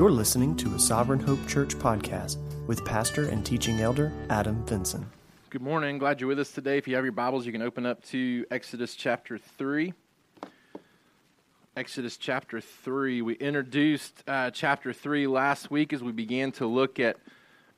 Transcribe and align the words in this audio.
You're 0.00 0.10
listening 0.10 0.56
to 0.56 0.74
a 0.74 0.78
Sovereign 0.78 1.20
Hope 1.20 1.46
Church 1.46 1.74
podcast 1.74 2.38
with 2.66 2.82
pastor 2.86 3.28
and 3.28 3.44
teaching 3.44 3.80
elder 3.80 4.10
Adam 4.30 4.64
Vinson. 4.64 5.04
Good 5.50 5.60
morning. 5.60 5.98
Glad 5.98 6.22
you're 6.22 6.28
with 6.28 6.38
us 6.38 6.50
today. 6.50 6.78
If 6.78 6.88
you 6.88 6.94
have 6.94 7.04
your 7.04 7.12
Bibles, 7.12 7.44
you 7.44 7.52
can 7.52 7.60
open 7.60 7.84
up 7.84 8.02
to 8.04 8.46
Exodus 8.50 8.94
chapter 8.94 9.36
3. 9.36 9.92
Exodus 11.76 12.16
chapter 12.16 12.62
3. 12.62 13.20
We 13.20 13.34
introduced 13.34 14.24
uh, 14.26 14.50
chapter 14.52 14.94
3 14.94 15.26
last 15.26 15.70
week 15.70 15.92
as 15.92 16.02
we 16.02 16.12
began 16.12 16.50
to 16.52 16.66
look 16.66 16.98
at 16.98 17.18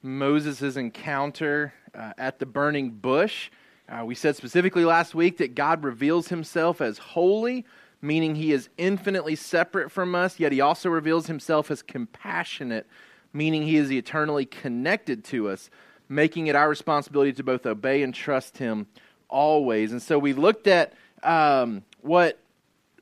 Moses' 0.01 0.77
encounter 0.77 1.75
uh, 1.93 2.13
at 2.17 2.39
the 2.39 2.47
burning 2.47 2.91
bush. 2.91 3.51
Uh, 3.89 4.05
we 4.05 4.15
said 4.15 4.37
specifically 4.37 4.85
last 4.85 5.13
week 5.13 5.39
that 5.39 5.57
God 5.57 5.83
reveals 5.83 6.29
himself 6.29 6.81
as 6.81 6.99
holy, 6.99 7.67
meaning 8.03 8.35
he 8.35 8.53
is 8.53 8.69
infinitely 8.77 9.37
separate 9.37 9.91
from 9.91 10.15
us, 10.15 10.41
yet 10.41 10.53
he 10.53 10.61
also 10.61 10.91
reveals 10.91 11.29
himself 11.29 11.71
as 11.71 11.83
compassionate, 11.83 12.87
meaning 13.33 13.63
he 13.63 13.77
is 13.77 13.91
eternally 13.91 14.45
connected 14.45 15.25
to 15.25 15.49
us, 15.49 15.71
making 16.09 16.49
it 16.49 16.57
our 16.57 16.69
responsibility 16.69 17.33
to 17.33 17.45
both 17.45 17.65
obey 17.65 18.03
and 18.03 18.13
trust 18.13 18.59
him 18.59 18.89
always. 19.29 19.93
And 19.93 20.03
so 20.03 20.19
we 20.19 20.33
looked 20.33 20.67
at 20.67 20.93
um, 21.23 21.85
what 22.01 22.39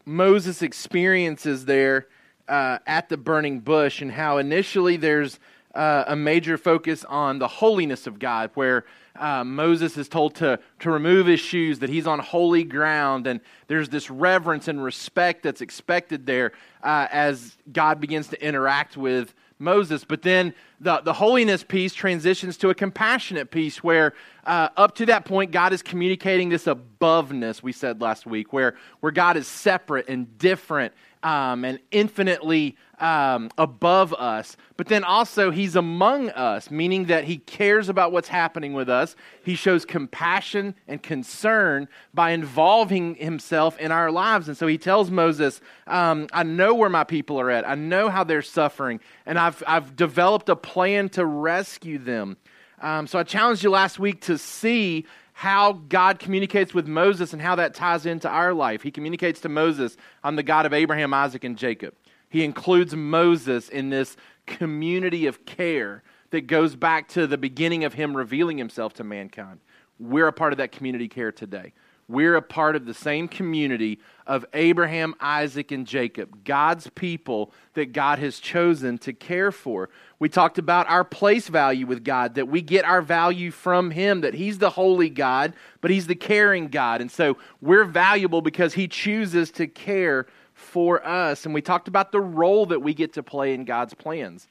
Moses 0.04 0.60
experiences 0.60 1.64
there 1.64 2.06
uh, 2.46 2.78
at 2.86 3.08
the 3.08 3.16
burning 3.16 3.60
bush 3.60 4.02
and 4.02 4.12
how 4.12 4.36
initially 4.36 4.96
there's 4.96 5.40
uh, 5.74 6.04
a 6.08 6.16
major 6.16 6.58
focus 6.58 7.04
on 7.04 7.38
the 7.38 7.48
holiness 7.48 8.06
of 8.06 8.18
God, 8.18 8.50
where 8.54 8.84
uh, 9.16 9.44
Moses 9.44 9.96
is 9.96 10.08
told 10.08 10.34
to, 10.36 10.58
to 10.80 10.90
remove 10.90 11.26
his 11.26 11.40
shoes, 11.40 11.78
that 11.80 11.90
he's 11.90 12.06
on 12.06 12.18
holy 12.18 12.64
ground, 12.64 13.26
and 13.26 13.40
there's 13.66 13.88
this 13.88 14.10
reverence 14.10 14.68
and 14.68 14.82
respect 14.82 15.42
that's 15.42 15.60
expected 15.60 16.26
there 16.26 16.52
uh, 16.82 17.08
as 17.10 17.56
God 17.72 18.00
begins 18.00 18.28
to 18.28 18.44
interact 18.44 18.96
with 18.96 19.34
Moses. 19.58 20.04
But 20.04 20.22
then 20.22 20.54
the, 20.80 21.00
the 21.02 21.12
holiness 21.12 21.62
piece 21.62 21.92
transitions 21.92 22.56
to 22.58 22.70
a 22.70 22.74
compassionate 22.74 23.50
piece 23.50 23.84
where, 23.84 24.14
uh, 24.44 24.70
up 24.76 24.94
to 24.96 25.06
that 25.06 25.26
point, 25.26 25.50
God 25.50 25.72
is 25.72 25.82
communicating 25.82 26.48
this 26.48 26.64
aboveness, 26.64 27.62
we 27.62 27.72
said 27.72 28.00
last 28.00 28.26
week, 28.26 28.52
where, 28.52 28.76
where 29.00 29.12
God 29.12 29.36
is 29.36 29.46
separate 29.46 30.08
and 30.08 30.38
different 30.38 30.94
um, 31.22 31.64
and 31.64 31.78
infinitely 31.90 32.76
um, 32.98 33.50
above 33.56 34.12
us, 34.14 34.56
but 34.76 34.88
then 34.88 35.04
also 35.04 35.50
he's 35.50 35.74
among 35.74 36.30
us, 36.30 36.70
meaning 36.70 37.06
that 37.06 37.24
he 37.24 37.38
cares 37.38 37.88
about 37.88 38.12
what's 38.12 38.28
happening 38.28 38.74
with 38.74 38.88
us. 38.88 39.16
He 39.42 39.54
shows 39.54 39.84
compassion 39.84 40.74
and 40.86 41.02
concern 41.02 41.88
by 42.12 42.30
involving 42.30 43.14
himself 43.14 43.78
in 43.78 43.90
our 43.90 44.10
lives. 44.10 44.48
And 44.48 44.56
so 44.56 44.66
he 44.66 44.78
tells 44.78 45.10
Moses, 45.10 45.60
um, 45.86 46.28
I 46.32 46.42
know 46.42 46.74
where 46.74 46.90
my 46.90 47.04
people 47.04 47.40
are 47.40 47.50
at, 47.50 47.68
I 47.68 47.74
know 47.74 48.08
how 48.10 48.24
they're 48.24 48.42
suffering, 48.42 49.00
and 49.24 49.38
I've, 49.38 49.62
I've 49.66 49.96
developed 49.96 50.48
a 50.48 50.56
plan 50.56 51.08
to 51.10 51.24
rescue 51.24 51.98
them. 51.98 52.36
Um, 52.82 53.06
so 53.06 53.18
I 53.18 53.24
challenged 53.24 53.62
you 53.62 53.70
last 53.70 53.98
week 53.98 54.22
to 54.22 54.38
see 54.38 55.04
how 55.40 55.72
God 55.72 56.18
communicates 56.18 56.74
with 56.74 56.86
Moses 56.86 57.32
and 57.32 57.40
how 57.40 57.54
that 57.54 57.72
ties 57.72 58.04
into 58.04 58.28
our 58.28 58.52
life. 58.52 58.82
He 58.82 58.90
communicates 58.90 59.40
to 59.40 59.48
Moses, 59.48 59.96
I'm 60.22 60.36
the 60.36 60.42
God 60.42 60.66
of 60.66 60.74
Abraham, 60.74 61.14
Isaac, 61.14 61.44
and 61.44 61.56
Jacob. 61.56 61.94
He 62.28 62.44
includes 62.44 62.94
Moses 62.94 63.70
in 63.70 63.88
this 63.88 64.18
community 64.44 65.24
of 65.24 65.46
care 65.46 66.02
that 66.28 66.42
goes 66.42 66.76
back 66.76 67.08
to 67.08 67.26
the 67.26 67.38
beginning 67.38 67.84
of 67.84 67.94
him 67.94 68.14
revealing 68.14 68.58
himself 68.58 68.92
to 68.94 69.02
mankind. 69.02 69.60
We're 69.98 70.26
a 70.26 70.32
part 70.34 70.52
of 70.52 70.58
that 70.58 70.72
community 70.72 71.08
care 71.08 71.32
today. 71.32 71.72
We're 72.10 72.34
a 72.34 72.42
part 72.42 72.74
of 72.74 72.86
the 72.86 72.94
same 72.94 73.28
community 73.28 74.00
of 74.26 74.44
Abraham, 74.52 75.14
Isaac, 75.20 75.70
and 75.70 75.86
Jacob, 75.86 76.42
God's 76.42 76.88
people 76.88 77.52
that 77.74 77.92
God 77.92 78.18
has 78.18 78.40
chosen 78.40 78.98
to 78.98 79.12
care 79.12 79.52
for. 79.52 79.90
We 80.18 80.28
talked 80.28 80.58
about 80.58 80.88
our 80.88 81.04
place 81.04 81.46
value 81.46 81.86
with 81.86 82.02
God, 82.02 82.34
that 82.34 82.48
we 82.48 82.62
get 82.62 82.84
our 82.84 83.00
value 83.00 83.52
from 83.52 83.92
Him, 83.92 84.22
that 84.22 84.34
He's 84.34 84.58
the 84.58 84.70
holy 84.70 85.08
God, 85.08 85.52
but 85.80 85.92
He's 85.92 86.08
the 86.08 86.16
caring 86.16 86.66
God. 86.66 87.00
And 87.00 87.12
so 87.12 87.38
we're 87.60 87.84
valuable 87.84 88.42
because 88.42 88.74
He 88.74 88.88
chooses 88.88 89.52
to 89.52 89.68
care 89.68 90.26
for 90.52 91.06
us. 91.06 91.44
And 91.44 91.54
we 91.54 91.62
talked 91.62 91.86
about 91.86 92.10
the 92.10 92.20
role 92.20 92.66
that 92.66 92.82
we 92.82 92.92
get 92.92 93.12
to 93.12 93.22
play 93.22 93.54
in 93.54 93.64
God's 93.64 93.94
plans. 93.94 94.48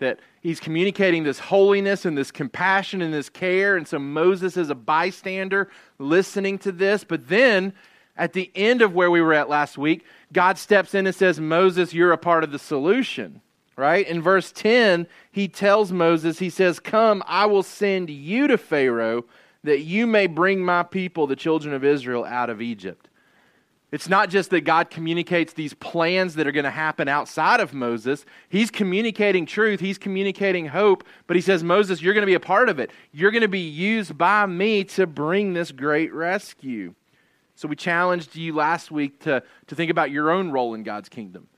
That 0.00 0.18
he's 0.40 0.60
communicating 0.60 1.22
this 1.22 1.38
holiness 1.38 2.04
and 2.04 2.16
this 2.16 2.30
compassion 2.30 3.02
and 3.02 3.12
this 3.12 3.28
care. 3.28 3.76
And 3.76 3.86
so 3.86 3.98
Moses 3.98 4.56
is 4.56 4.70
a 4.70 4.74
bystander 4.74 5.68
listening 5.98 6.58
to 6.60 6.72
this. 6.72 7.04
But 7.04 7.28
then 7.28 7.72
at 8.16 8.32
the 8.32 8.50
end 8.54 8.82
of 8.82 8.94
where 8.94 9.10
we 9.10 9.20
were 9.20 9.34
at 9.34 9.48
last 9.48 9.78
week, 9.78 10.04
God 10.32 10.58
steps 10.58 10.94
in 10.94 11.06
and 11.06 11.14
says, 11.14 11.40
Moses, 11.40 11.94
you're 11.94 12.12
a 12.12 12.18
part 12.18 12.44
of 12.44 12.52
the 12.52 12.58
solution. 12.58 13.40
Right? 13.76 14.06
In 14.06 14.20
verse 14.20 14.52
10, 14.52 15.06
he 15.32 15.48
tells 15.48 15.90
Moses, 15.90 16.38
he 16.38 16.50
says, 16.50 16.78
Come, 16.78 17.22
I 17.26 17.46
will 17.46 17.62
send 17.62 18.10
you 18.10 18.46
to 18.48 18.58
Pharaoh 18.58 19.24
that 19.64 19.80
you 19.80 20.06
may 20.06 20.26
bring 20.26 20.62
my 20.62 20.82
people, 20.82 21.26
the 21.26 21.36
children 21.36 21.72
of 21.72 21.84
Israel, 21.84 22.24
out 22.24 22.50
of 22.50 22.60
Egypt. 22.60 23.08
It's 23.92 24.08
not 24.08 24.30
just 24.30 24.50
that 24.50 24.60
God 24.62 24.88
communicates 24.88 25.52
these 25.52 25.74
plans 25.74 26.36
that 26.36 26.46
are 26.46 26.52
going 26.52 26.64
to 26.64 26.70
happen 26.70 27.08
outside 27.08 27.58
of 27.60 27.74
Moses. 27.74 28.24
He's 28.48 28.70
communicating 28.70 29.46
truth, 29.46 29.80
he's 29.80 29.98
communicating 29.98 30.66
hope, 30.66 31.04
but 31.26 31.36
he 31.36 31.42
says, 31.42 31.64
Moses, 31.64 32.00
you're 32.00 32.14
going 32.14 32.22
to 32.22 32.26
be 32.26 32.34
a 32.34 32.40
part 32.40 32.68
of 32.68 32.78
it. 32.78 32.90
You're 33.12 33.32
going 33.32 33.42
to 33.42 33.48
be 33.48 33.58
used 33.58 34.16
by 34.16 34.46
me 34.46 34.84
to 34.84 35.06
bring 35.06 35.54
this 35.54 35.72
great 35.72 36.14
rescue. 36.14 36.94
So 37.56 37.68
we 37.68 37.76
challenged 37.76 38.36
you 38.36 38.54
last 38.54 38.90
week 38.90 39.20
to, 39.20 39.42
to 39.66 39.74
think 39.74 39.90
about 39.90 40.10
your 40.10 40.30
own 40.30 40.50
role 40.50 40.74
in 40.74 40.82
God's 40.82 41.08
kingdom 41.08 41.48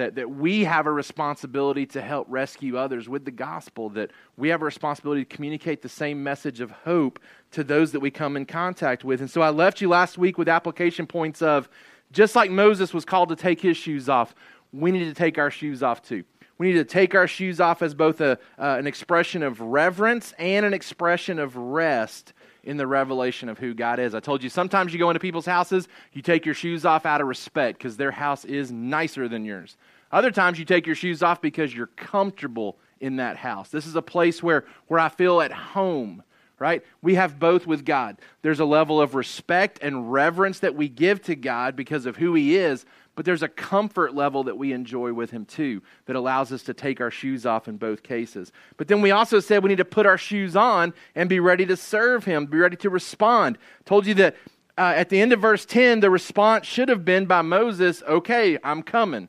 that, 0.00 0.14
that 0.16 0.30
we 0.30 0.64
have 0.64 0.86
a 0.86 0.92
responsibility 0.92 1.86
to 1.86 2.00
help 2.02 2.26
rescue 2.28 2.76
others 2.76 3.08
with 3.08 3.24
the 3.24 3.30
gospel, 3.30 3.88
that 3.90 4.10
we 4.36 4.48
have 4.48 4.62
a 4.62 4.64
responsibility 4.64 5.24
to 5.24 5.36
communicate 5.36 5.82
the 5.82 5.88
same 5.88 6.22
message 6.22 6.60
of 6.60 6.70
hope 6.70 7.20
to 7.52 7.62
those 7.62 7.92
that 7.92 8.00
we 8.00 8.10
come 8.10 8.36
in 8.36 8.46
contact 8.46 9.04
with. 9.04 9.20
And 9.20 9.30
so 9.30 9.42
I 9.42 9.50
left 9.50 9.80
you 9.80 9.88
last 9.88 10.18
week 10.18 10.38
with 10.38 10.48
application 10.48 11.06
points 11.06 11.42
of 11.42 11.68
just 12.12 12.34
like 12.34 12.50
Moses 12.50 12.92
was 12.92 13.04
called 13.04 13.28
to 13.28 13.36
take 13.36 13.60
his 13.60 13.76
shoes 13.76 14.08
off, 14.08 14.34
we 14.72 14.90
need 14.90 15.04
to 15.04 15.14
take 15.14 15.38
our 15.38 15.50
shoes 15.50 15.82
off 15.82 16.02
too. 16.02 16.24
We 16.58 16.68
need 16.68 16.78
to 16.78 16.84
take 16.84 17.14
our 17.14 17.26
shoes 17.26 17.60
off 17.60 17.80
as 17.80 17.94
both 17.94 18.20
a, 18.20 18.32
uh, 18.58 18.76
an 18.78 18.86
expression 18.86 19.42
of 19.42 19.60
reverence 19.60 20.34
and 20.38 20.66
an 20.66 20.74
expression 20.74 21.38
of 21.38 21.56
rest 21.56 22.34
in 22.62 22.76
the 22.76 22.86
revelation 22.86 23.48
of 23.48 23.58
who 23.58 23.74
God 23.74 23.98
is. 23.98 24.14
I 24.14 24.20
told 24.20 24.42
you 24.42 24.50
sometimes 24.50 24.92
you 24.92 24.98
go 24.98 25.10
into 25.10 25.20
people's 25.20 25.46
houses, 25.46 25.88
you 26.12 26.22
take 26.22 26.44
your 26.44 26.54
shoes 26.54 26.84
off 26.84 27.06
out 27.06 27.20
of 27.20 27.26
respect 27.26 27.78
because 27.78 27.96
their 27.96 28.10
house 28.10 28.44
is 28.44 28.70
nicer 28.70 29.28
than 29.28 29.44
yours. 29.44 29.76
Other 30.12 30.30
times 30.30 30.58
you 30.58 30.64
take 30.64 30.86
your 30.86 30.96
shoes 30.96 31.22
off 31.22 31.40
because 31.40 31.74
you're 31.74 31.86
comfortable 31.86 32.78
in 33.00 33.16
that 33.16 33.36
house. 33.36 33.70
This 33.70 33.86
is 33.86 33.96
a 33.96 34.02
place 34.02 34.42
where, 34.42 34.64
where 34.88 35.00
I 35.00 35.08
feel 35.08 35.40
at 35.40 35.52
home, 35.52 36.22
right? 36.58 36.84
We 37.00 37.14
have 37.14 37.38
both 37.38 37.66
with 37.66 37.84
God. 37.84 38.18
There's 38.42 38.60
a 38.60 38.64
level 38.64 39.00
of 39.00 39.14
respect 39.14 39.78
and 39.82 40.12
reverence 40.12 40.58
that 40.60 40.74
we 40.74 40.88
give 40.88 41.22
to 41.22 41.36
God 41.36 41.76
because 41.76 42.06
of 42.06 42.16
who 42.16 42.34
He 42.34 42.56
is, 42.56 42.84
but 43.20 43.26
there's 43.26 43.42
a 43.42 43.48
comfort 43.48 44.14
level 44.14 44.44
that 44.44 44.56
we 44.56 44.72
enjoy 44.72 45.12
with 45.12 45.30
Him 45.30 45.44
too 45.44 45.82
that 46.06 46.16
allows 46.16 46.52
us 46.52 46.62
to 46.62 46.72
take 46.72 47.02
our 47.02 47.10
shoes 47.10 47.44
off 47.44 47.68
in 47.68 47.76
both 47.76 48.02
cases. 48.02 48.50
But 48.78 48.88
then 48.88 49.02
we 49.02 49.10
also 49.10 49.40
said 49.40 49.62
we 49.62 49.68
need 49.68 49.76
to 49.76 49.84
put 49.84 50.06
our 50.06 50.16
shoes 50.16 50.56
on 50.56 50.94
and 51.14 51.28
be 51.28 51.38
ready 51.38 51.66
to 51.66 51.76
serve 51.76 52.24
Him, 52.24 52.46
be 52.46 52.56
ready 52.56 52.76
to 52.76 52.88
respond. 52.88 53.58
Told 53.84 54.06
you 54.06 54.14
that 54.14 54.36
uh, 54.78 54.94
at 54.96 55.10
the 55.10 55.20
end 55.20 55.34
of 55.34 55.40
verse 55.42 55.66
10, 55.66 56.00
the 56.00 56.08
response 56.08 56.66
should 56.66 56.88
have 56.88 57.04
been 57.04 57.26
by 57.26 57.42
Moses, 57.42 58.02
okay, 58.08 58.56
I'm 58.64 58.82
coming. 58.82 59.28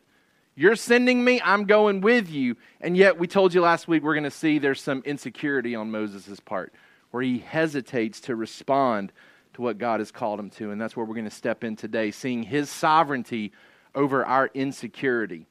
You're 0.56 0.78
sending 0.78 1.22
me, 1.22 1.42
I'm 1.44 1.66
going 1.66 2.00
with 2.00 2.30
you. 2.30 2.56
And 2.80 2.96
yet, 2.96 3.20
we 3.20 3.28
told 3.28 3.54
you 3.54 3.60
last 3.60 3.90
week 3.90 4.04
we're 4.04 4.14
going 4.14 4.24
to 4.24 4.32
see 4.32 4.58
there's 4.58 4.80
some 4.80 5.02
insecurity 5.04 5.76
on 5.76 5.92
Moses' 5.92 6.40
part 6.40 6.74
where 7.10 7.24
he 7.24 7.40
hesitates 7.40 8.22
to 8.22 8.38
respond 8.38 9.12
to 9.56 9.62
what 9.62 9.78
God 9.78 10.00
has 10.00 10.12
called 10.12 10.40
him 10.40 10.50
to. 10.52 10.72
And 10.72 10.80
that's 10.80 10.96
where 10.96 11.06
we're 11.06 11.16
going 11.16 11.26
to 11.26 11.30
step 11.30 11.66
in 11.66 11.76
today, 11.76 12.12
seeing 12.12 12.44
his 12.44 12.70
sovereignty 12.70 13.52
over 13.96 14.26
our 14.26 14.50
insecurity. 14.54 15.48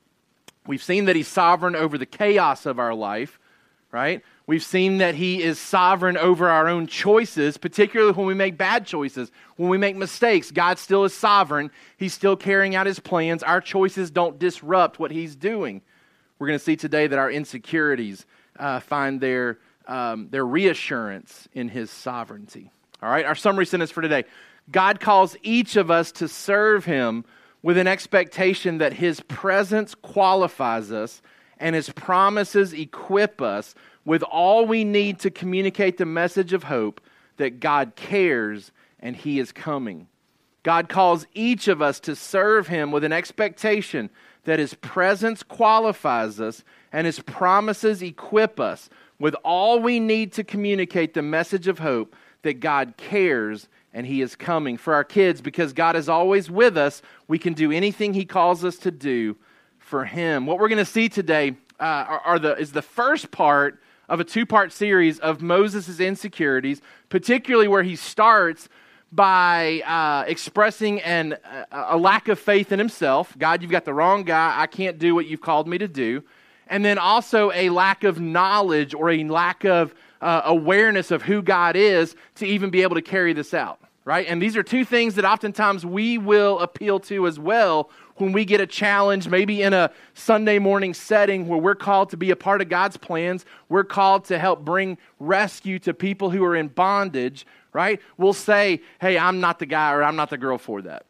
We've 0.67 0.83
seen 0.83 1.07
that 1.07 1.17
he's 1.17 1.29
sovereign 1.29 1.75
over 1.75 1.99
the 1.99 2.07
chaos 2.07 2.67
of 2.67 2.79
our 2.79 2.95
life, 2.95 3.39
right? 3.93 4.23
We've 4.51 4.65
seen 4.65 4.99
that 4.99 5.15
He 5.15 5.45
is 5.45 5.61
sovereign 5.61 6.17
over 6.17 6.49
our 6.49 6.67
own 6.67 6.89
choices, 6.89 7.57
particularly 7.57 8.13
when 8.15 8.27
we 8.27 8.35
make 8.35 8.59
bad 8.59 8.85
choices, 8.85 9.31
when 9.55 9.69
we 9.69 9.79
make 9.79 9.95
mistakes. 9.95 10.51
God 10.51 10.77
still 10.77 11.05
is 11.05 11.15
sovereign. 11.15 11.71
He's 11.99 12.15
still 12.15 12.35
carrying 12.35 12.75
out 12.75 12.87
His 12.87 12.99
plans. 12.99 13.45
Our 13.45 13.61
choices 13.61 14.11
don't 14.11 14.41
disrupt 14.41 14.99
what 14.99 15.13
He's 15.13 15.37
doing. 15.37 15.83
We're 16.41 16.49
going 16.49 16.59
to 16.59 16.65
see 16.65 16.75
today 16.75 17.07
that 17.07 17.17
our 17.17 17.31
insecurities 17.31 18.27
uh, 18.59 18.81
find 18.81 19.21
their, 19.21 19.59
um, 19.87 20.27
their 20.33 20.45
reassurance 20.45 21.47
in 21.53 21.69
His 21.69 21.89
sovereignty. 21.89 22.73
All 23.01 23.09
right, 23.09 23.25
our 23.25 23.37
summary 23.37 23.67
sentence 23.67 23.93
for 23.93 24.03
today 24.03 24.25
God 24.69 24.99
calls 24.99 25.37
each 25.45 25.77
of 25.77 25.93
us 25.93 26.11
to 26.11 26.27
serve 26.27 26.85
Him 26.85 27.25
with 27.63 27.77
an 27.77 27.87
expectation 27.87 28.79
that 28.79 28.95
His 28.95 29.21
presence 29.21 29.95
qualifies 29.95 30.91
us 30.93 31.23
and 31.59 31.75
His 31.75 31.91
promises 31.91 32.73
equip 32.73 33.43
us 33.43 33.75
with 34.05 34.23
all 34.23 34.67
we 34.67 34.85
need 34.85 35.19
to 35.21 35.31
communicate 35.31 35.99
the 35.99 36.07
message 36.07 36.53
of 36.53 36.65
hope 36.65 37.01
that 37.37 37.61
God 37.61 37.93
cares 37.97 38.73
and 38.99 39.15
He 39.15 39.39
is 39.39 39.53
coming. 39.53 40.07
God 40.63 40.89
calls 40.89 41.27
each 41.35 41.69
of 41.69 41.81
us 41.81 42.01
to 42.01 42.15
serve 42.15 42.69
Him 42.69 42.93
with 42.93 43.05
an 43.05 43.13
expectation 43.13 44.11
that 44.45 44.59
his 44.59 44.75
presence 44.75 45.43
qualifies 45.43 46.41
us 46.41 46.65
and 46.93 47.07
his 47.07 47.21
promises 47.21 48.03
equip 48.03 48.59
us 48.59 48.89
with 49.19 49.35
all 49.45 49.81
we 49.81 50.01
need 50.01 50.33
to 50.33 50.45
communicate 50.45 51.15
the 51.15 51.23
message 51.23 51.69
of 51.69 51.79
hope 51.79 52.15
that 52.43 52.61
God 52.61 52.95
cares 52.97 53.69
and 53.93 54.07
he 54.07 54.23
is 54.23 54.37
coming. 54.37 54.77
For 54.77 54.95
our 54.95 55.05
kids, 55.05 55.41
because 55.41 55.73
God 55.73 55.97
is 55.97 56.09
always 56.09 56.51
with 56.51 56.77
us, 56.77 57.03
we 57.29 57.39
can 57.39 57.55
do 57.55 57.73
anything 57.73 58.15
he 58.15 58.25
calls 58.25 58.65
us 58.65 58.77
to 58.79 58.91
do 58.91 59.37
for 59.79 60.05
him. 60.05 60.47
What 60.47 60.59
we're 60.59 60.69
going 60.69 60.79
to 60.79 60.85
see 60.85 61.09
today 61.09 61.57
uh, 61.81 61.83
are, 61.83 62.21
are 62.21 62.39
the, 62.39 62.57
is 62.57 62.73
the 62.73 62.83
first 62.83 63.31
part 63.31 63.81
of 64.09 64.21
a 64.21 64.25
two 64.25 64.45
part 64.45 64.73
series 64.73 65.19
of 65.19 65.41
Moses' 65.41 66.01
insecurities, 66.01 66.83
particularly 67.09 67.69
where 67.69 67.83
he 67.83 67.97
starts 67.97 68.69
by 69.13 69.81
uh, 69.81 70.25
expressing 70.29 71.01
an, 71.01 71.37
a 71.73 71.97
lack 71.97 72.29
of 72.29 72.39
faith 72.39 72.71
in 72.71 72.79
himself. 72.79 73.37
God, 73.39 73.63
you've 73.63 73.71
got 73.71 73.85
the 73.85 73.95
wrong 73.95 74.23
guy. 74.23 74.55
I 74.57 74.67
can't 74.67 74.99
do 74.99 75.15
what 75.15 75.27
you've 75.27 75.41
called 75.41 75.67
me 75.67 75.79
to 75.79 75.89
do. 75.89 76.23
And 76.69 76.85
then 76.85 76.99
also 76.99 77.51
a 77.53 77.71
lack 77.71 78.05
of 78.05 78.21
knowledge 78.21 78.95
or 78.95 79.11
a 79.11 79.25
lack 79.25 79.65
of 79.65 79.93
uh, 80.21 80.43
awareness 80.45 81.11
of 81.11 81.23
who 81.23 81.43
God 81.43 81.75
is 81.75 82.15
to 82.37 82.47
even 82.47 82.71
be 82.71 82.83
able 82.83 82.95
to 82.95 83.03
carry 83.03 83.33
this 83.33 83.55
out, 83.55 83.80
right? 84.05 84.27
And 84.27 84.41
these 84.41 84.57
are 84.57 84.63
two 84.63 84.85
things 84.85 85.15
that 85.17 85.25
oftentimes 85.25 85.85
we 85.85 86.19
will 86.19 86.59
appeal 86.61 87.01
to 87.01 87.27
as 87.27 87.39
well 87.39 87.91
when 88.21 88.33
we 88.33 88.45
get 88.45 88.61
a 88.61 88.67
challenge, 88.67 89.29
maybe 89.29 89.63
in 89.63 89.73
a 89.73 89.91
Sunday 90.15 90.59
morning 90.59 90.95
setting 90.95 91.49
where 91.49 91.59
we're 91.59 91.75
called 91.75 92.11
to 92.11 92.17
be 92.17 92.31
a 92.31 92.37
part 92.37 92.61
of 92.61 92.69
God's 92.69 92.97
plans, 92.97 93.45
we're 93.69 93.85
called 93.85 94.27
to 94.27 94.39
help 94.39 94.65
bring 94.65 94.99
rescue 95.19 95.79
to 95.81 95.95
people 95.95 96.31
who 96.31 96.45
are 96.45 96.55
in 96.55 96.69
bondage, 96.69 97.47
right? 97.73 98.01
We'll 98.19 98.33
say, 98.33 98.83
hey, 99.01 99.19
I'm 99.19 99.41
not 99.41 99.59
the 99.59 99.67
guy 99.67 99.93
or 99.93 100.03
I'm 100.03 100.17
not 100.17 100.31
the 100.31 100.39
girl 100.39 100.59
for 100.59 100.83
that, 100.83 101.07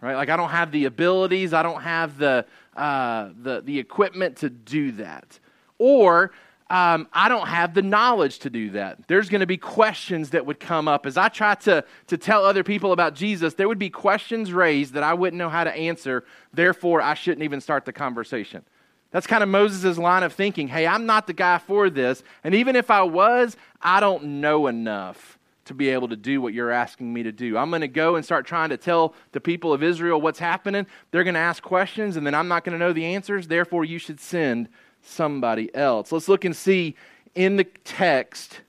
right? 0.00 0.14
Like, 0.14 0.30
I 0.30 0.36
don't 0.36 0.50
have 0.50 0.72
the 0.72 0.86
abilities, 0.86 1.52
I 1.52 1.62
don't 1.62 1.82
have 1.82 2.18
the, 2.18 2.46
uh, 2.74 3.30
the, 3.42 3.60
the 3.60 3.78
equipment 3.78 4.36
to 4.38 4.50
do 4.50 4.92
that. 4.92 5.38
Or, 5.78 6.32
um, 6.68 7.06
I 7.12 7.28
don't 7.28 7.46
have 7.46 7.74
the 7.74 7.82
knowledge 7.82 8.40
to 8.40 8.50
do 8.50 8.70
that. 8.70 9.06
There's 9.06 9.28
going 9.28 9.40
to 9.40 9.46
be 9.46 9.56
questions 9.56 10.30
that 10.30 10.46
would 10.46 10.58
come 10.58 10.88
up. 10.88 11.06
As 11.06 11.16
I 11.16 11.28
try 11.28 11.54
to, 11.54 11.84
to 12.08 12.16
tell 12.18 12.44
other 12.44 12.64
people 12.64 12.90
about 12.90 13.14
Jesus, 13.14 13.54
there 13.54 13.68
would 13.68 13.78
be 13.78 13.90
questions 13.90 14.52
raised 14.52 14.94
that 14.94 15.04
I 15.04 15.14
wouldn't 15.14 15.38
know 15.38 15.48
how 15.48 15.62
to 15.62 15.72
answer. 15.72 16.24
Therefore, 16.52 17.00
I 17.00 17.14
shouldn't 17.14 17.44
even 17.44 17.60
start 17.60 17.84
the 17.84 17.92
conversation. 17.92 18.64
That's 19.12 19.28
kind 19.28 19.44
of 19.44 19.48
Moses' 19.48 19.96
line 19.96 20.24
of 20.24 20.32
thinking. 20.32 20.66
Hey, 20.66 20.86
I'm 20.86 21.06
not 21.06 21.28
the 21.28 21.32
guy 21.32 21.58
for 21.58 21.88
this. 21.88 22.24
And 22.42 22.52
even 22.54 22.74
if 22.74 22.90
I 22.90 23.02
was, 23.02 23.56
I 23.80 24.00
don't 24.00 24.40
know 24.40 24.66
enough 24.66 25.38
to 25.66 25.74
be 25.74 25.88
able 25.90 26.08
to 26.08 26.16
do 26.16 26.40
what 26.40 26.52
you're 26.52 26.70
asking 26.70 27.12
me 27.12 27.22
to 27.22 27.32
do. 27.32 27.56
I'm 27.56 27.70
going 27.70 27.80
to 27.80 27.88
go 27.88 28.16
and 28.16 28.24
start 28.24 28.46
trying 28.46 28.70
to 28.70 28.76
tell 28.76 29.14
the 29.32 29.40
people 29.40 29.72
of 29.72 29.82
Israel 29.82 30.20
what's 30.20 30.38
happening. 30.38 30.86
They're 31.10 31.24
going 31.24 31.34
to 31.34 31.40
ask 31.40 31.62
questions, 31.62 32.16
and 32.16 32.26
then 32.26 32.34
I'm 32.34 32.48
not 32.48 32.64
going 32.64 32.72
to 32.72 32.84
know 32.84 32.92
the 32.92 33.04
answers. 33.04 33.48
Therefore, 33.48 33.84
you 33.84 33.98
should 33.98 34.20
send 34.20 34.68
somebody 35.06 35.74
else. 35.74 36.12
Let's 36.12 36.28
look 36.28 36.44
and 36.44 36.54
see 36.54 36.96
in 37.34 37.56
the 37.56 37.64
text 37.64 38.60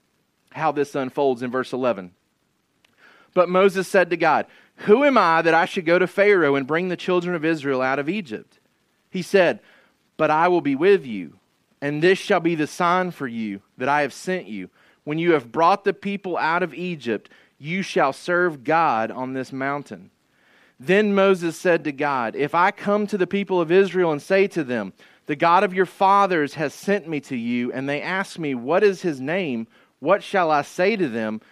how 0.52 0.72
this 0.72 0.94
unfolds 0.94 1.42
in 1.42 1.50
verse 1.50 1.72
11. 1.72 2.12
But 3.34 3.48
Moses 3.48 3.86
said 3.86 4.10
to 4.10 4.16
God, 4.16 4.46
Who 4.76 5.04
am 5.04 5.18
I 5.18 5.42
that 5.42 5.54
I 5.54 5.64
should 5.64 5.86
go 5.86 5.98
to 5.98 6.06
Pharaoh 6.06 6.54
and 6.54 6.66
bring 6.66 6.88
the 6.88 6.96
children 6.96 7.34
of 7.34 7.44
Israel 7.44 7.82
out 7.82 7.98
of 7.98 8.08
Egypt? 8.08 8.58
He 9.10 9.22
said, 9.22 9.60
But 10.16 10.30
I 10.30 10.48
will 10.48 10.60
be 10.60 10.74
with 10.74 11.06
you, 11.06 11.38
and 11.80 12.02
this 12.02 12.18
shall 12.18 12.40
be 12.40 12.54
the 12.54 12.66
sign 12.66 13.10
for 13.10 13.26
you 13.26 13.62
that 13.76 13.88
I 13.88 14.02
have 14.02 14.12
sent 14.12 14.46
you. 14.46 14.70
When 15.04 15.18
you 15.18 15.32
have 15.32 15.52
brought 15.52 15.84
the 15.84 15.94
people 15.94 16.36
out 16.36 16.62
of 16.62 16.74
Egypt, 16.74 17.30
you 17.58 17.82
shall 17.82 18.12
serve 18.12 18.64
God 18.64 19.10
on 19.10 19.32
this 19.32 19.52
mountain. 19.52 20.10
Then 20.80 21.14
Moses 21.14 21.58
said 21.58 21.84
to 21.84 21.92
God, 21.92 22.36
If 22.36 22.54
I 22.54 22.70
come 22.70 23.06
to 23.08 23.18
the 23.18 23.26
people 23.26 23.60
of 23.60 23.72
Israel 23.72 24.12
and 24.12 24.22
say 24.22 24.46
to 24.48 24.62
them, 24.62 24.92
the 25.28 25.36
God 25.36 25.62
of 25.62 25.74
your 25.74 25.86
fathers 25.86 26.54
has 26.54 26.72
sent 26.72 27.06
me 27.06 27.20
to 27.20 27.36
you, 27.36 27.70
and 27.70 27.86
they 27.86 28.00
ask 28.00 28.38
me, 28.38 28.54
What 28.54 28.82
is 28.82 29.02
his 29.02 29.20
name? 29.20 29.68
What 30.00 30.22
shall 30.22 30.50
I 30.50 30.62
say 30.62 30.96
to 30.96 31.06
them? 31.06 31.42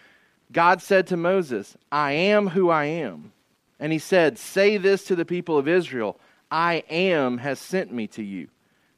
God 0.50 0.80
said 0.80 1.06
to 1.08 1.16
Moses, 1.16 1.76
I 1.92 2.12
am 2.12 2.48
who 2.48 2.70
I 2.70 2.86
am. 2.86 3.32
And 3.78 3.92
he 3.92 3.98
said, 3.98 4.38
Say 4.38 4.78
this 4.78 5.04
to 5.04 5.14
the 5.14 5.26
people 5.26 5.58
of 5.58 5.68
Israel 5.68 6.18
I 6.50 6.84
am 6.88 7.36
has 7.38 7.58
sent 7.58 7.92
me 7.92 8.06
to 8.08 8.22
you. 8.22 8.48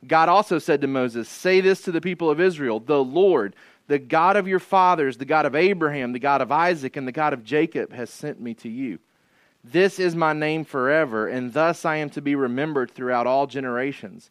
God 0.06 0.28
also 0.28 0.60
said 0.60 0.80
to 0.82 0.86
Moses, 0.86 1.28
Say 1.28 1.60
this 1.60 1.82
to 1.82 1.90
the 1.90 2.00
people 2.00 2.30
of 2.30 2.40
Israel 2.40 2.78
The 2.78 3.02
Lord, 3.02 3.56
the 3.88 3.98
God 3.98 4.36
of 4.36 4.46
your 4.46 4.60
fathers, 4.60 5.16
the 5.16 5.24
God 5.24 5.44
of 5.44 5.56
Abraham, 5.56 6.12
the 6.12 6.20
God 6.20 6.40
of 6.40 6.52
Isaac, 6.52 6.96
and 6.96 7.08
the 7.08 7.12
God 7.12 7.32
of 7.32 7.42
Jacob, 7.42 7.92
has 7.92 8.10
sent 8.10 8.40
me 8.40 8.54
to 8.54 8.68
you. 8.68 9.00
This 9.64 9.98
is 9.98 10.14
my 10.14 10.34
name 10.34 10.64
forever, 10.64 11.26
and 11.26 11.52
thus 11.52 11.84
I 11.84 11.96
am 11.96 12.10
to 12.10 12.22
be 12.22 12.36
remembered 12.36 12.92
throughout 12.92 13.26
all 13.26 13.48
generations. 13.48 14.30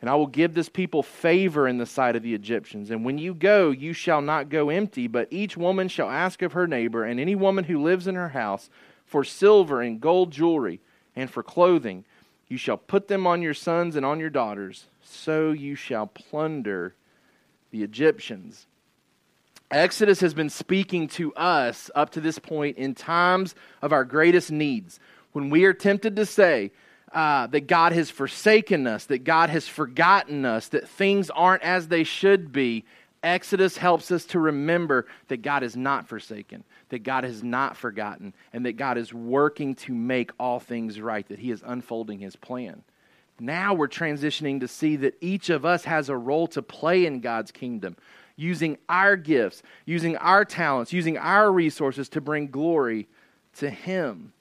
And 0.00 0.08
I 0.08 0.14
will 0.14 0.26
give 0.26 0.54
this 0.54 0.70
people 0.70 1.02
favor 1.02 1.68
in 1.68 1.76
the 1.76 1.84
sight 1.84 2.16
of 2.16 2.22
the 2.22 2.34
Egyptians. 2.34 2.90
And 2.90 3.04
when 3.04 3.18
you 3.18 3.34
go, 3.34 3.70
you 3.70 3.92
shall 3.92 4.22
not 4.22 4.48
go 4.48 4.70
empty, 4.70 5.06
but 5.06 5.28
each 5.30 5.56
woman 5.56 5.88
shall 5.88 6.08
ask 6.08 6.40
of 6.40 6.54
her 6.54 6.66
neighbor, 6.66 7.04
and 7.04 7.20
any 7.20 7.34
woman 7.34 7.64
who 7.64 7.82
lives 7.82 8.06
in 8.06 8.14
her 8.14 8.30
house, 8.30 8.70
for 9.04 9.24
silver 9.24 9.82
and 9.82 10.00
gold 10.00 10.30
jewelry, 10.30 10.80
and 11.14 11.30
for 11.30 11.42
clothing. 11.42 12.04
You 12.48 12.56
shall 12.56 12.78
put 12.78 13.08
them 13.08 13.26
on 13.26 13.42
your 13.42 13.54
sons 13.54 13.94
and 13.94 14.06
on 14.06 14.20
your 14.20 14.30
daughters. 14.30 14.86
So 15.02 15.50
you 15.50 15.74
shall 15.74 16.06
plunder 16.06 16.94
the 17.70 17.82
Egyptians. 17.82 18.66
Exodus 19.70 20.20
has 20.20 20.34
been 20.34 20.50
speaking 20.50 21.06
to 21.08 21.32
us 21.34 21.90
up 21.94 22.10
to 22.10 22.20
this 22.20 22.38
point 22.38 22.76
in 22.76 22.94
times 22.94 23.54
of 23.82 23.92
our 23.92 24.04
greatest 24.04 24.50
needs. 24.50 24.98
When 25.32 25.50
we 25.50 25.64
are 25.64 25.72
tempted 25.72 26.16
to 26.16 26.26
say, 26.26 26.72
uh, 27.12 27.46
that 27.48 27.66
God 27.66 27.92
has 27.92 28.10
forsaken 28.10 28.86
us, 28.86 29.06
that 29.06 29.24
God 29.24 29.50
has 29.50 29.66
forgotten 29.66 30.44
us, 30.44 30.68
that 30.68 30.88
things 30.88 31.30
aren't 31.30 31.62
as 31.62 31.88
they 31.88 32.04
should 32.04 32.52
be, 32.52 32.84
Exodus 33.22 33.76
helps 33.76 34.10
us 34.10 34.24
to 34.26 34.38
remember 34.38 35.06
that 35.28 35.42
God 35.42 35.62
is 35.62 35.76
not 35.76 36.08
forsaken, 36.08 36.64
that 36.88 37.00
God 37.00 37.24
has 37.24 37.42
not 37.42 37.76
forgotten, 37.76 38.32
and 38.52 38.64
that 38.64 38.76
God 38.78 38.96
is 38.96 39.12
working 39.12 39.74
to 39.76 39.92
make 39.92 40.30
all 40.38 40.58
things 40.58 41.00
right, 41.00 41.28
that 41.28 41.38
He 41.38 41.50
is 41.50 41.62
unfolding 41.66 42.18
His 42.18 42.36
plan. 42.36 42.82
Now 43.38 43.74
we're 43.74 43.88
transitioning 43.88 44.60
to 44.60 44.68
see 44.68 44.96
that 44.96 45.16
each 45.20 45.50
of 45.50 45.64
us 45.64 45.84
has 45.84 46.08
a 46.08 46.16
role 46.16 46.46
to 46.48 46.62
play 46.62 47.06
in 47.06 47.20
God's 47.20 47.50
kingdom, 47.50 47.96
using 48.36 48.78
our 48.88 49.16
gifts, 49.16 49.62
using 49.84 50.16
our 50.16 50.44
talents, 50.44 50.92
using 50.92 51.18
our 51.18 51.52
resources 51.52 52.08
to 52.10 52.20
bring 52.20 52.48
glory 52.48 53.06
to 53.56 53.68
Him. 53.68 54.32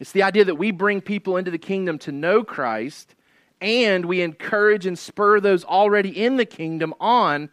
It's 0.00 0.12
the 0.12 0.22
idea 0.22 0.44
that 0.44 0.54
we 0.54 0.70
bring 0.70 1.00
people 1.00 1.36
into 1.36 1.50
the 1.50 1.58
kingdom 1.58 1.98
to 2.00 2.12
know 2.12 2.44
Christ 2.44 3.14
and 3.60 4.04
we 4.04 4.20
encourage 4.20 4.86
and 4.86 4.98
spur 4.98 5.40
those 5.40 5.64
already 5.64 6.10
in 6.10 6.36
the 6.36 6.44
kingdom 6.44 6.94
on 7.00 7.50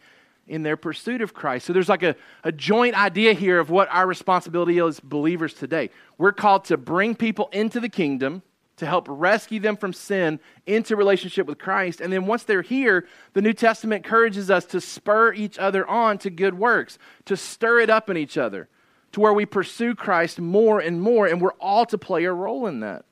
in 0.48 0.62
their 0.62 0.78
pursuit 0.78 1.22
of 1.22 1.34
Christ. 1.34 1.66
So 1.66 1.74
there's 1.74 1.90
like 1.90 2.04
a, 2.04 2.16
a 2.44 2.52
joint 2.52 2.96
idea 2.96 3.34
here 3.34 3.60
of 3.60 3.72
what 3.72 3.88
our 3.92 4.06
responsibility 4.06 4.78
is 4.78 5.00
believers 5.00 5.56
today. 5.56 5.90
We're 6.20 6.34
called 6.34 6.66
to 6.66 6.78
bring 6.78 7.16
people 7.16 7.50
into 7.52 7.80
the 7.80 7.90
kingdom 7.90 8.44
to 8.78 8.86
help 8.86 9.08
rescue 9.10 9.60
them 9.60 9.78
from 9.78 9.94
sin 9.94 10.40
into 10.68 10.96
relationship 10.96 11.48
with 11.48 11.58
Christ. 11.58 12.02
And 12.02 12.14
then 12.14 12.28
once 12.28 12.44
they're 12.44 12.62
here, 12.62 13.08
the 13.34 13.42
New 13.42 13.54
Testament 13.54 14.06
encourages 14.06 14.52
us 14.52 14.66
to 14.66 14.82
spur 14.82 15.34
each 15.34 15.58
other 15.58 15.88
on 15.88 16.18
to 16.20 16.30
good 16.30 16.54
works, 16.54 17.00
to 17.26 17.38
stir 17.38 17.80
it 17.80 17.90
up 17.90 18.10
in 18.10 18.18
each 18.18 18.38
other 18.38 18.68
to 19.12 19.20
where 19.20 19.34
we 19.34 19.46
pursue 19.46 19.96
Christ 19.96 20.40
more 20.40 20.80
and 20.80 21.02
more, 21.02 21.26
and 21.26 21.42
we're 21.42 21.54
all 21.54 21.86
to 21.86 21.98
play 21.98 22.26
a 22.26 22.34
role 22.34 22.68
in 22.68 22.82
that. 22.82 23.06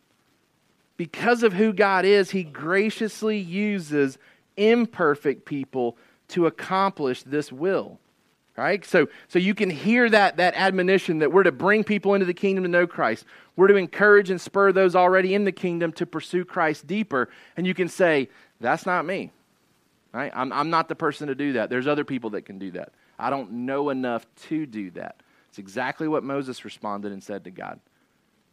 Because 0.97 1.43
of 1.43 1.53
who 1.53 1.73
God 1.73 2.05
is, 2.05 2.31
He 2.31 2.43
graciously 2.43 3.37
uses 3.37 4.17
imperfect 4.57 5.45
people 5.45 5.97
to 6.29 6.45
accomplish 6.45 7.23
this 7.23 7.51
will. 7.51 7.99
Right? 8.55 8.85
So, 8.85 9.07
so 9.29 9.39
you 9.39 9.55
can 9.55 9.71
hear 9.71 10.07
that, 10.11 10.37
that 10.37 10.53
admonition 10.53 11.19
that 11.19 11.31
we're 11.31 11.41
to 11.41 11.51
bring 11.51 11.83
people 11.83 12.13
into 12.13 12.27
the 12.27 12.35
kingdom 12.35 12.63
to 12.63 12.69
know 12.69 12.85
Christ. 12.85 13.25
We're 13.55 13.67
to 13.67 13.75
encourage 13.75 14.29
and 14.29 14.39
spur 14.39 14.71
those 14.71 14.95
already 14.95 15.33
in 15.33 15.43
the 15.43 15.51
kingdom 15.51 15.91
to 15.93 16.05
pursue 16.05 16.45
Christ 16.45 16.85
deeper. 16.85 17.29
And 17.57 17.65
you 17.65 17.73
can 17.73 17.89
say, 17.89 18.29
that's 18.59 18.85
not 18.85 19.05
me. 19.05 19.31
Right? 20.11 20.31
I'm, 20.35 20.53
I'm 20.53 20.69
not 20.69 20.87
the 20.87 20.95
person 20.95 21.29
to 21.29 21.35
do 21.35 21.53
that. 21.53 21.71
There's 21.71 21.87
other 21.87 22.03
people 22.03 22.29
that 22.31 22.43
can 22.43 22.59
do 22.59 22.69
that. 22.71 22.93
I 23.17 23.31
don't 23.31 23.51
know 23.51 23.89
enough 23.89 24.27
to 24.49 24.67
do 24.67 24.91
that. 24.91 25.22
It's 25.53 25.59
exactly 25.59 26.07
what 26.07 26.23
Moses 26.23 26.65
responded 26.65 27.11
and 27.11 27.21
said 27.21 27.43
to 27.43 27.51
God. 27.51 27.79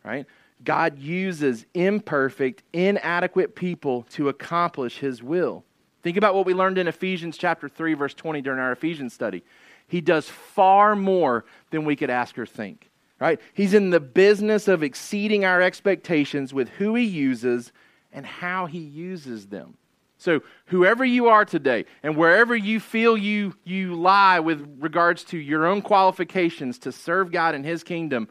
Right? 0.04 0.26
God 0.62 0.98
uses 0.98 1.64
imperfect, 1.72 2.62
inadequate 2.74 3.56
people 3.56 4.02
to 4.10 4.28
accomplish 4.28 4.98
his 4.98 5.22
will. 5.22 5.64
Think 6.02 6.18
about 6.18 6.34
what 6.34 6.44
we 6.44 6.52
learned 6.52 6.76
in 6.76 6.88
Ephesians 6.88 7.38
chapter 7.38 7.70
3 7.70 7.94
verse 7.94 8.12
20 8.12 8.42
during 8.42 8.60
our 8.60 8.70
Ephesians 8.70 9.14
study. 9.14 9.42
He 9.88 10.02
does 10.02 10.28
far 10.28 10.94
more 10.94 11.46
than 11.70 11.86
we 11.86 11.96
could 11.96 12.10
ask 12.10 12.38
or 12.38 12.44
think. 12.44 12.90
Right? 13.18 13.40
He's 13.54 13.72
in 13.72 13.88
the 13.88 13.98
business 13.98 14.68
of 14.68 14.82
exceeding 14.82 15.46
our 15.46 15.62
expectations 15.62 16.52
with 16.52 16.68
who 16.68 16.94
he 16.96 17.04
uses 17.04 17.72
and 18.12 18.26
how 18.26 18.66
he 18.66 18.80
uses 18.80 19.46
them. 19.46 19.78
So, 20.20 20.42
whoever 20.66 21.02
you 21.02 21.28
are 21.28 21.46
today, 21.46 21.86
and 22.02 22.14
wherever 22.14 22.54
you 22.54 22.78
feel 22.78 23.16
you, 23.16 23.54
you 23.64 23.94
lie 23.94 24.38
with 24.40 24.76
regards 24.78 25.24
to 25.24 25.38
your 25.38 25.64
own 25.64 25.80
qualifications 25.80 26.78
to 26.80 26.92
serve 26.92 27.32
God 27.32 27.54
in 27.54 27.64
His 27.64 27.82
kingdom, 27.82 28.28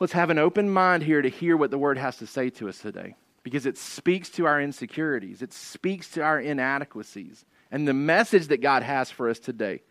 let's 0.00 0.14
have 0.14 0.30
an 0.30 0.38
open 0.38 0.70
mind 0.70 1.02
here 1.02 1.20
to 1.20 1.28
hear 1.28 1.54
what 1.54 1.70
the 1.70 1.76
Word 1.76 1.98
has 1.98 2.16
to 2.16 2.26
say 2.26 2.48
to 2.48 2.70
us 2.70 2.78
today. 2.78 3.14
Because 3.42 3.66
it 3.66 3.76
speaks 3.76 4.30
to 4.30 4.46
our 4.46 4.58
insecurities, 4.58 5.42
it 5.42 5.52
speaks 5.52 6.08
to 6.12 6.22
our 6.22 6.40
inadequacies. 6.40 7.44
And 7.70 7.86
the 7.86 7.92
message 7.92 8.46
that 8.46 8.62
God 8.62 8.82
has 8.82 9.10
for 9.10 9.28
us 9.28 9.38
today 9.38 9.82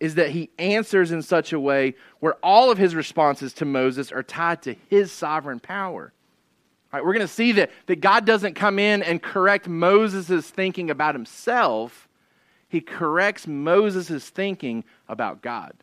is 0.00 0.16
that 0.16 0.30
He 0.30 0.50
answers 0.58 1.12
in 1.12 1.22
such 1.22 1.52
a 1.52 1.60
way 1.60 1.94
where 2.18 2.34
all 2.42 2.72
of 2.72 2.78
His 2.78 2.96
responses 2.96 3.52
to 3.54 3.64
Moses 3.64 4.10
are 4.10 4.24
tied 4.24 4.62
to 4.62 4.74
His 4.90 5.12
sovereign 5.12 5.60
power. 5.60 6.12
Right, 6.92 7.04
we're 7.04 7.12
going 7.12 7.26
to 7.26 7.32
see 7.32 7.52
that, 7.52 7.70
that 7.86 8.00
God 8.00 8.24
doesn't 8.24 8.54
come 8.54 8.78
in 8.78 9.02
and 9.02 9.22
correct 9.22 9.68
Moses' 9.68 10.48
thinking 10.48 10.90
about 10.90 11.14
himself. 11.14 12.08
He 12.68 12.80
corrects 12.80 13.46
Moses' 13.46 14.28
thinking 14.30 14.84
about 15.06 15.42
God. 15.42 15.74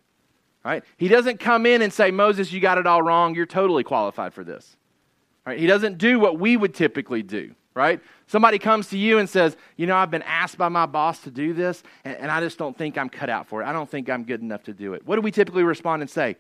Right? 0.64 0.84
He 0.98 1.08
doesn't 1.08 1.40
come 1.40 1.68
in 1.68 1.84
and 1.84 1.94
say, 1.94 2.10
Moses, 2.10 2.52
you 2.52 2.60
got 2.60 2.80
it 2.80 2.88
all 2.88 3.04
wrong. 3.04 3.36
You're 3.36 3.46
totally 3.46 3.84
qualified 3.84 4.34
for 4.34 4.44
this. 4.44 4.76
Right? 5.46 5.60
He 5.60 5.68
doesn't 5.68 6.00
do 6.00 6.20
what 6.20 6.40
we 6.40 6.58
would 6.58 6.74
typically 6.74 7.22
do. 7.22 7.54
Right? 7.76 8.00
Somebody 8.26 8.58
comes 8.58 8.88
to 8.90 8.98
you 8.98 9.20
and 9.20 9.30
says, 9.30 9.56
You 9.76 9.86
know, 9.86 9.96
I've 9.96 10.10
been 10.10 10.24
asked 10.24 10.58
by 10.58 10.70
my 10.70 10.86
boss 10.86 11.20
to 11.20 11.30
do 11.30 11.54
this, 11.54 11.84
and, 12.04 12.16
and 12.16 12.32
I 12.32 12.40
just 12.40 12.58
don't 12.58 12.76
think 12.76 12.98
I'm 12.98 13.10
cut 13.10 13.30
out 13.30 13.48
for 13.48 13.62
it. 13.62 13.66
I 13.66 13.74
don't 13.74 13.90
think 13.90 14.10
I'm 14.10 14.24
good 14.24 14.42
enough 14.42 14.64
to 14.64 14.74
do 14.74 14.94
it. 14.94 15.06
What 15.06 15.18
do 15.18 15.22
we 15.22 15.30
typically 15.30 15.64
respond 15.64 16.02
and 16.02 16.10
say? 16.10 16.38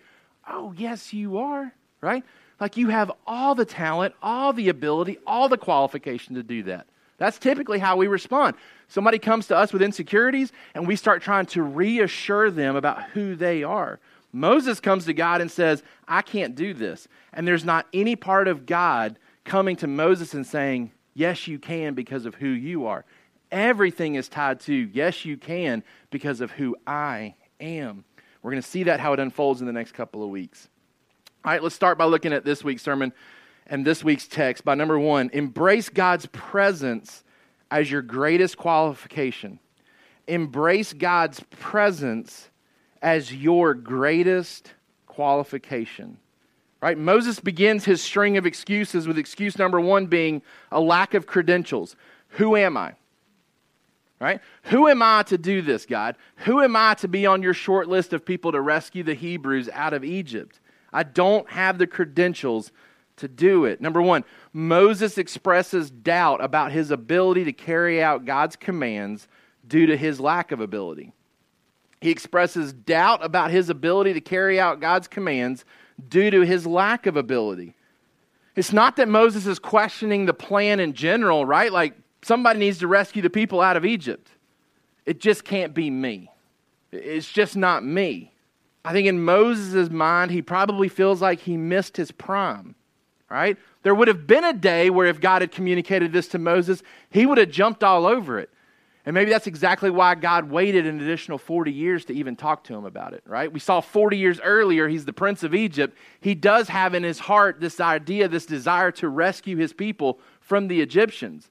Oh, 0.49 0.73
yes, 0.75 1.13
you 1.13 1.37
are. 1.37 1.71
Right? 2.01 2.23
Like 2.59 2.77
you 2.77 2.89
have 2.89 3.11
all 3.27 3.55
the 3.55 3.65
talent, 3.65 4.15
all 4.21 4.53
the 4.53 4.69
ability, 4.69 5.17
all 5.27 5.49
the 5.49 5.57
qualification 5.57 6.35
to 6.35 6.43
do 6.43 6.63
that. 6.63 6.87
That's 7.17 7.37
typically 7.37 7.79
how 7.79 7.95
we 7.97 8.07
respond. 8.07 8.55
Somebody 8.87 9.19
comes 9.19 9.47
to 9.47 9.57
us 9.57 9.71
with 9.71 9.81
insecurities, 9.81 10.51
and 10.73 10.85
we 10.87 10.95
start 10.95 11.21
trying 11.21 11.45
to 11.47 11.63
reassure 11.63 12.51
them 12.51 12.75
about 12.75 13.03
who 13.11 13.35
they 13.35 13.63
are. 13.63 13.99
Moses 14.33 14.81
comes 14.81 15.05
to 15.05 15.13
God 15.13 15.39
and 15.39 15.49
says, 15.49 15.81
I 16.07 16.21
can't 16.21 16.55
do 16.55 16.73
this. 16.73 17.07
And 17.31 17.47
there's 17.47 17.63
not 17.63 17.87
any 17.93 18.17
part 18.17 18.49
of 18.49 18.65
God 18.65 19.17
coming 19.45 19.77
to 19.77 19.87
Moses 19.87 20.33
and 20.33 20.45
saying, 20.45 20.91
Yes, 21.13 21.47
you 21.47 21.57
can 21.57 21.93
because 21.93 22.25
of 22.25 22.35
who 22.35 22.49
you 22.49 22.87
are. 22.87 23.05
Everything 23.49 24.15
is 24.15 24.27
tied 24.27 24.59
to, 24.61 24.73
Yes, 24.73 25.23
you 25.23 25.37
can 25.37 25.83
because 26.09 26.41
of 26.41 26.51
who 26.51 26.75
I 26.85 27.35
am. 27.61 28.03
We're 28.41 28.51
going 28.51 28.61
to 28.61 28.69
see 28.69 28.83
that 28.83 28.99
how 28.99 29.13
it 29.13 29.19
unfolds 29.21 29.61
in 29.61 29.67
the 29.67 29.73
next 29.73 29.93
couple 29.93 30.21
of 30.21 30.29
weeks. 30.29 30.67
All 31.45 31.51
right, 31.51 31.61
let's 31.61 31.75
start 31.75 31.99
by 31.99 32.05
looking 32.05 32.33
at 32.33 32.43
this 32.43 32.63
week's 32.63 32.81
sermon 32.81 33.13
and 33.67 33.85
this 33.85 34.03
week's 34.03 34.25
text. 34.25 34.65
By 34.65 34.73
number 34.73 34.97
one, 34.97 35.29
embrace 35.31 35.89
God's 35.89 36.25
presence 36.25 37.23
as 37.69 37.91
your 37.91 38.01
greatest 38.01 38.57
qualification. 38.57 39.59
Embrace 40.27 40.91
God's 40.91 41.41
presence 41.51 42.49
as 42.99 43.31
your 43.31 43.75
greatest 43.75 44.73
qualification. 45.05 46.17
Right? 46.81 46.97
Moses 46.97 47.39
begins 47.39 47.85
his 47.85 48.01
string 48.01 48.37
of 48.37 48.47
excuses 48.47 49.07
with 49.07 49.19
excuse 49.19 49.59
number 49.59 49.79
one 49.79 50.07
being 50.07 50.41
a 50.71 50.81
lack 50.81 51.13
of 51.13 51.27
credentials. 51.27 51.95
Who 52.29 52.55
am 52.55 52.75
I? 52.75 52.95
Right? 54.19 54.39
Who 54.63 54.87
am 54.87 55.03
I 55.03 55.21
to 55.27 55.37
do 55.37 55.61
this, 55.61 55.85
God? 55.85 56.15
Who 56.37 56.63
am 56.63 56.75
I 56.75 56.95
to 56.95 57.07
be 57.07 57.27
on 57.27 57.43
your 57.43 57.53
short 57.53 57.87
list 57.87 58.13
of 58.13 58.25
people 58.25 58.51
to 58.51 58.61
rescue 58.61 59.03
the 59.03 59.13
Hebrews 59.13 59.69
out 59.71 59.93
of 59.93 60.03
Egypt? 60.03 60.59
I 60.95 61.03
don't 61.03 61.49
have 61.49 61.77
the 61.77 61.87
credentials 61.87 62.71
to 63.17 63.27
do 63.27 63.65
it. 63.65 63.81
Number 63.81 64.01
one, 64.01 64.23
Moses 64.53 65.17
expresses 65.17 65.89
doubt 65.91 66.43
about 66.43 66.71
his 66.71 66.91
ability 66.91 67.43
to 67.45 67.53
carry 67.53 68.01
out 68.01 68.25
God's 68.25 68.55
commands 68.55 69.27
due 69.67 69.85
to 69.85 69.97
his 69.97 70.19
lack 70.19 70.51
of 70.51 70.61
ability. 70.61 71.11
He 72.01 72.11
expresses 72.11 72.71
doubt 72.71 73.23
about 73.23 73.51
his 73.51 73.69
ability 73.69 74.13
to 74.13 74.21
carry 74.21 74.59
out 74.59 74.79
God's 74.79 75.07
commands 75.07 75.65
due 76.07 76.29
to 76.29 76.41
his 76.41 76.67
lack 76.67 77.05
of 77.05 77.17
ability. 77.17 77.75
It's 78.55 78.71
not 78.71 78.95
that 78.97 79.07
Moses 79.07 79.45
is 79.45 79.59
questioning 79.59 80.25
the 80.25 80.33
plan 80.33 80.79
in 80.79 80.93
general, 80.93 81.45
right? 81.45 81.71
Like 81.71 81.93
somebody 82.21 82.59
needs 82.59 82.79
to 82.79 82.87
rescue 82.87 83.21
the 83.21 83.29
people 83.29 83.59
out 83.59 83.75
of 83.75 83.85
Egypt. 83.85 84.29
It 85.05 85.19
just 85.19 85.43
can't 85.43 85.73
be 85.73 85.89
me. 85.89 86.29
It's 86.91 87.31
just 87.31 87.57
not 87.57 87.83
me. 87.83 88.34
I 88.85 88.93
think 88.93 89.07
in 89.07 89.25
Moses' 89.25 89.89
mind, 89.89 90.29
he 90.29 90.43
probably 90.43 90.89
feels 90.89 91.19
like 91.19 91.39
he 91.39 91.57
missed 91.57 91.97
his 91.97 92.11
prime, 92.11 92.75
right? 93.31 93.57
There 93.81 93.95
would 93.95 94.07
have 94.07 94.27
been 94.27 94.43
a 94.43 94.53
day 94.53 94.91
where 94.91 95.07
if 95.07 95.19
God 95.19 95.41
had 95.41 95.51
communicated 95.51 96.13
this 96.13 96.27
to 96.29 96.39
Moses, 96.39 96.83
he 97.09 97.25
would 97.25 97.39
have 97.39 97.49
jumped 97.49 97.83
all 97.83 98.05
over 98.05 98.37
it. 98.37 98.51
And 99.03 99.15
maybe 99.15 99.31
that's 99.31 99.47
exactly 99.47 99.89
why 99.89 100.13
God 100.13 100.51
waited 100.51 100.85
an 100.85 101.01
additional 101.01 101.39
40 101.39 101.71
years 101.71 102.05
to 102.05 102.13
even 102.13 102.35
talk 102.35 102.63
to 102.65 102.75
him 102.75 102.85
about 102.85 103.13
it, 103.13 103.23
right? 103.25 103.51
We 103.51 103.59
saw 103.59 103.81
40 103.81 104.17
years 104.17 104.39
earlier, 104.43 104.87
he's 104.87 105.05
the 105.05 105.13
prince 105.13 105.41
of 105.41 105.55
Egypt. 105.55 105.97
He 106.21 106.35
does 106.35 106.69
have 106.69 106.93
in 106.93 107.01
his 107.01 107.17
heart 107.17 107.59
this 107.59 107.79
idea, 107.79 108.27
this 108.27 108.45
desire 108.45 108.91
to 108.93 109.09
rescue 109.09 109.57
his 109.57 109.73
people 109.73 110.19
from 110.41 110.67
the 110.67 110.81
Egyptians. 110.81 111.49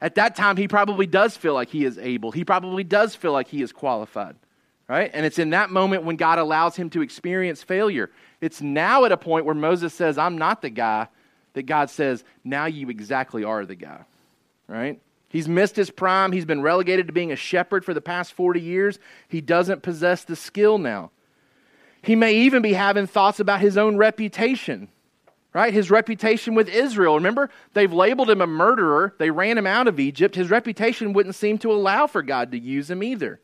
At 0.00 0.14
that 0.14 0.36
time, 0.36 0.56
he 0.56 0.68
probably 0.68 1.06
does 1.06 1.36
feel 1.36 1.52
like 1.52 1.68
he 1.68 1.84
is 1.84 1.98
able, 1.98 2.30
he 2.30 2.46
probably 2.46 2.82
does 2.82 3.14
feel 3.14 3.32
like 3.32 3.48
he 3.48 3.60
is 3.60 3.72
qualified 3.72 4.36
right? 4.92 5.10
And 5.14 5.24
it's 5.24 5.38
in 5.38 5.50
that 5.50 5.70
moment 5.70 6.04
when 6.04 6.16
God 6.16 6.38
allows 6.38 6.76
him 6.76 6.90
to 6.90 7.00
experience 7.00 7.62
failure. 7.62 8.10
It's 8.42 8.60
now 8.60 9.06
at 9.06 9.12
a 9.12 9.16
point 9.16 9.46
where 9.46 9.54
Moses 9.54 9.94
says, 9.94 10.18
I'm 10.18 10.36
not 10.36 10.60
the 10.60 10.68
guy, 10.68 11.08
that 11.54 11.62
God 11.62 11.88
says, 11.88 12.22
now 12.44 12.66
you 12.66 12.90
exactly 12.90 13.42
are 13.42 13.64
the 13.64 13.74
guy, 13.74 14.04
right? 14.68 15.00
He's 15.30 15.48
missed 15.48 15.76
his 15.76 15.88
prime. 15.88 16.30
He's 16.30 16.44
been 16.44 16.60
relegated 16.60 17.06
to 17.06 17.14
being 17.14 17.32
a 17.32 17.36
shepherd 17.36 17.86
for 17.86 17.94
the 17.94 18.02
past 18.02 18.34
40 18.34 18.60
years. 18.60 18.98
He 19.28 19.40
doesn't 19.40 19.82
possess 19.82 20.24
the 20.24 20.36
skill 20.36 20.76
now. 20.76 21.10
He 22.02 22.14
may 22.14 22.34
even 22.34 22.60
be 22.60 22.74
having 22.74 23.06
thoughts 23.06 23.40
about 23.40 23.60
his 23.62 23.78
own 23.78 23.96
reputation, 23.96 24.88
right? 25.54 25.72
His 25.72 25.90
reputation 25.90 26.54
with 26.54 26.68
Israel. 26.68 27.14
Remember, 27.14 27.48
they've 27.72 27.90
labeled 27.90 28.28
him 28.28 28.42
a 28.42 28.46
murderer. 28.46 29.14
They 29.16 29.30
ran 29.30 29.56
him 29.56 29.66
out 29.66 29.88
of 29.88 29.98
Egypt. 29.98 30.34
His 30.34 30.50
reputation 30.50 31.14
wouldn't 31.14 31.34
seem 31.34 31.56
to 31.60 31.72
allow 31.72 32.06
for 32.06 32.20
God 32.20 32.52
to 32.52 32.58
use 32.58 32.90
him 32.90 33.02
either. 33.02 33.40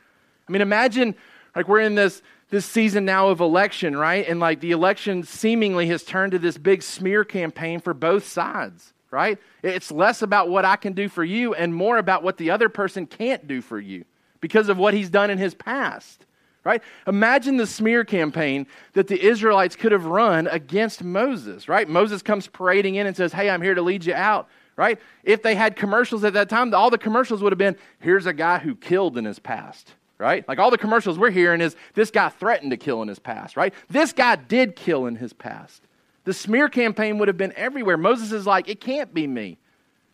I 0.46 0.52
mean, 0.52 0.62
imagine 0.62 1.14
like 1.54 1.68
we're 1.68 1.80
in 1.80 1.94
this 1.94 2.22
this 2.50 2.64
season 2.64 3.04
now 3.04 3.28
of 3.28 3.40
election, 3.40 3.96
right? 3.96 4.26
And 4.26 4.40
like 4.40 4.60
the 4.60 4.70
election 4.70 5.22
seemingly 5.22 5.86
has 5.88 6.02
turned 6.02 6.32
to 6.32 6.38
this 6.38 6.56
big 6.56 6.82
smear 6.82 7.24
campaign 7.24 7.80
for 7.80 7.92
both 7.92 8.26
sides, 8.26 8.94
right? 9.10 9.38
It's 9.62 9.92
less 9.92 10.22
about 10.22 10.48
what 10.48 10.64
I 10.64 10.76
can 10.76 10.94
do 10.94 11.08
for 11.08 11.24
you 11.24 11.54
and 11.54 11.74
more 11.74 11.98
about 11.98 12.22
what 12.22 12.38
the 12.38 12.50
other 12.50 12.68
person 12.68 13.06
can't 13.06 13.46
do 13.46 13.60
for 13.60 13.78
you 13.78 14.04
because 14.40 14.68
of 14.68 14.78
what 14.78 14.94
he's 14.94 15.10
done 15.10 15.30
in 15.30 15.36
his 15.36 15.54
past, 15.54 16.24
right? 16.64 16.82
Imagine 17.06 17.58
the 17.58 17.66
smear 17.66 18.04
campaign 18.04 18.66
that 18.94 19.08
the 19.08 19.20
Israelites 19.20 19.76
could 19.76 19.92
have 19.92 20.06
run 20.06 20.46
against 20.46 21.04
Moses, 21.04 21.68
right? 21.68 21.88
Moses 21.88 22.22
comes 22.22 22.46
parading 22.46 22.94
in 22.94 23.06
and 23.06 23.16
says, 23.16 23.32
Hey, 23.32 23.50
I'm 23.50 23.62
here 23.62 23.74
to 23.74 23.82
lead 23.82 24.06
you 24.06 24.14
out, 24.14 24.48
right? 24.76 24.98
If 25.22 25.42
they 25.42 25.54
had 25.54 25.76
commercials 25.76 26.24
at 26.24 26.32
that 26.32 26.48
time, 26.48 26.72
all 26.72 26.88
the 26.88 26.96
commercials 26.96 27.42
would 27.42 27.52
have 27.52 27.58
been, 27.58 27.76
Here's 28.00 28.26
a 28.26 28.32
guy 28.32 28.58
who 28.58 28.74
killed 28.74 29.18
in 29.18 29.26
his 29.26 29.38
past 29.38 29.92
right? 30.18 30.46
Like 30.48 30.58
all 30.58 30.70
the 30.70 30.78
commercials 30.78 31.18
we're 31.18 31.30
hearing 31.30 31.60
is 31.60 31.76
this 31.94 32.10
guy 32.10 32.28
threatened 32.28 32.72
to 32.72 32.76
kill 32.76 33.02
in 33.02 33.08
his 33.08 33.18
past, 33.18 33.56
right? 33.56 33.72
This 33.88 34.12
guy 34.12 34.36
did 34.36 34.76
kill 34.76 35.06
in 35.06 35.16
his 35.16 35.32
past. 35.32 35.82
The 36.24 36.34
smear 36.34 36.68
campaign 36.68 37.18
would 37.18 37.28
have 37.28 37.38
been 37.38 37.54
everywhere. 37.56 37.96
Moses 37.96 38.32
is 38.32 38.46
like, 38.46 38.68
it 38.68 38.80
can't 38.80 39.14
be 39.14 39.26
me, 39.26 39.58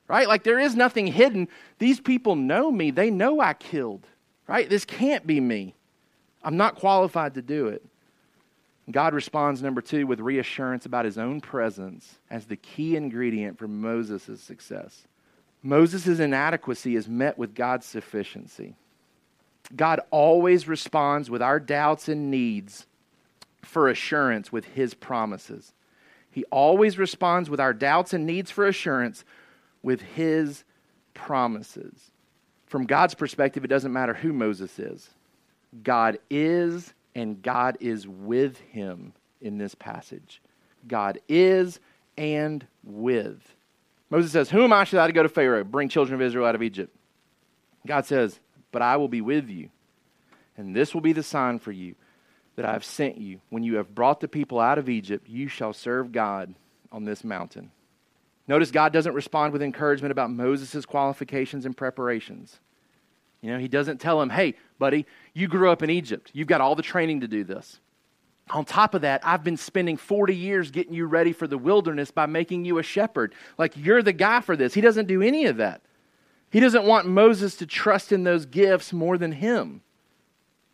right? 0.06 0.28
Like 0.28 0.44
there 0.44 0.60
is 0.60 0.76
nothing 0.76 1.06
hidden. 1.06 1.48
These 1.78 2.00
people 2.00 2.36
know 2.36 2.70
me, 2.70 2.90
they 2.90 3.10
know 3.10 3.40
I 3.40 3.54
killed, 3.54 4.06
right? 4.46 4.68
This 4.68 4.84
can't 4.84 5.26
be 5.26 5.40
me. 5.40 5.74
I'm 6.42 6.56
not 6.56 6.76
qualified 6.76 7.34
to 7.34 7.42
do 7.42 7.68
it. 7.68 7.84
God 8.90 9.14
responds, 9.14 9.62
number 9.62 9.80
two, 9.80 10.06
with 10.06 10.20
reassurance 10.20 10.84
about 10.84 11.06
his 11.06 11.16
own 11.16 11.40
presence 11.40 12.18
as 12.30 12.44
the 12.44 12.56
key 12.56 12.96
ingredient 12.96 13.58
for 13.58 13.66
Moses' 13.66 14.42
success. 14.42 15.06
Moses' 15.62 16.20
inadequacy 16.20 16.94
is 16.94 17.08
met 17.08 17.38
with 17.38 17.54
God's 17.54 17.86
sufficiency. 17.86 18.76
God 19.74 20.00
always 20.10 20.68
responds 20.68 21.30
with 21.30 21.42
our 21.42 21.58
doubts 21.60 22.08
and 22.08 22.30
needs 22.30 22.86
for 23.62 23.88
assurance 23.88 24.52
with 24.52 24.64
his 24.66 24.94
promises. 24.94 25.72
He 26.30 26.44
always 26.44 26.98
responds 26.98 27.48
with 27.48 27.60
our 27.60 27.72
doubts 27.72 28.12
and 28.12 28.26
needs 28.26 28.50
for 28.50 28.66
assurance 28.66 29.24
with 29.82 30.00
his 30.00 30.64
promises. 31.14 32.10
From 32.66 32.86
God's 32.86 33.14
perspective, 33.14 33.64
it 33.64 33.68
doesn't 33.68 33.92
matter 33.92 34.14
who 34.14 34.32
Moses 34.32 34.78
is. 34.78 35.10
God 35.82 36.18
is, 36.30 36.92
and 37.14 37.40
God 37.42 37.76
is 37.80 38.06
with 38.08 38.58
him 38.58 39.12
in 39.40 39.58
this 39.58 39.74
passage. 39.74 40.42
God 40.88 41.20
is 41.28 41.78
and 42.16 42.66
with. 42.82 43.54
Moses 44.10 44.32
says, 44.32 44.50
Who 44.50 44.64
am 44.64 44.72
I 44.72 44.84
should 44.84 44.98
I 44.98 45.06
to 45.06 45.12
go 45.12 45.22
to 45.22 45.28
Pharaoh, 45.28 45.64
bring 45.64 45.88
children 45.88 46.14
of 46.14 46.22
Israel 46.22 46.46
out 46.46 46.54
of 46.54 46.62
Egypt? 46.62 46.94
God 47.86 48.06
says, 48.06 48.40
But 48.74 48.82
I 48.82 48.96
will 48.96 49.06
be 49.06 49.20
with 49.20 49.48
you, 49.48 49.68
and 50.56 50.74
this 50.74 50.94
will 50.94 51.00
be 51.00 51.12
the 51.12 51.22
sign 51.22 51.60
for 51.60 51.70
you 51.70 51.94
that 52.56 52.64
I 52.64 52.72
have 52.72 52.84
sent 52.84 53.18
you. 53.18 53.40
When 53.48 53.62
you 53.62 53.76
have 53.76 53.94
brought 53.94 54.18
the 54.18 54.26
people 54.26 54.58
out 54.58 54.78
of 54.78 54.88
Egypt, 54.88 55.28
you 55.28 55.46
shall 55.46 55.72
serve 55.72 56.10
God 56.10 56.52
on 56.90 57.04
this 57.04 57.22
mountain. 57.22 57.70
Notice 58.48 58.72
God 58.72 58.92
doesn't 58.92 59.14
respond 59.14 59.52
with 59.52 59.62
encouragement 59.62 60.10
about 60.10 60.32
Moses' 60.32 60.84
qualifications 60.86 61.66
and 61.66 61.76
preparations. 61.76 62.58
You 63.42 63.52
know, 63.52 63.60
he 63.60 63.68
doesn't 63.68 64.00
tell 64.00 64.20
him, 64.20 64.30
hey, 64.30 64.56
buddy, 64.76 65.06
you 65.34 65.46
grew 65.46 65.70
up 65.70 65.84
in 65.84 65.90
Egypt. 65.90 66.32
You've 66.34 66.48
got 66.48 66.60
all 66.60 66.74
the 66.74 66.82
training 66.82 67.20
to 67.20 67.28
do 67.28 67.44
this. 67.44 67.78
On 68.50 68.64
top 68.64 68.94
of 68.94 69.02
that, 69.02 69.24
I've 69.24 69.44
been 69.44 69.56
spending 69.56 69.98
40 69.98 70.34
years 70.34 70.72
getting 70.72 70.94
you 70.94 71.06
ready 71.06 71.32
for 71.32 71.46
the 71.46 71.58
wilderness 71.58 72.10
by 72.10 72.26
making 72.26 72.64
you 72.64 72.78
a 72.78 72.82
shepherd. 72.82 73.36
Like, 73.56 73.76
you're 73.76 74.02
the 74.02 74.12
guy 74.12 74.40
for 74.40 74.56
this. 74.56 74.74
He 74.74 74.80
doesn't 74.80 75.06
do 75.06 75.22
any 75.22 75.44
of 75.44 75.58
that. 75.58 75.80
He 76.54 76.60
doesn't 76.60 76.84
want 76.84 77.08
Moses 77.08 77.56
to 77.56 77.66
trust 77.66 78.12
in 78.12 78.22
those 78.22 78.46
gifts 78.46 78.92
more 78.92 79.18
than 79.18 79.32
him. 79.32 79.80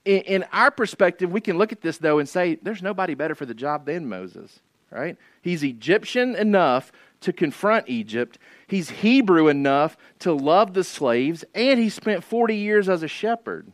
In, 0.04 0.20
in 0.24 0.44
our 0.52 0.70
perspective, 0.70 1.32
we 1.32 1.40
can 1.40 1.56
look 1.56 1.72
at 1.72 1.80
this, 1.80 1.96
though, 1.96 2.18
and 2.18 2.28
say, 2.28 2.58
there's 2.60 2.82
nobody 2.82 3.14
better 3.14 3.34
for 3.34 3.46
the 3.46 3.54
job 3.54 3.86
than 3.86 4.06
Moses, 4.06 4.60
right? 4.90 5.16
He's 5.40 5.64
Egyptian 5.64 6.36
enough 6.36 6.92
to 7.22 7.32
confront 7.32 7.88
Egypt. 7.88 8.36
He's 8.66 8.90
Hebrew 8.90 9.48
enough 9.48 9.96
to 10.18 10.34
love 10.34 10.74
the 10.74 10.84
slaves, 10.84 11.46
and 11.54 11.80
he 11.80 11.88
spent 11.88 12.24
40 12.24 12.56
years 12.56 12.90
as 12.90 13.02
a 13.02 13.08
shepherd. 13.08 13.72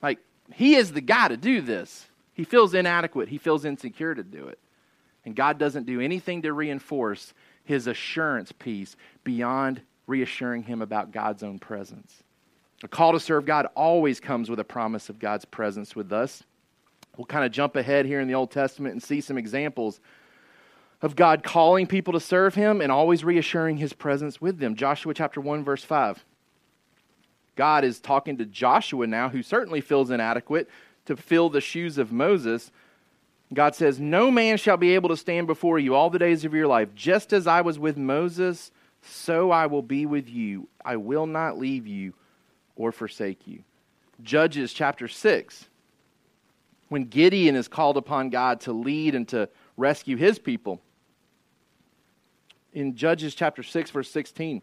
Like, 0.00 0.20
he 0.54 0.76
is 0.76 0.92
the 0.92 1.00
guy 1.00 1.26
to 1.26 1.36
do 1.36 1.62
this. 1.62 2.06
He 2.32 2.44
feels 2.44 2.74
inadequate, 2.74 3.28
he 3.28 3.38
feels 3.38 3.64
insecure 3.64 4.14
to 4.14 4.22
do 4.22 4.46
it. 4.46 4.60
And 5.24 5.34
God 5.34 5.58
doesn't 5.58 5.84
do 5.84 6.00
anything 6.00 6.42
to 6.42 6.52
reinforce 6.52 7.34
his 7.64 7.88
assurance 7.88 8.52
piece 8.52 8.94
beyond 9.24 9.82
reassuring 10.08 10.64
him 10.64 10.82
about 10.82 11.12
God's 11.12 11.44
own 11.44 11.58
presence. 11.60 12.24
A 12.82 12.88
call 12.88 13.12
to 13.12 13.20
serve 13.20 13.44
God 13.44 13.66
always 13.76 14.18
comes 14.18 14.50
with 14.50 14.58
a 14.58 14.64
promise 14.64 15.08
of 15.08 15.18
God's 15.18 15.44
presence 15.44 15.94
with 15.94 16.12
us. 16.12 16.42
We'll 17.16 17.26
kind 17.26 17.44
of 17.44 17.52
jump 17.52 17.76
ahead 17.76 18.06
here 18.06 18.20
in 18.20 18.28
the 18.28 18.34
Old 18.34 18.50
Testament 18.50 18.92
and 18.92 19.02
see 19.02 19.20
some 19.20 19.36
examples 19.36 20.00
of 21.02 21.14
God 21.14 21.42
calling 21.42 21.86
people 21.86 22.12
to 22.12 22.20
serve 22.20 22.54
him 22.54 22.80
and 22.80 22.90
always 22.90 23.24
reassuring 23.24 23.76
his 23.76 23.92
presence 23.92 24.40
with 24.40 24.58
them. 24.58 24.74
Joshua 24.74 25.14
chapter 25.14 25.40
1 25.40 25.64
verse 25.64 25.84
5. 25.84 26.24
God 27.56 27.84
is 27.84 27.98
talking 27.98 28.38
to 28.38 28.44
Joshua 28.44 29.06
now 29.06 29.28
who 29.28 29.42
certainly 29.42 29.80
feels 29.80 30.10
inadequate 30.10 30.68
to 31.06 31.16
fill 31.16 31.50
the 31.50 31.60
shoes 31.60 31.98
of 31.98 32.12
Moses. 32.12 32.70
God 33.52 33.74
says, 33.74 33.98
"No 33.98 34.30
man 34.30 34.56
shall 34.58 34.76
be 34.76 34.94
able 34.94 35.08
to 35.08 35.16
stand 35.16 35.48
before 35.48 35.78
you 35.78 35.94
all 35.94 36.10
the 36.10 36.18
days 36.18 36.44
of 36.44 36.54
your 36.54 36.68
life, 36.68 36.94
just 36.94 37.32
as 37.32 37.48
I 37.48 37.62
was 37.62 37.78
with 37.78 37.96
Moses, 37.96 38.70
so 39.08 39.50
I 39.50 39.66
will 39.66 39.82
be 39.82 40.06
with 40.06 40.28
you. 40.28 40.68
I 40.84 40.96
will 40.96 41.26
not 41.26 41.58
leave 41.58 41.86
you 41.86 42.14
or 42.76 42.92
forsake 42.92 43.46
you." 43.46 43.64
Judges 44.22 44.72
chapter 44.72 45.08
6. 45.08 45.68
When 46.88 47.04
Gideon 47.04 47.54
is 47.54 47.68
called 47.68 47.96
upon 47.96 48.30
God 48.30 48.60
to 48.62 48.72
lead 48.72 49.14
and 49.14 49.28
to 49.28 49.48
rescue 49.76 50.16
his 50.16 50.38
people, 50.38 50.80
in 52.72 52.94
Judges 52.94 53.34
chapter 53.34 53.62
6, 53.62 53.90
verse 53.90 54.10
16. 54.10 54.62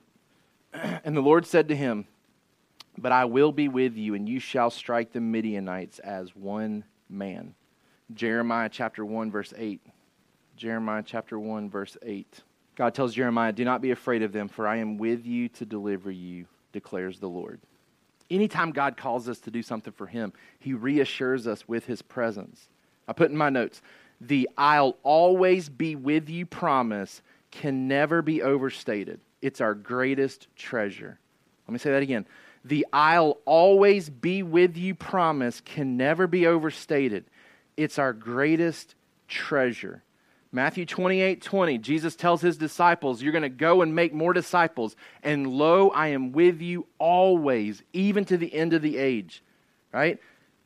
And 1.03 1.15
the 1.15 1.21
Lord 1.21 1.45
said 1.45 1.69
to 1.69 1.75
him, 1.75 2.05
But 2.97 3.11
I 3.11 3.25
will 3.25 3.51
be 3.51 3.67
with 3.67 3.95
you, 3.95 4.13
and 4.13 4.27
you 4.27 4.39
shall 4.39 4.69
strike 4.69 5.11
the 5.11 5.21
Midianites 5.21 5.99
as 5.99 6.35
one 6.35 6.83
man. 7.09 7.55
Jeremiah 8.13 8.69
chapter 8.69 9.05
1, 9.05 9.31
verse 9.31 9.53
8. 9.57 9.81
Jeremiah 10.57 11.03
chapter 11.05 11.39
1, 11.39 11.69
verse 11.69 11.97
8. 12.01 12.41
God 12.75 12.93
tells 12.93 13.13
Jeremiah, 13.13 13.51
Do 13.51 13.65
not 13.65 13.81
be 13.81 13.91
afraid 13.91 14.21
of 14.21 14.31
them, 14.31 14.47
for 14.47 14.67
I 14.67 14.77
am 14.77 14.97
with 14.97 15.25
you 15.25 15.49
to 15.49 15.65
deliver 15.65 16.11
you, 16.11 16.45
declares 16.73 17.19
the 17.19 17.29
Lord. 17.29 17.59
Anytime 18.29 18.71
God 18.71 18.97
calls 18.97 19.29
us 19.29 19.39
to 19.41 19.51
do 19.51 19.61
something 19.61 19.93
for 19.93 20.07
Him, 20.07 20.33
He 20.59 20.73
reassures 20.73 21.47
us 21.47 21.67
with 21.67 21.85
His 21.85 22.01
presence. 22.01 22.67
I 23.07 23.13
put 23.13 23.31
in 23.31 23.37
my 23.37 23.49
notes 23.49 23.81
the 24.21 24.49
I'll 24.57 24.97
always 25.03 25.69
be 25.69 25.95
with 25.95 26.29
you 26.29 26.45
promise 26.45 27.21
can 27.51 27.87
never 27.87 28.21
be 28.21 28.41
overstated. 28.41 29.19
It's 29.41 29.61
our 29.61 29.73
greatest 29.73 30.47
treasure. 30.55 31.19
Let 31.67 31.73
me 31.73 31.79
say 31.79 31.91
that 31.91 32.01
again. 32.01 32.25
The 32.63 32.87
I'll 32.91 33.37
always 33.45 34.09
be 34.09 34.41
with 34.41 34.75
you 34.77 34.95
promise 34.95 35.61
can 35.61 35.97
never 35.97 36.27
be 36.27 36.47
overstated. 36.47 37.25
It's 37.77 37.99
our 37.99 38.13
greatest 38.13 38.95
treasure. 39.27 40.01
Matthew 40.55 40.85
28 40.85 41.41
20, 41.41 41.77
Jesus 41.79 42.15
tells 42.15 42.39
his 42.39 42.55
disciples, 42.55 43.21
You're 43.21 43.33
going 43.33 43.41
to 43.41 43.49
go 43.49 43.81
and 43.81 43.93
make 43.93 44.13
more 44.13 44.31
disciples. 44.31 44.95
And 45.21 45.47
lo, 45.47 45.89
I 45.89 46.07
am 46.07 46.31
with 46.31 46.61
you 46.61 46.87
always, 46.97 47.83
even 47.91 48.23
to 48.23 48.37
the 48.37 48.53
end 48.53 48.71
of 48.71 48.81
the 48.81 48.95
age. 48.95 49.43
Right? 49.91 50.17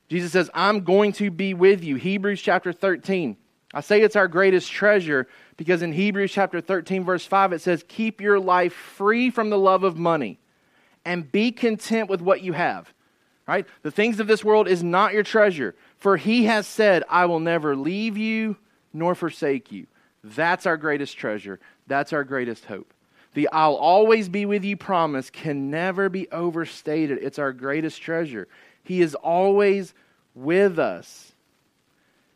Jesus 0.08 0.32
says, 0.32 0.48
I'm 0.54 0.84
going 0.84 1.14
to 1.14 1.32
be 1.32 1.56
with 1.56 1.84
you. 1.84 1.96
Hebrews 1.96 2.40
chapter 2.40 2.72
13. 2.72 3.36
I 3.74 3.82
say 3.82 4.02
it's 4.02 4.16
our 4.16 4.28
greatest 4.28 4.72
treasure 4.72 5.28
because 5.58 5.82
in 5.82 5.92
Hebrews 5.92 6.32
chapter 6.32 6.62
13, 6.62 7.04
verse 7.04 7.26
5, 7.26 7.54
it 7.54 7.62
says, 7.62 7.84
Keep 7.88 8.22
your 8.22 8.40
life 8.40 8.74
free 8.74 9.32
from 9.32 9.50
the 9.50 9.58
love 9.58 9.84
of 9.84 9.98
money 9.98 10.38
and 11.04 11.32
be 11.32 11.52
content 11.52 12.12
with 12.12 12.22
what 12.22 12.42
you 12.42 12.54
have. 12.54 12.94
Right? 13.48 13.66
The 13.82 13.90
things 13.90 14.20
of 14.20 14.28
this 14.28 14.46
world 14.46 14.68
is 14.68 14.84
not 14.84 15.14
your 15.14 15.24
treasure. 15.24 15.74
For 15.98 16.16
he 16.16 16.46
has 16.46 16.68
said, 16.68 17.04
I 17.10 17.26
will 17.26 17.40
never 17.40 17.76
leave 17.76 18.20
you 18.20 18.56
nor 18.94 19.16
forsake 19.16 19.72
you. 19.72 19.88
That's 20.24 20.66
our 20.66 20.78
greatest 20.78 21.18
treasure. 21.18 21.60
That's 21.88 22.14
our 22.14 22.24
greatest 22.24 22.66
hope. 22.66 22.94
The 23.34 23.50
I'll 23.52 23.76
always 23.76 24.28
be 24.28 24.46
with 24.46 24.64
you 24.64 24.76
promise 24.76 25.30
can 25.30 25.70
never 25.70 26.10
be 26.10 26.30
overstated. 26.32 27.20
It's 27.22 27.40
our 27.40 27.54
greatest 27.54 28.02
treasure. 28.02 28.48
He 28.84 29.02
is 29.02 29.16
always 29.16 29.94
with 30.34 30.80
us. 30.80 31.34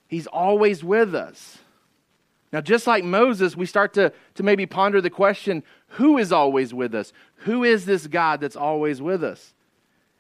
He's 0.08 0.28
always 0.28 0.84
with 0.84 1.16
us. 1.16 1.58
Now, 2.52 2.62
just 2.62 2.86
like 2.86 3.04
Moses, 3.04 3.58
we 3.58 3.66
start 3.66 3.96
to, 3.96 4.14
to 4.36 4.44
maybe 4.44 4.68
ponder 4.68 5.02
the 5.02 5.10
question 5.10 5.64
who 5.88 6.20
is 6.20 6.32
always 6.32 6.74
with 6.74 6.94
us? 6.94 7.12
Who 7.38 7.64
is 7.64 7.86
this 7.86 8.06
God 8.06 8.42
that's 8.42 8.56
always 8.56 9.02
with 9.02 9.24
us? 9.24 9.53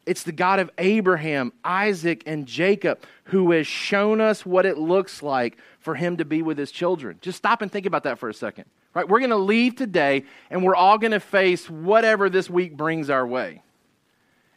It's 0.05 0.23
the 0.23 0.31
God 0.31 0.59
of 0.59 0.69
Abraham, 0.77 1.53
Isaac, 1.63 2.23
and 2.25 2.45
Jacob 2.45 3.03
who 3.25 3.51
has 3.51 3.65
shown 3.65 4.19
us 4.19 4.45
what 4.45 4.65
it 4.65 4.77
looks 4.77 5.23
like 5.23 5.57
for 5.79 5.95
him 5.95 6.17
to 6.17 6.25
be 6.25 6.41
with 6.41 6.57
his 6.57 6.71
children. 6.71 7.17
Just 7.21 7.37
stop 7.37 7.61
and 7.61 7.71
think 7.71 7.85
about 7.85 8.03
that 8.03 8.19
for 8.19 8.29
a 8.29 8.33
second. 8.33 8.65
Right? 8.93 9.07
We're 9.07 9.19
going 9.19 9.31
to 9.31 9.37
leave 9.37 9.75
today 9.75 10.25
and 10.49 10.63
we're 10.63 10.75
all 10.75 10.97
going 10.97 11.11
to 11.11 11.19
face 11.19 11.69
whatever 11.69 12.29
this 12.29 12.49
week 12.49 12.75
brings 12.75 13.09
our 13.09 13.25
way. 13.25 13.63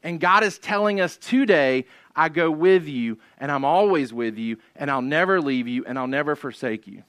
And 0.02 0.20
God 0.20 0.42
is 0.42 0.59
telling 0.59 1.00
us 1.00 1.16
today, 1.16 1.87
I 2.14 2.28
go 2.28 2.50
with 2.50 2.87
you 2.87 3.18
and 3.38 3.50
I'm 3.50 3.64
always 3.64 4.12
with 4.12 4.37
you 4.38 4.59
and 4.74 4.90
I'll 4.90 5.02
never 5.02 5.40
leave 5.40 5.68
you 5.68 5.85
and 5.87 5.98
I'll 5.98 6.06
never 6.06 6.37
forsake 6.37 6.87
you. 6.87 7.02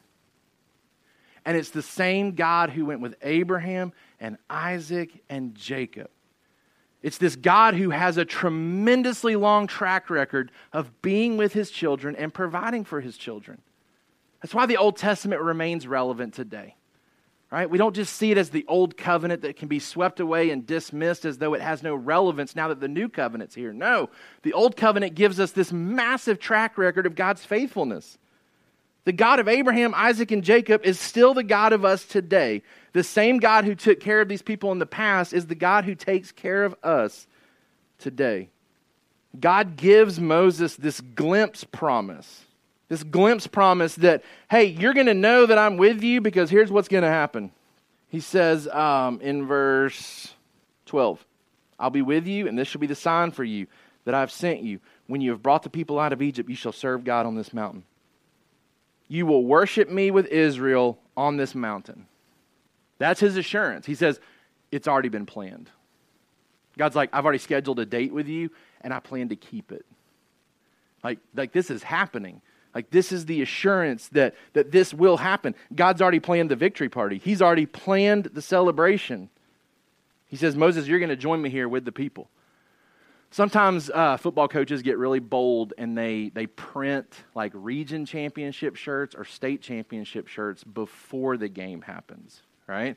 And 1.45 1.55
it's 1.55 1.69
the 1.69 1.81
same 1.81 2.33
God 2.33 2.69
who 2.69 2.85
went 2.85 3.01
with 3.01 3.15
Abraham 3.21 3.93
and 4.19 4.37
Isaac 4.49 5.23
and 5.29 5.55
Jacob. 5.55 6.09
It's 7.01 7.17
this 7.17 7.35
God 7.35 7.75
who 7.75 7.91
has 7.91 8.17
a 8.17 8.25
tremendously 8.25 9.35
long 9.35 9.67
track 9.67 10.09
record 10.09 10.51
of 10.73 11.01
being 11.01 11.37
with 11.37 11.53
his 11.53 11.69
children 11.69 12.15
and 12.15 12.33
providing 12.33 12.83
for 12.83 13.01
his 13.01 13.17
children. 13.17 13.61
That's 14.41 14.53
why 14.53 14.65
the 14.65 14.77
Old 14.77 14.97
Testament 14.97 15.41
remains 15.41 15.87
relevant 15.87 16.33
today. 16.33 16.75
Right? 17.49 17.69
We 17.69 17.77
don't 17.77 17.95
just 17.95 18.17
see 18.17 18.31
it 18.31 18.37
as 18.37 18.49
the 18.49 18.65
old 18.67 18.97
covenant 18.97 19.43
that 19.43 19.55
can 19.55 19.69
be 19.69 19.79
swept 19.79 20.19
away 20.19 20.49
and 20.49 20.67
dismissed 20.67 21.23
as 21.23 21.37
though 21.37 21.53
it 21.53 21.61
has 21.61 21.81
no 21.81 21.95
relevance 21.95 22.57
now 22.57 22.67
that 22.67 22.81
the 22.81 22.89
new 22.89 23.07
covenant's 23.07 23.55
here. 23.55 23.71
No, 23.71 24.09
the 24.41 24.51
old 24.51 24.75
covenant 24.75 25.15
gives 25.15 25.39
us 25.39 25.51
this 25.51 25.71
massive 25.71 26.39
track 26.39 26.77
record 26.77 27.05
of 27.05 27.15
God's 27.15 27.45
faithfulness. 27.45 28.17
The 29.05 29.13
God 29.13 29.39
of 29.39 29.47
Abraham, 29.47 29.93
Isaac, 29.95 30.31
and 30.31 30.43
Jacob 30.43 30.85
is 30.85 30.99
still 30.99 31.33
the 31.33 31.41
God 31.41 31.71
of 31.71 31.85
us 31.85 32.03
today. 32.03 32.63
The 32.97 33.03
same 33.03 33.37
God 33.37 33.63
who 33.63 33.75
took 33.75 33.99
care 33.99 34.21
of 34.21 34.27
these 34.27 34.41
people 34.41 34.71
in 34.71 34.79
the 34.79 34.87
past 34.87 35.31
is 35.31 35.45
the 35.45 35.53
God 35.53 35.85
who 35.85 35.93
takes 35.93 36.31
care 36.31 36.63
of 36.63 36.73
us 36.81 37.27
today. 37.99 38.49
God 39.39 39.75
gives 39.75 40.19
Moses 40.19 40.75
this 40.75 40.99
glimpse 40.99 41.63
promise. 41.63 42.45
This 42.89 43.03
glimpse 43.03 43.45
promise 43.45 43.93
that, 43.97 44.23
hey, 44.49 44.63
you're 44.63 44.95
going 44.95 45.05
to 45.05 45.13
know 45.13 45.45
that 45.45 45.59
I'm 45.59 45.77
with 45.77 46.01
you 46.01 46.21
because 46.21 46.49
here's 46.49 46.71
what's 46.71 46.87
going 46.87 47.03
to 47.03 47.09
happen. 47.09 47.51
He 48.09 48.19
says 48.19 48.67
um, 48.67 49.21
in 49.21 49.45
verse 49.45 50.33
12, 50.87 51.23
I'll 51.77 51.91
be 51.91 52.01
with 52.01 52.25
you, 52.25 52.47
and 52.47 52.57
this 52.57 52.67
shall 52.67 52.81
be 52.81 52.87
the 52.87 52.95
sign 52.95 53.29
for 53.29 53.43
you 53.43 53.67
that 54.05 54.15
I've 54.15 54.31
sent 54.31 54.63
you. 54.63 54.79
When 55.05 55.21
you 55.21 55.29
have 55.29 55.43
brought 55.43 55.61
the 55.61 55.69
people 55.69 55.99
out 55.99 56.13
of 56.13 56.23
Egypt, 56.23 56.49
you 56.49 56.55
shall 56.55 56.71
serve 56.71 57.03
God 57.03 57.27
on 57.27 57.35
this 57.35 57.53
mountain. 57.53 57.83
You 59.07 59.27
will 59.27 59.45
worship 59.45 59.87
me 59.87 60.09
with 60.09 60.25
Israel 60.25 60.97
on 61.15 61.37
this 61.37 61.53
mountain. 61.53 62.07
That's 62.97 63.19
his 63.19 63.37
assurance. 63.37 63.85
He 63.85 63.95
says, 63.95 64.19
It's 64.71 64.87
already 64.87 65.09
been 65.09 65.25
planned. 65.25 65.69
God's 66.77 66.95
like, 66.95 67.09
I've 67.13 67.25
already 67.25 67.39
scheduled 67.39 67.79
a 67.79 67.85
date 67.85 68.13
with 68.13 68.27
you, 68.27 68.51
and 68.81 68.93
I 68.93 68.99
plan 68.99 69.29
to 69.29 69.35
keep 69.35 69.71
it. 69.71 69.85
Like, 71.03 71.19
like 71.35 71.51
this 71.51 71.71
is 71.71 71.83
happening. 71.83 72.41
Like 72.75 72.91
this 72.91 73.11
is 73.11 73.25
the 73.25 73.41
assurance 73.41 74.09
that, 74.09 74.35
that 74.53 74.71
this 74.71 74.93
will 74.93 75.17
happen. 75.17 75.55
God's 75.73 76.01
already 76.01 76.19
planned 76.19 76.51
the 76.51 76.55
victory 76.55 76.89
party. 76.89 77.17
He's 77.17 77.41
already 77.41 77.65
planned 77.65 78.25
the 78.25 78.41
celebration. 78.41 79.29
He 80.27 80.35
says, 80.35 80.55
Moses, 80.55 80.87
you're 80.87 80.99
going 80.99 81.09
to 81.09 81.15
join 81.15 81.41
me 81.41 81.49
here 81.49 81.67
with 81.67 81.85
the 81.85 81.91
people. 81.91 82.29
Sometimes 83.31 83.89
uh, 83.89 84.17
football 84.17 84.47
coaches 84.47 84.81
get 84.81 84.97
really 84.97 85.19
bold 85.19 85.73
and 85.77 85.97
they, 85.97 86.29
they 86.33 86.45
print 86.45 87.13
like 87.35 87.51
region 87.55 88.05
championship 88.05 88.75
shirts 88.75 89.15
or 89.15 89.25
state 89.25 89.61
championship 89.61 90.27
shirts 90.27 90.63
before 90.63 91.35
the 91.35 91.49
game 91.49 91.81
happens, 91.81 92.41
right? 92.67 92.95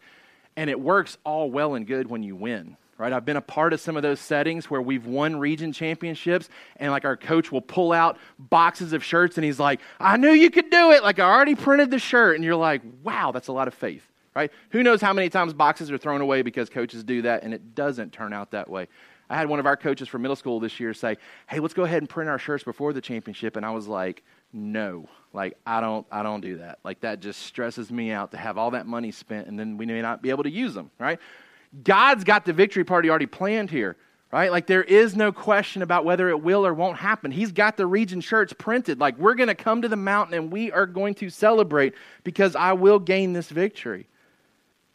And 0.57 0.69
it 0.69 0.79
works 0.79 1.17
all 1.25 1.51
well 1.51 1.75
and 1.75 1.87
good 1.87 2.11
when 2.11 2.23
you 2.23 2.35
win, 2.35 2.77
right? 2.99 3.13
I've 3.13 3.25
been 3.25 3.37
a 3.37 3.41
part 3.43 3.73
of 3.73 3.81
some 3.81 3.97
of 3.97 4.03
those 4.03 4.21
settings 4.21 4.69
where 4.69 4.83
we've 4.83 5.07
won 5.07 5.39
region 5.39 5.73
championships, 5.73 6.49
and 6.77 6.91
like 6.91 7.05
our 7.05 7.17
coach 7.17 7.51
will 7.51 7.63
pull 7.63 7.93
out 7.93 8.19
boxes 8.39 8.93
of 8.93 9.05
shirts, 9.05 9.39
and 9.39 9.45
he's 9.45 9.61
like, 9.61 9.81
I 9.99 10.17
knew 10.17 10.31
you 10.31 10.51
could 10.51 10.71
do 10.71 10.91
it. 10.91 11.03
Like, 11.03 11.19
I 11.19 11.31
already 11.31 11.55
printed 11.55 11.91
the 11.91 11.99
shirt. 11.99 12.35
And 12.35 12.45
you're 12.45 12.57
like, 12.57 12.83
wow, 13.03 13.31
that's 13.33 13.49
a 13.49 13.53
lot 13.53 13.69
of 13.69 13.75
faith, 13.75 14.07
right? 14.35 14.51
Who 14.71 14.83
knows 14.83 15.01
how 15.01 15.13
many 15.13 15.29
times 15.31 15.55
boxes 15.55 15.91
are 15.91 15.99
thrown 15.99 16.21
away 16.21 16.43
because 16.43 16.69
coaches 16.69 17.05
do 17.05 17.23
that, 17.23 17.43
and 17.45 17.55
it 17.55 17.75
doesn't 17.75 18.13
turn 18.13 18.33
out 18.33 18.51
that 18.51 18.69
way. 18.69 18.89
I 19.31 19.37
had 19.37 19.49
one 19.49 19.61
of 19.61 19.67
our 19.67 19.77
coaches 19.77 20.09
from 20.09 20.23
middle 20.23 20.35
school 20.35 20.59
this 20.59 20.81
year 20.81 20.93
say, 20.93 21.17
"Hey, 21.49 21.61
let's 21.61 21.73
go 21.73 21.85
ahead 21.85 22.03
and 22.03 22.09
print 22.09 22.29
our 22.29 22.39
shirts 22.39 22.65
before 22.65 22.93
the 22.93 23.01
championship." 23.01 23.57
And 23.57 23.65
I 23.65 23.71
was 23.71 23.87
like, 23.87 24.25
"No. 24.53 25.09
Like 25.33 25.57
I 25.65 25.81
don't 25.81 26.07
I 26.11 26.23
don't 26.23 26.41
do 26.41 26.59
that. 26.59 26.79
Like 26.85 27.01
that 27.01 27.21
just 27.21 27.43
stresses 27.43 27.91
me 27.91 28.11
out 28.11 28.33
to 28.33 28.37
have 28.37 28.59
all 28.59 28.73
that 28.73 28.87
money 28.87 29.13
spent 29.13 29.47
and 29.47 29.59
then 29.59 29.77
we 29.77 29.87
may 29.87 30.03
not 30.03 30.23
be 30.23 30.31
able 30.31 30.43
to 30.43 30.51
use 30.51 30.75
them, 30.75 30.91
right? 30.99 31.21
God's 31.85 32.25
got 32.25 32.45
the 32.45 32.53
victory 32.53 32.85
party 32.85 33.09
already 33.09 33.27
planned 33.27 33.71
here, 33.71 33.97
right? 34.33 34.51
Like 34.51 34.67
there 34.67 34.83
is 34.83 35.15
no 35.15 35.31
question 35.31 35.83
about 35.83 36.05
whether 36.05 36.29
it 36.29 36.43
will 36.43 36.67
or 36.67 36.75
won't 36.75 36.99
happen. 36.99 37.31
He's 37.31 37.53
got 37.53 37.77
the 37.77 37.87
region 37.87 38.21
shirts 38.21 38.53
printed. 38.53 38.99
Like 38.99 39.17
we're 39.19 39.35
going 39.35 39.49
to 39.49 39.55
come 39.55 39.83
to 39.83 39.89
the 39.89 39.97
mountain 39.97 40.35
and 40.35 40.53
we 40.53 40.73
are 40.73 40.87
going 40.87 41.15
to 41.17 41.31
celebrate 41.31 41.95
because 42.25 42.57
I 42.57 42.73
will 42.73 42.99
gain 42.99 43.33
this 43.33 43.51
victory. 43.51 44.09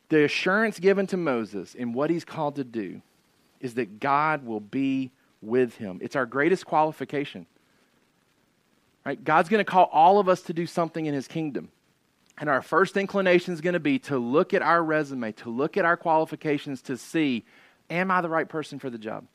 The 0.09 0.25
assurance 0.25 0.79
given 0.79 1.07
to 1.07 1.17
Moses 1.17 1.75
in 1.75 1.93
what 1.93 2.09
he's 2.09 2.25
called 2.25 2.57
to 2.57 2.65
do 2.65 3.01
is 3.61 3.75
that 3.75 4.01
God 4.01 4.45
will 4.45 4.59
be 4.59 5.11
with 5.41 5.77
him. 5.77 5.99
It's 6.01 6.15
our 6.15 6.25
greatest 6.25 6.65
qualification. 6.65 7.45
Right? 9.05 9.23
God's 9.23 9.49
going 9.49 9.63
to 9.63 9.69
call 9.69 9.89
all 9.91 10.19
of 10.19 10.27
us 10.27 10.41
to 10.43 10.53
do 10.53 10.65
something 10.65 11.05
in 11.05 11.13
his 11.13 11.27
kingdom. 11.27 11.69
And 12.37 12.49
our 12.49 12.61
first 12.61 12.97
inclination 12.97 13.53
is 13.53 13.61
going 13.61 13.73
to 13.73 13.79
be 13.79 13.99
to 13.99 14.17
look 14.17 14.53
at 14.53 14.61
our 14.61 14.83
resume, 14.83 15.31
to 15.33 15.49
look 15.49 15.77
at 15.77 15.85
our 15.85 15.95
qualifications 15.95 16.81
to 16.83 16.97
see, 16.97 17.45
am 17.89 18.11
I 18.11 18.21
the 18.21 18.29
right 18.29 18.49
person 18.49 18.79
for 18.79 18.89
the 18.89 18.97
job? 18.97 19.25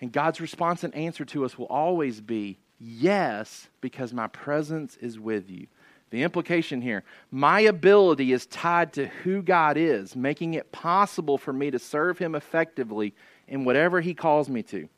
And 0.00 0.10
God's 0.10 0.40
response 0.40 0.82
and 0.82 0.94
answer 0.94 1.24
to 1.26 1.44
us 1.44 1.58
will 1.58 1.66
always 1.66 2.20
be, 2.20 2.58
yes, 2.80 3.68
because 3.80 4.12
my 4.12 4.26
presence 4.28 4.96
is 4.96 5.20
with 5.20 5.50
you. 5.50 5.66
The 6.08 6.24
implication 6.24 6.82
here 6.82 7.04
my 7.30 7.60
ability 7.60 8.32
is 8.32 8.46
tied 8.46 8.94
to 8.94 9.06
who 9.06 9.42
God 9.42 9.76
is, 9.76 10.16
making 10.16 10.54
it 10.54 10.72
possible 10.72 11.38
for 11.38 11.52
me 11.52 11.70
to 11.70 11.78
serve 11.78 12.18
Him 12.18 12.34
effectively 12.34 13.14
in 13.46 13.64
whatever 13.64 14.00
He 14.00 14.14
calls 14.14 14.48
me 14.48 14.62
to. 14.64 14.88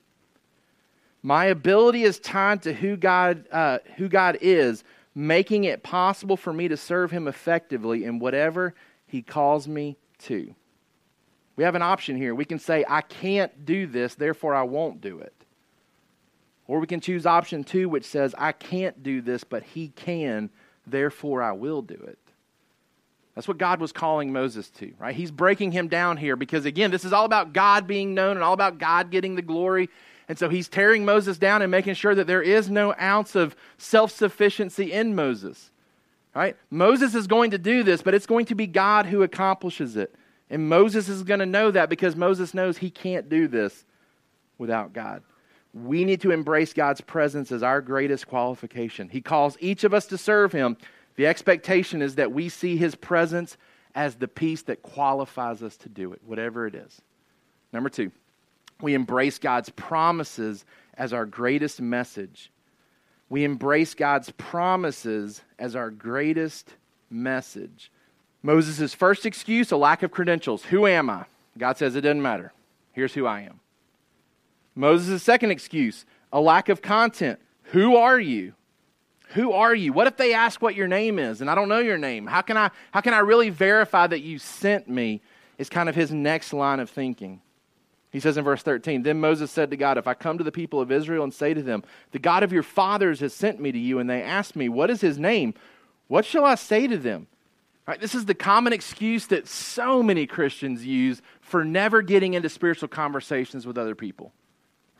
My 1.22 1.46
ability 1.46 2.02
is 2.02 2.18
tied 2.18 2.62
to 2.62 2.72
who 2.72 2.96
God, 2.96 3.46
uh, 3.52 3.78
who 3.96 4.08
God 4.08 4.38
is, 4.40 4.82
making 5.14 5.64
it 5.64 5.82
possible 5.82 6.36
for 6.36 6.52
me 6.52 6.68
to 6.68 6.76
serve 6.76 7.10
Him 7.10 7.28
effectively 7.28 8.04
in 8.04 8.18
whatever 8.18 8.74
He 9.06 9.22
calls 9.22 9.68
me 9.68 9.96
to. 10.20 10.54
We 11.54 11.64
have 11.64 11.74
an 11.74 11.82
option 11.82 12.16
here. 12.16 12.34
We 12.34 12.44
can 12.44 12.58
say, 12.58 12.84
I 12.88 13.02
can't 13.02 13.64
do 13.64 13.86
this, 13.86 14.14
therefore 14.14 14.54
I 14.54 14.62
won't 14.62 15.00
do 15.00 15.18
it. 15.18 15.34
Or 16.66 16.80
we 16.80 16.86
can 16.86 17.00
choose 17.00 17.26
option 17.26 17.62
two, 17.62 17.88
which 17.88 18.04
says, 18.04 18.34
I 18.38 18.52
can't 18.52 19.02
do 19.02 19.20
this, 19.20 19.44
but 19.44 19.62
He 19.62 19.88
can, 19.88 20.50
therefore 20.86 21.42
I 21.42 21.52
will 21.52 21.82
do 21.82 21.94
it. 21.94 22.18
That's 23.34 23.48
what 23.48 23.58
God 23.58 23.80
was 23.80 23.92
calling 23.92 24.32
Moses 24.32 24.68
to, 24.70 24.92
right? 24.98 25.14
He's 25.14 25.30
breaking 25.30 25.72
him 25.72 25.88
down 25.88 26.18
here 26.18 26.36
because, 26.36 26.66
again, 26.66 26.90
this 26.90 27.04
is 27.04 27.14
all 27.14 27.24
about 27.24 27.54
God 27.54 27.86
being 27.86 28.12
known 28.12 28.36
and 28.36 28.44
all 28.44 28.52
about 28.52 28.78
God 28.78 29.10
getting 29.10 29.36
the 29.36 29.42
glory. 29.42 29.88
And 30.28 30.38
so 30.38 30.48
he's 30.48 30.68
tearing 30.68 31.04
Moses 31.04 31.38
down 31.38 31.62
and 31.62 31.70
making 31.70 31.94
sure 31.94 32.14
that 32.14 32.26
there 32.26 32.42
is 32.42 32.70
no 32.70 32.94
ounce 33.00 33.34
of 33.34 33.56
self 33.78 34.12
sufficiency 34.12 34.92
in 34.92 35.14
Moses. 35.14 35.70
Right? 36.34 36.56
Moses 36.70 37.14
is 37.14 37.26
going 37.26 37.50
to 37.50 37.58
do 37.58 37.82
this, 37.82 38.00
but 38.00 38.14
it's 38.14 38.26
going 38.26 38.46
to 38.46 38.54
be 38.54 38.66
God 38.66 39.06
who 39.06 39.22
accomplishes 39.22 39.96
it. 39.96 40.14
And 40.48 40.68
Moses 40.68 41.08
is 41.08 41.22
going 41.22 41.40
to 41.40 41.46
know 41.46 41.70
that 41.70 41.90
because 41.90 42.16
Moses 42.16 42.54
knows 42.54 42.78
he 42.78 42.90
can't 42.90 43.28
do 43.28 43.48
this 43.48 43.84
without 44.58 44.92
God. 44.92 45.22
We 45.74 46.04
need 46.04 46.20
to 46.22 46.30
embrace 46.30 46.72
God's 46.72 47.00
presence 47.00 47.50
as 47.50 47.62
our 47.62 47.80
greatest 47.80 48.28
qualification. 48.28 49.08
He 49.08 49.20
calls 49.20 49.56
each 49.60 49.84
of 49.84 49.94
us 49.94 50.06
to 50.06 50.18
serve 50.18 50.52
him. 50.52 50.76
The 51.16 51.26
expectation 51.26 52.02
is 52.02 52.14
that 52.16 52.32
we 52.32 52.48
see 52.48 52.76
his 52.76 52.94
presence 52.94 53.56
as 53.94 54.16
the 54.16 54.28
piece 54.28 54.62
that 54.62 54.82
qualifies 54.82 55.62
us 55.62 55.76
to 55.78 55.88
do 55.88 56.12
it, 56.12 56.20
whatever 56.24 56.66
it 56.66 56.74
is. 56.74 57.00
Number 57.72 57.88
two, 57.88 58.12
we 58.82 58.94
embrace 58.94 59.38
God's 59.38 59.70
promises 59.70 60.64
as 60.94 61.12
our 61.12 61.24
greatest 61.24 61.80
message. 61.80 62.50
We 63.28 63.44
embrace 63.44 63.94
God's 63.94 64.30
promises 64.32 65.42
as 65.58 65.74
our 65.74 65.90
greatest 65.90 66.74
message. 67.08 67.90
Moses' 68.42 68.92
first 68.92 69.24
excuse, 69.24 69.70
a 69.70 69.76
lack 69.76 70.02
of 70.02 70.10
credentials. 70.10 70.64
Who 70.64 70.86
am 70.86 71.08
I? 71.08 71.24
God 71.56 71.78
says 71.78 71.96
it 71.96 72.02
doesn't 72.02 72.20
matter. 72.20 72.52
Here's 72.92 73.14
who 73.14 73.26
I 73.26 73.42
am. 73.42 73.60
Moses' 74.74 75.22
second 75.22 75.50
excuse, 75.50 76.04
a 76.32 76.40
lack 76.40 76.68
of 76.68 76.82
content. 76.82 77.38
Who 77.64 77.96
are 77.96 78.18
you? 78.18 78.54
Who 79.30 79.52
are 79.52 79.74
you? 79.74 79.92
What 79.92 80.06
if 80.06 80.16
they 80.16 80.34
ask 80.34 80.60
what 80.60 80.74
your 80.74 80.88
name 80.88 81.18
is 81.18 81.40
and 81.40 81.48
I 81.48 81.54
don't 81.54 81.68
know 81.68 81.78
your 81.78 81.98
name? 81.98 82.26
How 82.26 82.42
can 82.42 82.56
I, 82.56 82.70
how 82.90 83.00
can 83.00 83.14
I 83.14 83.20
really 83.20 83.48
verify 83.48 84.06
that 84.06 84.20
you 84.20 84.38
sent 84.38 84.88
me? 84.88 85.20
Is 85.58 85.68
kind 85.68 85.88
of 85.88 85.94
his 85.94 86.10
next 86.10 86.52
line 86.52 86.80
of 86.80 86.90
thinking. 86.90 87.40
He 88.12 88.20
says 88.20 88.36
in 88.36 88.44
verse 88.44 88.62
13, 88.62 89.02
Then 89.02 89.20
Moses 89.20 89.50
said 89.50 89.70
to 89.70 89.76
God, 89.76 89.98
If 89.98 90.06
I 90.06 90.14
come 90.14 90.38
to 90.38 90.44
the 90.44 90.52
people 90.52 90.80
of 90.80 90.92
Israel 90.92 91.24
and 91.24 91.34
say 91.34 91.54
to 91.54 91.62
them, 91.62 91.82
The 92.12 92.18
God 92.18 92.42
of 92.42 92.52
your 92.52 92.62
fathers 92.62 93.20
has 93.20 93.34
sent 93.34 93.58
me 93.58 93.72
to 93.72 93.78
you, 93.78 93.98
and 93.98 94.08
they 94.08 94.22
ask 94.22 94.54
me, 94.54 94.68
What 94.68 94.90
is 94.90 95.00
his 95.00 95.18
name? 95.18 95.54
What 96.08 96.24
shall 96.24 96.44
I 96.44 96.54
say 96.54 96.86
to 96.86 96.98
them? 96.98 97.26
Right, 97.86 98.00
this 98.00 98.14
is 98.14 98.26
the 98.26 98.34
common 98.34 98.72
excuse 98.72 99.26
that 99.28 99.48
so 99.48 100.04
many 100.04 100.26
Christians 100.26 100.86
use 100.86 101.20
for 101.40 101.64
never 101.64 102.00
getting 102.00 102.34
into 102.34 102.48
spiritual 102.48 102.88
conversations 102.88 103.66
with 103.66 103.76
other 103.76 103.96
people 103.96 104.32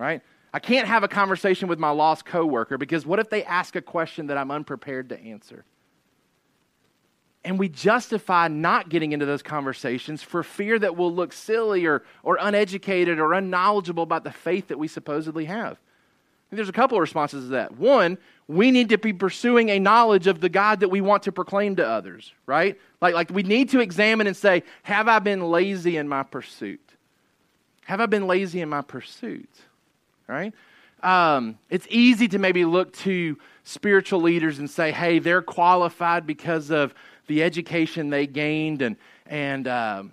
right? 0.03 0.21
I 0.53 0.59
can't 0.59 0.89
have 0.89 1.05
a 1.05 1.09
conversation 1.09 1.69
with 1.69 1.79
my 1.79 1.91
lost 1.91 2.27
coworker 2.27 2.77
because 2.77 3.07
what 3.07 3.19
if 3.19 3.31
they 3.31 3.45
ask 3.45 3.77
a 3.77 3.81
question 3.81 4.27
that 4.27 4.37
I'm 4.37 4.51
unprepared 4.51 5.09
to 5.11 5.21
answer? 5.21 5.65
And 7.45 7.59
we 7.59 7.69
justify 7.69 8.49
not 8.49 8.89
getting 8.89 9.13
into 9.13 9.27
those 9.27 9.43
conversations 9.43 10.23
for 10.23 10.43
fear 10.43 10.79
that 10.79 10.97
we'll 10.97 11.13
look 11.13 11.33
silly 11.33 11.87
or, 11.87 12.05
or 12.23 12.39
uneducated 12.41 13.19
or 13.19 13.33
unknowledgeable 13.33 14.05
about 14.05 14.23
the 14.23 14.31
faith 14.31 14.69
that 14.69 14.79
we 14.79 14.87
supposedly 14.87 15.47
have. 15.47 15.79
And 16.51 16.59
there's 16.59 16.69
a 16.69 16.73
couple 16.73 16.99
of 16.99 17.03
responses 17.03 17.47
to 17.47 17.51
that. 17.53 17.77
One, 17.79 18.19
we 18.47 18.71
need 18.71 18.91
to 18.91 18.99
be 18.99 19.13
pursuing 19.13 19.71
a 19.71 19.81
knowledge 19.81 20.27
of 20.27 20.41
the 20.41 20.49
God 20.49 20.81
that 20.81 20.89
we 20.89 21.01
want 21.01 21.25
to 21.25 21.33
proclaim 21.33 21.77
to 21.77 21.87
others, 21.87 22.33
right? 22.47 22.79
Like, 23.01 23.15
like 23.15 23.31
we 23.31 23.43
need 23.43 23.71
to 23.71 23.81
examine 23.81 24.27
and 24.27 24.37
say, 24.37 24.63
Have 24.85 25.09
I 25.09 25.19
been 25.19 25.51
lazy 25.51 25.97
in 25.97 26.09
my 26.09 26.23
pursuit? 26.23 26.81
Have 27.87 28.01
I 28.01 28.07
been 28.07 28.27
lazy 28.29 28.61
in 28.61 28.69
my 28.69 28.83
pursuit? 28.83 29.49
right? 30.33 30.55
Um, 31.03 31.59
it's 31.69 31.87
easy 31.91 32.29
to 32.29 32.39
maybe 32.39 32.65
look 32.65 32.93
to 32.99 33.37
spiritual 33.65 34.21
leaders 34.21 34.59
and 34.59 34.69
say, 34.69 34.93
hey, 34.93 35.19
they're 35.19 35.43
qualified 35.43 36.27
because 36.27 36.71
of 36.71 36.95
the 37.27 37.43
education 37.43 38.11
they 38.11 38.27
gained 38.27 38.83
and, 38.83 38.97
and 39.27 39.69
um, 39.69 40.13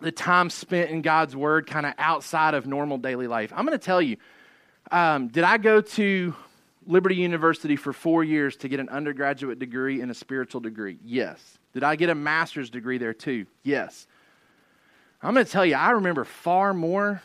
the 0.00 0.12
time 0.12 0.50
spent 0.50 0.90
in 0.90 1.02
God's 1.02 1.36
Word 1.36 1.66
kind 1.66 1.86
of 1.86 1.94
outside 1.98 2.54
of 2.54 2.66
normal 2.66 2.98
daily 2.98 3.26
life. 3.26 3.52
I'm 3.54 3.64
going 3.64 3.78
to 3.78 3.84
tell 3.84 4.02
you, 4.02 4.16
um, 4.90 5.28
did 5.28 5.44
I 5.44 5.58
go 5.58 5.80
to 5.80 6.34
Liberty 6.86 7.16
University 7.16 7.76
for 7.76 7.92
four 7.92 8.24
years 8.24 8.56
to 8.56 8.68
get 8.68 8.80
an 8.80 8.88
undergraduate 8.88 9.58
degree 9.58 10.00
and 10.00 10.10
a 10.10 10.14
spiritual 10.14 10.60
degree? 10.60 10.98
Yes. 11.04 11.58
Did 11.72 11.84
I 11.84 11.96
get 11.96 12.10
a 12.10 12.14
master's 12.14 12.70
degree 12.70 12.98
there 12.98 13.14
too? 13.14 13.46
Yes. 13.62 14.06
I'm 15.22 15.34
going 15.34 15.46
to 15.46 15.52
tell 15.52 15.66
you, 15.66 15.74
I 15.74 15.90
remember 15.90 16.24
far 16.24 16.72
more 16.72 17.22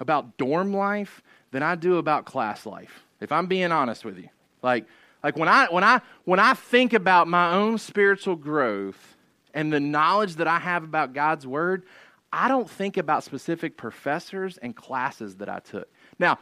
about 0.00 0.36
dorm 0.36 0.72
life 0.72 1.22
than 1.50 1.62
I 1.62 1.74
do 1.74 1.96
about 1.96 2.26
class 2.26 2.66
life, 2.66 3.02
if 3.20 3.32
I'm 3.32 3.46
being 3.46 3.72
honest 3.72 4.04
with 4.04 4.18
you. 4.18 4.28
Like, 4.62 4.86
like 5.28 5.36
when 5.36 5.48
I 5.50 5.66
when 5.66 5.84
I 5.84 6.00
when 6.24 6.40
I 6.40 6.54
think 6.54 6.94
about 6.94 7.28
my 7.28 7.52
own 7.52 7.76
spiritual 7.76 8.34
growth 8.34 9.18
and 9.52 9.70
the 9.70 9.78
knowledge 9.78 10.36
that 10.36 10.46
I 10.46 10.58
have 10.58 10.84
about 10.84 11.12
God's 11.12 11.46
word, 11.46 11.82
I 12.32 12.48
don't 12.48 12.68
think 12.68 12.96
about 12.96 13.24
specific 13.24 13.76
professors 13.76 14.56
and 14.56 14.74
classes 14.74 15.36
that 15.36 15.50
I 15.50 15.58
took. 15.58 15.86
Now, 16.18 16.38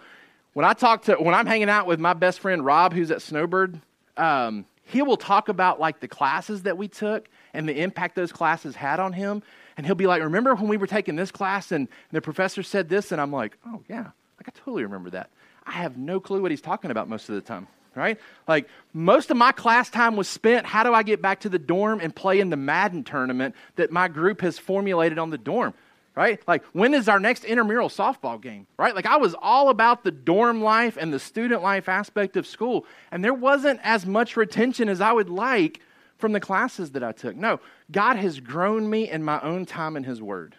when 0.53 0.65
I 0.65 0.73
talk 0.73 1.03
to, 1.07 1.15
when 1.15 1.35
I'm 1.35 1.47
hanging 1.47 1.69
out 1.69 1.89
with 1.89 1.99
my 1.99 2.13
best 2.13 2.39
friend 2.39 2.65
Rob, 2.65 2.93
who's 2.93 3.11
at 3.11 3.23
Snowbird, 3.23 3.81
um, 4.17 4.67
he 4.85 5.03
will 5.03 5.17
talk 5.17 5.49
about 5.49 5.81
like 5.81 5.99
the 5.99 6.07
classes 6.07 6.63
that 6.63 6.79
we 6.79 6.87
took 6.87 7.29
and 7.55 7.69
the 7.69 7.83
impact 7.83 8.15
those 8.15 8.31
classes 8.31 8.77
had 8.77 9.01
on 9.01 9.13
him. 9.13 9.43
And 9.77 9.85
he'll 9.85 9.97
be 9.97 10.07
like, 10.07 10.23
Remember 10.23 10.55
when 10.55 10.69
we 10.69 10.77
were 10.77 10.87
taking 10.87 11.17
this 11.17 11.33
class 11.33 11.73
and 11.73 11.89
the 12.13 12.21
professor 12.21 12.63
said 12.63 12.89
this? 12.89 13.11
And 13.11 13.21
I'm 13.21 13.33
like, 13.33 13.59
Oh, 13.67 13.83
yeah, 13.89 14.11
like 14.39 14.47
I 14.47 14.53
totally 14.55 14.85
remember 14.85 15.11
that. 15.11 15.31
I 15.67 15.73
have 15.73 15.99
no 15.99 16.21
clue 16.21 16.41
what 16.41 16.53
he's 16.53 16.61
talking 16.61 16.93
about 16.93 17.09
most 17.09 17.29
of 17.29 17.35
the 17.35 17.41
time, 17.41 17.67
right? 17.97 18.21
Like 18.47 18.69
most 18.93 19.31
of 19.31 19.37
my 19.37 19.51
class 19.51 19.91
time 19.91 20.15
was 20.15 20.29
spent, 20.29 20.67
how 20.67 20.85
do 20.85 20.95
I 20.95 21.03
get 21.03 21.21
back 21.21 21.41
to 21.41 21.49
the 21.49 21.59
dorm 21.59 21.99
and 22.01 22.15
play 22.15 22.39
in 22.39 22.51
the 22.51 22.57
Madden 22.57 23.03
tournament 23.03 23.57
that 23.75 23.91
my 23.91 24.07
group 24.07 24.43
has 24.43 24.59
formulated 24.59 25.19
on 25.19 25.31
the 25.31 25.39
dorm? 25.39 25.75
right? 26.17 26.41
Like, 26.49 26.65
when 26.73 26.95
is 26.95 27.09
our 27.09 27.21
next 27.21 27.45
intramural 27.45 27.91
softball 27.91 28.41
game, 28.41 28.67
right? 28.79 28.95
Like, 28.95 29.07
I 29.07 29.19
was 29.19 29.37
all 29.41 29.69
about 29.69 30.03
the 30.03 30.11
dorm 30.11 30.63
life 30.63 30.97
and 30.99 31.13
the 31.13 31.21
student 31.21 31.63
life 31.63 31.91
aspect 31.91 32.37
of 32.39 32.47
school, 32.47 32.87
and 33.13 33.23
there 33.23 33.35
wasn't 33.35 33.81
as 33.83 34.07
much 34.07 34.35
retention 34.37 34.89
as 34.89 35.03
I 35.03 35.13
would 35.13 35.29
like 35.29 35.81
from 36.17 36.33
the 36.33 36.41
classes 36.41 36.93
that 36.93 37.05
I 37.05 37.13
took. 37.13 37.37
No, 37.37 37.61
God 37.91 38.17
has 38.17 38.41
grown 38.41 38.89
me 38.89 39.11
in 39.11 39.23
my 39.23 39.41
own 39.43 39.67
time 39.67 39.95
in 39.95 40.05
His 40.05 40.23
Word, 40.23 40.57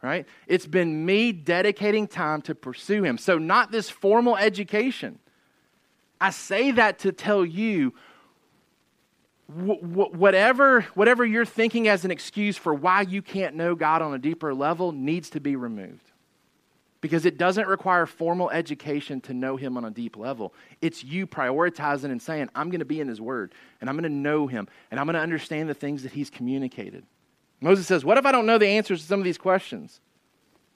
right? 0.00 0.26
It's 0.46 0.66
been 0.66 1.04
me 1.04 1.32
dedicating 1.32 2.06
time 2.06 2.40
to 2.42 2.54
pursue 2.54 3.02
Him. 3.02 3.18
So, 3.18 3.36
not 3.36 3.72
this 3.72 3.90
formal 3.90 4.36
education. 4.36 5.18
I 6.20 6.30
say 6.30 6.70
that 6.72 7.00
to 7.00 7.12
tell 7.12 7.44
you 7.44 7.92
whatever, 9.46 10.82
whatever 10.94 11.24
you're 11.24 11.44
thinking 11.44 11.88
as 11.88 12.04
an 12.04 12.10
excuse 12.10 12.56
for 12.56 12.72
why 12.72 13.02
you 13.02 13.20
can't 13.20 13.54
know 13.54 13.74
God 13.74 14.02
on 14.02 14.14
a 14.14 14.18
deeper 14.18 14.54
level 14.54 14.92
needs 14.92 15.30
to 15.30 15.40
be 15.40 15.56
removed. 15.56 16.10
Because 17.00 17.26
it 17.26 17.36
doesn't 17.36 17.68
require 17.68 18.06
formal 18.06 18.48
education 18.50 19.20
to 19.22 19.34
know 19.34 19.56
Him 19.56 19.76
on 19.76 19.84
a 19.84 19.90
deep 19.90 20.16
level. 20.16 20.54
It's 20.80 21.04
you 21.04 21.26
prioritizing 21.26 22.04
and 22.04 22.22
saying, 22.22 22.48
I'm 22.54 22.70
going 22.70 22.78
to 22.78 22.86
be 22.86 23.00
in 23.00 23.08
His 23.08 23.20
Word, 23.20 23.54
and 23.82 23.90
I'm 23.90 23.96
going 23.96 24.04
to 24.04 24.08
know 24.08 24.46
Him, 24.46 24.68
and 24.90 24.98
I'm 24.98 25.04
going 25.04 25.14
to 25.14 25.20
understand 25.20 25.68
the 25.68 25.74
things 25.74 26.04
that 26.04 26.12
He's 26.12 26.30
communicated. 26.30 27.04
Moses 27.60 27.86
says, 27.86 28.06
What 28.06 28.16
if 28.16 28.24
I 28.24 28.32
don't 28.32 28.46
know 28.46 28.56
the 28.56 28.68
answers 28.68 29.02
to 29.02 29.06
some 29.06 29.20
of 29.20 29.24
these 29.24 29.36
questions? 29.36 30.00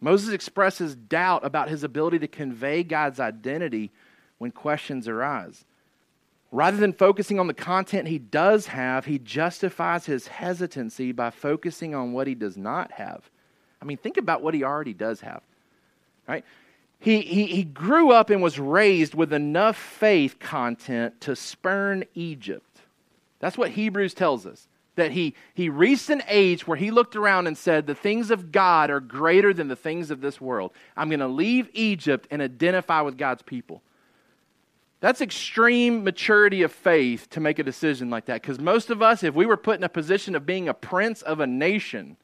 Moses 0.01 0.33
expresses 0.33 0.94
doubt 0.94 1.44
about 1.44 1.68
his 1.68 1.83
ability 1.83 2.20
to 2.20 2.29
convey 2.29 2.85
God's 2.85 3.18
identity 3.18 3.90
when 4.38 4.51
questions 4.51 5.09
arise. 5.09 5.64
Rather 6.51 6.79
than 6.79 6.92
focusing 6.92 7.38
on 7.38 7.46
the 7.46 7.55
content 7.55 8.09
he 8.09 8.18
does 8.18 8.68
have, 8.68 9.05
he 9.05 9.18
justifies 9.18 10.07
his 10.07 10.29
hesitancy 10.29 11.12
by 11.12 11.31
focusing 11.31 11.94
on 11.94 12.12
what 12.12 12.27
he 12.27 12.35
does 12.35 12.57
not 12.57 12.92
have. 12.92 13.29
I 13.83 13.85
mean, 13.85 13.98
think 13.98 14.16
about 14.16 14.42
what 14.42 14.55
he 14.55 14.64
already 14.64 14.94
does 14.94 15.20
have, 15.20 15.42
right? 16.27 16.44
He, 17.01 17.20
he, 17.20 17.46
he 17.46 17.64
grew 17.64 18.11
up 18.11 18.31
and 18.31 18.42
was 18.42 18.59
raised 18.59 19.14
with 19.14 19.33
enough 19.33 19.77
faith 19.77 20.38
content 20.38 21.20
to 21.22 21.37
spurn 21.37 22.05
Egypt. 22.14 22.64
That's 23.40 23.59
what 23.59 23.70
Hebrews 23.70 24.14
tells 24.14 24.46
us. 24.46 24.66
That 24.96 25.12
he, 25.12 25.35
he 25.55 25.68
reached 25.68 26.11
an 26.11 26.22
age 26.27 26.66
where 26.66 26.77
he 26.77 26.90
looked 26.90 27.14
around 27.14 27.46
and 27.46 27.57
said, 27.57 27.87
The 27.87 27.94
things 27.94 28.33
of 28.33 28.51
God 28.51 28.90
are 28.90 28.98
greater 28.98 29.55
than 29.55 29.68
the 29.68 29.77
things 29.77 30.11
of 30.11 30.20
this 30.20 30.40
world. 30.40 30.72
I'm 30.96 31.09
going 31.09 31.20
to 31.20 31.29
leave 31.29 31.68
Egypt 31.72 32.27
and 32.33 32.42
identify 32.42 33.03
with 33.03 33.16
God's 33.16 33.42
people. 33.42 33.81
That's 35.00 35.20
extreme 35.20 36.02
maturity 36.02 36.62
of 36.62 36.72
faith 36.72 37.30
to 37.30 37.40
make 37.40 37.58
a 37.58 37.62
decision 37.62 38.11
like 38.11 38.26
that. 38.26 38.42
Because 38.42 38.58
most 38.58 38.90
of 38.90 39.00
us, 39.00 39.22
if 39.22 39.34
we 39.34 39.46
were 39.46 39.56
put 39.56 39.78
in 39.78 39.84
a 39.84 39.88
position 39.88 40.34
of 40.34 40.44
being 40.44 40.68
a 40.68 40.74
prince 40.74 41.22
of 41.22 41.38
a 41.40 41.46
nation 41.46 42.16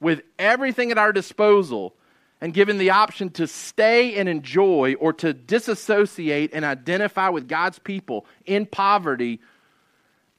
with 0.00 0.22
everything 0.38 0.90
at 0.90 0.98
our 0.98 1.12
disposal 1.12 1.94
and 2.40 2.54
given 2.54 2.78
the 2.78 2.90
option 2.90 3.30
to 3.30 3.46
stay 3.46 4.16
and 4.16 4.28
enjoy 4.28 4.94
or 4.94 5.12
to 5.12 5.34
disassociate 5.34 6.50
and 6.54 6.64
identify 6.64 7.28
with 7.28 7.46
God's 7.46 7.78
people 7.78 8.24
in 8.46 8.64
poverty, 8.64 9.40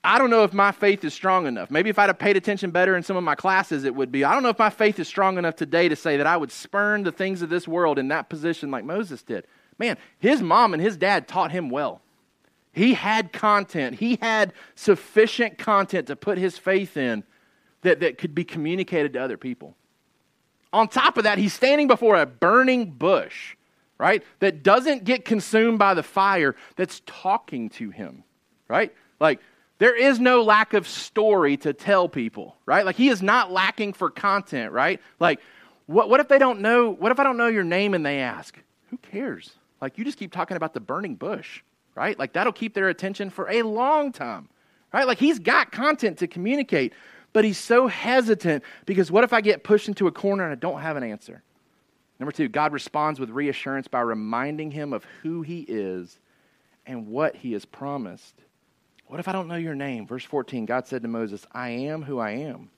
I 0.03 0.17
don't 0.17 0.29
know 0.29 0.43
if 0.43 0.53
my 0.53 0.71
faith 0.71 1.03
is 1.03 1.13
strong 1.13 1.45
enough. 1.45 1.69
Maybe 1.69 1.89
if 1.89 1.99
I'd 1.99 2.09
have 2.09 2.19
paid 2.19 2.37
attention 2.37 2.71
better 2.71 2.95
in 2.95 3.03
some 3.03 3.17
of 3.17 3.23
my 3.23 3.35
classes, 3.35 3.85
it 3.85 3.95
would 3.95 4.11
be. 4.11 4.23
I 4.23 4.33
don't 4.33 4.43
know 4.43 4.49
if 4.49 4.59
my 4.59 4.69
faith 4.69 4.99
is 4.99 5.07
strong 5.07 5.37
enough 5.37 5.55
today 5.55 5.89
to 5.89 5.95
say 5.95 6.17
that 6.17 6.27
I 6.27 6.37
would 6.37 6.51
spurn 6.51 7.03
the 7.03 7.11
things 7.11 7.41
of 7.41 7.49
this 7.49 7.67
world 7.67 7.99
in 7.99 8.07
that 8.09 8.29
position 8.29 8.71
like 8.71 8.85
Moses 8.85 9.23
did. 9.23 9.45
Man, 9.77 9.97
his 10.19 10.41
mom 10.41 10.73
and 10.73 10.81
his 10.81 10.97
dad 10.97 11.27
taught 11.27 11.51
him 11.51 11.69
well. 11.69 12.01
He 12.71 12.93
had 12.93 13.31
content, 13.31 13.99
he 13.99 14.17
had 14.21 14.53
sufficient 14.75 15.57
content 15.57 16.07
to 16.07 16.15
put 16.15 16.37
his 16.37 16.57
faith 16.57 16.97
in 16.97 17.23
that, 17.81 18.01
that 18.01 18.17
could 18.17 18.35
be 18.35 18.43
communicated 18.43 19.13
to 19.13 19.21
other 19.21 19.37
people. 19.37 19.75
On 20.73 20.89
top 20.89 21.17
of 21.17 21.23
that, 21.23 21.37
he's 21.37 21.53
standing 21.53 21.87
before 21.87 22.17
a 22.17 22.25
burning 22.25 22.91
bush, 22.91 23.55
right? 23.97 24.23
That 24.39 24.61
doesn't 24.61 25.05
get 25.05 25.23
consumed 25.23 25.79
by 25.79 25.93
the 25.93 26.03
fire, 26.03 26.55
that's 26.75 27.01
talking 27.05 27.69
to 27.69 27.91
him, 27.91 28.25
right? 28.67 28.93
Like, 29.21 29.39
there 29.77 29.95
is 29.95 30.19
no 30.19 30.43
lack 30.43 30.73
of 30.73 30.85
story 30.85 31.55
to 31.57 31.71
tell 31.71 32.09
people, 32.09 32.57
right? 32.65 32.85
Like, 32.85 32.97
he 32.97 33.07
is 33.07 33.21
not 33.21 33.51
lacking 33.51 33.93
for 33.93 34.09
content, 34.09 34.73
right? 34.73 35.01
Like, 35.19 35.39
what, 35.85 36.09
what 36.09 36.19
if 36.19 36.27
they 36.27 36.39
don't 36.39 36.59
know? 36.59 36.89
What 36.89 37.13
if 37.13 37.19
I 37.19 37.23
don't 37.23 37.37
know 37.37 37.47
your 37.47 37.63
name 37.63 37.93
and 37.93 38.05
they 38.05 38.19
ask? 38.19 38.57
Who 38.89 38.97
cares? 38.97 39.51
Like, 39.81 39.97
you 39.97 40.05
just 40.05 40.17
keep 40.17 40.31
talking 40.31 40.57
about 40.57 40.73
the 40.73 40.79
burning 40.79 41.15
bush, 41.15 41.61
right? 41.95 42.17
Like, 42.17 42.33
that'll 42.33 42.53
keep 42.53 42.73
their 42.73 42.89
attention 42.89 43.29
for 43.29 43.49
a 43.49 43.61
long 43.61 44.11
time, 44.11 44.49
right? 44.93 45.05
Like, 45.05 45.19
he's 45.19 45.39
got 45.39 45.71
content 45.71 46.19
to 46.19 46.27
communicate, 46.27 46.93
but 47.33 47.43
he's 47.43 47.57
so 47.57 47.87
hesitant 47.87 48.63
because 48.85 49.11
what 49.11 49.23
if 49.23 49.33
I 49.33 49.41
get 49.41 49.63
pushed 49.63 49.87
into 49.87 50.07
a 50.07 50.11
corner 50.11 50.43
and 50.43 50.51
I 50.51 50.55
don't 50.55 50.81
have 50.81 50.97
an 50.97 51.03
answer? 51.03 51.43
Number 52.19 52.31
two, 52.31 52.47
God 52.47 52.71
responds 52.71 53.19
with 53.19 53.29
reassurance 53.29 53.87
by 53.87 54.01
reminding 54.01 54.71
him 54.71 54.93
of 54.93 55.05
who 55.21 55.41
he 55.41 55.61
is 55.61 56.17
and 56.85 57.07
what 57.07 57.35
he 57.35 57.53
has 57.53 57.65
promised. 57.65 58.35
What 59.07 59.19
if 59.19 59.27
I 59.27 59.33
don't 59.33 59.47
know 59.47 59.55
your 59.55 59.75
name? 59.75 60.07
Verse 60.07 60.23
14, 60.23 60.65
God 60.65 60.87
said 60.87 61.01
to 61.01 61.07
Moses, 61.07 61.45
I 61.51 61.69
am 61.69 62.03
who 62.03 62.19
I 62.19 62.31
am. 62.31 62.69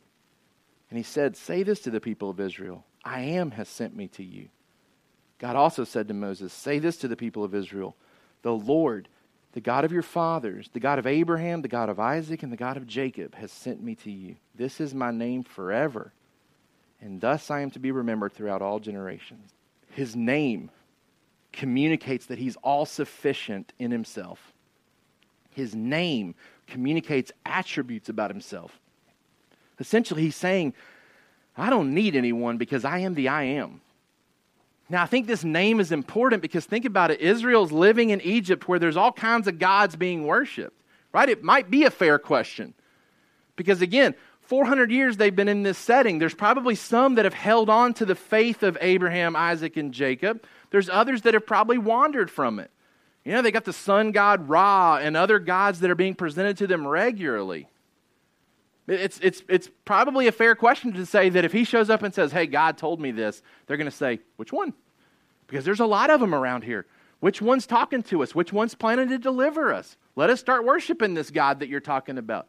And 0.89 0.97
he 0.97 1.03
said, 1.03 1.37
Say 1.37 1.63
this 1.63 1.81
to 1.81 1.91
the 1.91 2.01
people 2.01 2.29
of 2.29 2.39
Israel 2.39 2.83
I 3.03 3.21
am 3.21 3.51
has 3.51 3.69
sent 3.69 3.95
me 3.95 4.07
to 4.09 4.23
you. 4.23 4.49
God 5.39 5.55
also 5.55 5.83
said 5.83 6.07
to 6.07 6.13
Moses, 6.13 6.51
Say 6.51 6.79
this 6.79 6.97
to 6.97 7.07
the 7.07 7.15
people 7.15 7.43
of 7.43 7.53
Israel 7.53 7.95
The 8.41 8.53
Lord, 8.53 9.07
the 9.53 9.61
God 9.61 9.85
of 9.85 9.91
your 9.91 10.03
fathers, 10.03 10.69
the 10.73 10.79
God 10.79 10.99
of 10.99 11.07
Abraham, 11.07 11.61
the 11.61 11.67
God 11.67 11.89
of 11.89 11.99
Isaac, 11.99 12.43
and 12.43 12.51
the 12.51 12.57
God 12.57 12.77
of 12.77 12.87
Jacob, 12.87 13.35
has 13.35 13.51
sent 13.51 13.81
me 13.81 13.95
to 13.95 14.11
you. 14.11 14.35
This 14.55 14.79
is 14.79 14.93
my 14.93 15.11
name 15.11 15.43
forever, 15.43 16.11
and 17.01 17.21
thus 17.21 17.51
I 17.51 17.61
am 17.61 17.71
to 17.71 17.79
be 17.79 17.91
remembered 17.91 18.33
throughout 18.33 18.61
all 18.61 18.79
generations. 18.79 19.51
His 19.91 20.15
name 20.15 20.69
communicates 21.51 22.27
that 22.27 22.37
he's 22.37 22.55
all 22.57 22.85
sufficient 22.85 23.73
in 23.79 23.91
himself. 23.91 24.53
His 25.49 25.73
name 25.73 26.35
communicates 26.67 27.31
attributes 27.45 28.09
about 28.09 28.29
himself. 28.29 28.79
Essentially, 29.79 30.21
he's 30.21 30.35
saying, 30.35 30.73
I 31.57 31.71
don't 31.71 31.93
need 31.93 32.15
anyone 32.15 32.57
because 32.57 32.85
I 32.85 32.99
am 32.99 33.15
the 33.15 33.29
I 33.29 33.43
am. 33.43 33.81
Now, 34.89 35.03
I 35.03 35.05
think 35.05 35.27
this 35.27 35.43
name 35.43 35.79
is 35.79 35.91
important 35.91 36.41
because 36.41 36.65
think 36.65 36.85
about 36.85 37.11
it 37.11 37.19
Israel's 37.19 37.71
living 37.71 38.09
in 38.11 38.21
Egypt 38.21 38.67
where 38.67 38.79
there's 38.79 38.97
all 38.97 39.11
kinds 39.11 39.47
of 39.47 39.59
gods 39.59 39.95
being 39.95 40.25
worshiped, 40.25 40.81
right? 41.11 41.27
It 41.27 41.43
might 41.43 41.69
be 41.69 41.83
a 41.83 41.91
fair 41.91 42.17
question. 42.17 42.73
Because 43.57 43.81
again, 43.81 44.15
400 44.41 44.89
years 44.91 45.17
they've 45.17 45.35
been 45.35 45.49
in 45.49 45.63
this 45.63 45.77
setting. 45.77 46.19
There's 46.19 46.33
probably 46.33 46.75
some 46.75 47.15
that 47.15 47.25
have 47.25 47.33
held 47.33 47.69
on 47.69 47.93
to 47.95 48.05
the 48.05 48.15
faith 48.15 48.63
of 48.63 48.77
Abraham, 48.79 49.35
Isaac, 49.35 49.75
and 49.75 49.93
Jacob. 49.93 50.43
There's 50.69 50.87
others 50.87 51.23
that 51.23 51.33
have 51.33 51.45
probably 51.45 51.77
wandered 51.77 52.31
from 52.31 52.59
it. 52.59 52.71
You 53.25 53.33
know, 53.33 53.41
they 53.41 53.51
got 53.51 53.65
the 53.65 53.73
sun 53.73 54.13
god 54.13 54.47
Ra 54.47 54.99
and 55.01 55.17
other 55.17 55.37
gods 55.39 55.81
that 55.81 55.91
are 55.91 55.95
being 55.95 56.15
presented 56.15 56.57
to 56.59 56.67
them 56.67 56.87
regularly. 56.87 57.67
It's, 58.87 59.19
it's, 59.21 59.43
it's 59.49 59.69
probably 59.83 60.27
a 60.27 60.31
fair 60.31 60.55
question 60.55 60.93
to 60.93 61.05
say 61.05 61.29
that 61.29 61.43
if 61.43 61.51
he 61.51 61.65
shows 61.65 61.89
up 61.89 62.03
and 62.03 62.13
says, 62.13 62.31
Hey, 62.31 62.47
God 62.47 62.77
told 62.77 63.01
me 63.01 63.11
this, 63.11 63.41
they're 63.65 63.77
going 63.77 63.89
to 63.89 63.95
say, 63.95 64.19
Which 64.37 64.53
one? 64.53 64.73
Because 65.47 65.65
there's 65.65 65.79
a 65.79 65.85
lot 65.85 66.09
of 66.09 66.19
them 66.19 66.33
around 66.33 66.63
here. 66.63 66.85
Which 67.19 67.41
one's 67.41 67.65
talking 67.65 68.03
to 68.03 68.23
us? 68.23 68.35
Which 68.35 68.53
one's 68.53 68.75
planning 68.75 69.09
to 69.09 69.17
deliver 69.17 69.73
us? 69.73 69.97
Let 70.15 70.29
us 70.29 70.39
start 70.39 70.65
worshiping 70.65 71.15
this 71.15 71.31
God 71.31 71.59
that 71.59 71.69
you're 71.69 71.79
talking 71.79 72.17
about. 72.17 72.47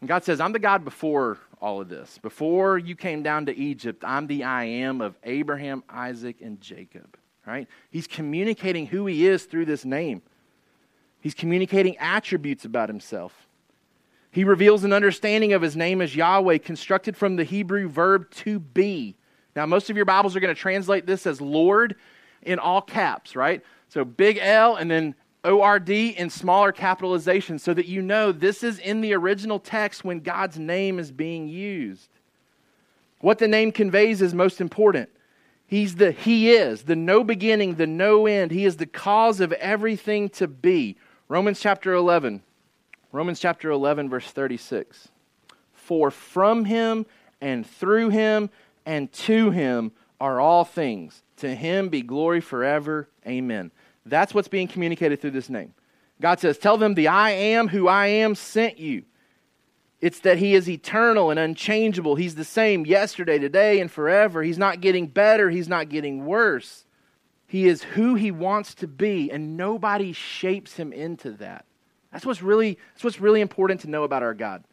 And 0.00 0.08
God 0.08 0.24
says, 0.24 0.40
I'm 0.40 0.52
the 0.52 0.58
God 0.58 0.84
before 0.84 1.38
all 1.60 1.80
of 1.80 1.88
this. 1.88 2.18
Before 2.18 2.78
you 2.78 2.94
came 2.94 3.22
down 3.22 3.46
to 3.46 3.56
Egypt, 3.56 4.04
I'm 4.06 4.26
the 4.26 4.44
I 4.44 4.64
am 4.64 5.00
of 5.00 5.16
Abraham, 5.24 5.82
Isaac, 5.88 6.42
and 6.42 6.60
Jacob. 6.60 7.16
Right? 7.46 7.68
He's 7.90 8.06
communicating 8.06 8.86
who 8.86 9.06
he 9.06 9.26
is 9.26 9.44
through 9.44 9.66
this 9.66 9.84
name. 9.84 10.22
He's 11.20 11.34
communicating 11.34 11.96
attributes 11.98 12.64
about 12.64 12.88
himself. 12.88 13.43
He 14.34 14.42
reveals 14.42 14.82
an 14.82 14.92
understanding 14.92 15.52
of 15.52 15.62
his 15.62 15.76
name 15.76 16.02
as 16.02 16.16
Yahweh, 16.16 16.58
constructed 16.58 17.16
from 17.16 17.36
the 17.36 17.44
Hebrew 17.44 17.88
verb 17.88 18.28
to 18.32 18.58
be. 18.58 19.14
Now, 19.54 19.64
most 19.64 19.90
of 19.90 19.96
your 19.96 20.06
Bibles 20.06 20.34
are 20.34 20.40
going 20.40 20.52
to 20.52 20.60
translate 20.60 21.06
this 21.06 21.24
as 21.24 21.40
Lord 21.40 21.94
in 22.42 22.58
all 22.58 22.82
caps, 22.82 23.36
right? 23.36 23.62
So 23.88 24.04
big 24.04 24.38
L 24.40 24.74
and 24.74 24.90
then 24.90 25.14
O 25.44 25.60
R 25.60 25.78
D 25.78 26.08
in 26.08 26.30
smaller 26.30 26.72
capitalization 26.72 27.60
so 27.60 27.72
that 27.74 27.86
you 27.86 28.02
know 28.02 28.32
this 28.32 28.64
is 28.64 28.80
in 28.80 29.02
the 29.02 29.14
original 29.14 29.60
text 29.60 30.04
when 30.04 30.18
God's 30.18 30.58
name 30.58 30.98
is 30.98 31.12
being 31.12 31.46
used. 31.46 32.08
What 33.20 33.38
the 33.38 33.46
name 33.46 33.70
conveys 33.70 34.20
is 34.20 34.34
most 34.34 34.60
important. 34.60 35.10
He's 35.64 35.94
the 35.94 36.10
He 36.10 36.50
is, 36.50 36.82
the 36.82 36.96
no 36.96 37.22
beginning, 37.22 37.76
the 37.76 37.86
no 37.86 38.26
end. 38.26 38.50
He 38.50 38.64
is 38.64 38.78
the 38.78 38.86
cause 38.86 39.38
of 39.38 39.52
everything 39.52 40.28
to 40.30 40.48
be. 40.48 40.96
Romans 41.28 41.60
chapter 41.60 41.94
11. 41.94 42.42
Romans 43.14 43.38
chapter 43.38 43.70
11, 43.70 44.08
verse 44.08 44.28
36. 44.28 45.08
For 45.72 46.10
from 46.10 46.64
him 46.64 47.06
and 47.40 47.64
through 47.64 48.08
him 48.08 48.50
and 48.84 49.12
to 49.12 49.52
him 49.52 49.92
are 50.20 50.40
all 50.40 50.64
things. 50.64 51.22
To 51.36 51.54
him 51.54 51.90
be 51.90 52.02
glory 52.02 52.40
forever. 52.40 53.08
Amen. 53.24 53.70
That's 54.04 54.34
what's 54.34 54.48
being 54.48 54.66
communicated 54.66 55.20
through 55.20 55.30
this 55.30 55.48
name. 55.48 55.74
God 56.20 56.40
says, 56.40 56.58
Tell 56.58 56.76
them 56.76 56.94
the 56.94 57.06
I 57.06 57.30
am 57.30 57.68
who 57.68 57.86
I 57.86 58.08
am 58.08 58.34
sent 58.34 58.80
you. 58.80 59.04
It's 60.00 60.18
that 60.20 60.38
He 60.38 60.54
is 60.54 60.68
eternal 60.68 61.30
and 61.30 61.38
unchangeable. 61.38 62.16
He's 62.16 62.34
the 62.34 62.44
same 62.44 62.84
yesterday, 62.84 63.38
today, 63.38 63.80
and 63.80 63.92
forever. 63.92 64.42
He's 64.42 64.58
not 64.58 64.80
getting 64.80 65.06
better, 65.06 65.50
He's 65.50 65.68
not 65.68 65.88
getting 65.88 66.26
worse. 66.26 66.84
He 67.46 67.68
is 67.68 67.84
who 67.84 68.16
He 68.16 68.32
wants 68.32 68.74
to 68.74 68.88
be, 68.88 69.30
and 69.30 69.56
nobody 69.56 70.12
shapes 70.12 70.74
Him 70.74 70.92
into 70.92 71.30
that. 71.32 71.64
That's 72.14 72.24
what's 72.24 72.40
really, 72.40 72.78
that's 72.94 73.04
what's 73.04 73.20
really 73.20 73.42
important 73.42 73.80
to 73.80 73.90
know 73.90 74.04
about 74.04 74.22
our 74.22 74.32
God, 74.32 74.64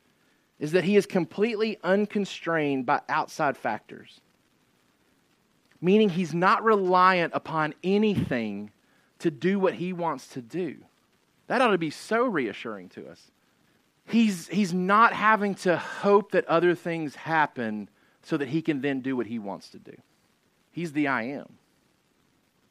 is 0.59 0.71
that 0.71 0.85
He 0.85 0.95
is 0.95 1.05
completely 1.05 1.77
unconstrained 1.83 2.85
by 2.85 3.01
outside 3.09 3.57
factors. 3.57 4.21
Meaning 5.81 6.09
He's 6.09 6.33
not 6.33 6.63
reliant 6.63 7.33
upon 7.35 7.73
anything 7.83 8.71
to 9.19 9.31
do 9.31 9.59
what 9.59 9.73
He 9.73 9.91
wants 9.91 10.27
to 10.27 10.41
do. 10.41 10.77
That 11.47 11.61
ought 11.61 11.71
to 11.71 11.77
be 11.77 11.89
so 11.89 12.25
reassuring 12.25 12.89
to 12.89 13.09
us. 13.09 13.31
He's, 14.05 14.47
he's 14.47 14.73
not 14.73 15.13
having 15.13 15.55
to 15.55 15.77
hope 15.77 16.31
that 16.31 16.45
other 16.45 16.75
things 16.75 17.15
happen 17.15 17.89
so 18.21 18.37
that 18.37 18.49
he 18.49 18.61
can 18.61 18.81
then 18.81 19.01
do 19.01 19.17
what 19.17 19.25
he 19.25 19.39
wants 19.39 19.69
to 19.69 19.79
do. 19.79 19.95
He's 20.71 20.93
the 20.93 21.07
I 21.07 21.23
am. 21.23 21.57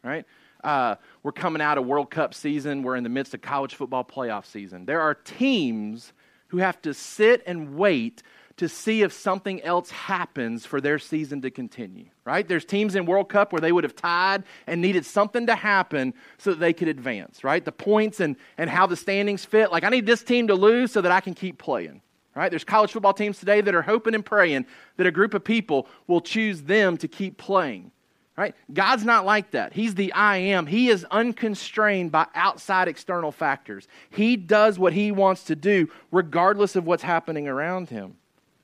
Right? 0.02 0.24
Uh, 0.62 0.96
we're 1.22 1.32
coming 1.32 1.62
out 1.62 1.78
of 1.78 1.86
World 1.86 2.10
Cup 2.10 2.34
season. 2.34 2.82
We're 2.82 2.96
in 2.96 3.04
the 3.04 3.10
midst 3.10 3.34
of 3.34 3.40
college 3.40 3.74
football 3.74 4.04
playoff 4.04 4.46
season. 4.46 4.86
There 4.86 5.00
are 5.00 5.14
teams 5.14 6.12
who 6.48 6.58
have 6.58 6.80
to 6.82 6.92
sit 6.92 7.42
and 7.46 7.76
wait 7.76 8.22
to 8.60 8.68
see 8.68 9.00
if 9.00 9.10
something 9.10 9.62
else 9.62 9.90
happens 9.90 10.66
for 10.66 10.82
their 10.82 10.98
season 10.98 11.40
to 11.40 11.50
continue, 11.50 12.04
right? 12.26 12.46
There's 12.46 12.66
teams 12.66 12.94
in 12.94 13.06
World 13.06 13.30
Cup 13.30 13.54
where 13.54 13.60
they 13.60 13.72
would 13.72 13.84
have 13.84 13.96
tied 13.96 14.44
and 14.66 14.82
needed 14.82 15.06
something 15.06 15.46
to 15.46 15.54
happen 15.54 16.12
so 16.36 16.50
that 16.50 16.60
they 16.60 16.74
could 16.74 16.88
advance, 16.88 17.42
right? 17.42 17.64
The 17.64 17.72
points 17.72 18.20
and, 18.20 18.36
and 18.58 18.68
how 18.68 18.86
the 18.86 18.96
standings 18.96 19.46
fit. 19.46 19.72
Like, 19.72 19.82
I 19.82 19.88
need 19.88 20.04
this 20.04 20.22
team 20.22 20.48
to 20.48 20.54
lose 20.54 20.92
so 20.92 21.00
that 21.00 21.10
I 21.10 21.20
can 21.20 21.32
keep 21.32 21.56
playing, 21.56 22.02
right? 22.34 22.50
There's 22.50 22.64
college 22.64 22.92
football 22.92 23.14
teams 23.14 23.38
today 23.38 23.62
that 23.62 23.74
are 23.74 23.80
hoping 23.80 24.14
and 24.14 24.26
praying 24.26 24.66
that 24.98 25.06
a 25.06 25.10
group 25.10 25.32
of 25.32 25.42
people 25.42 25.88
will 26.06 26.20
choose 26.20 26.60
them 26.60 26.98
to 26.98 27.08
keep 27.08 27.38
playing. 27.38 27.92
Right? 28.40 28.54
God's 28.72 29.04
not 29.04 29.26
like 29.26 29.50
that. 29.50 29.74
He's 29.74 29.94
the 29.94 30.14
I 30.14 30.38
am. 30.38 30.64
He 30.64 30.88
is 30.88 31.04
unconstrained 31.10 32.10
by 32.10 32.26
outside 32.34 32.88
external 32.88 33.32
factors. 33.32 33.86
He 34.08 34.34
does 34.36 34.78
what 34.78 34.94
he 34.94 35.12
wants 35.12 35.44
to 35.44 35.54
do 35.54 35.90
regardless 36.10 36.74
of 36.74 36.86
what's 36.86 37.02
happening 37.02 37.46
around 37.48 37.90
him. 37.90 38.16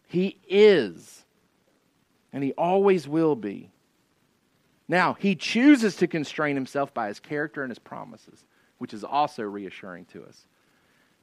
He 0.07 0.39
is, 0.49 1.25
and 2.33 2.43
He 2.43 2.53
always 2.53 3.07
will 3.07 3.37
be. 3.37 3.71
Now, 4.89 5.15
He 5.15 5.35
chooses 5.35 5.97
to 5.97 6.07
constrain 6.07 6.55
Himself 6.55 6.95
by 6.95 7.09
His 7.09 7.21
character 7.21 7.63
and 7.63 7.71
His 7.71 7.79
promises, 7.79 8.45
which 8.79 8.95
is 8.95 9.05
also 9.05 9.43
reassuring 9.43 10.07
to 10.07 10.25
us. 10.25 10.47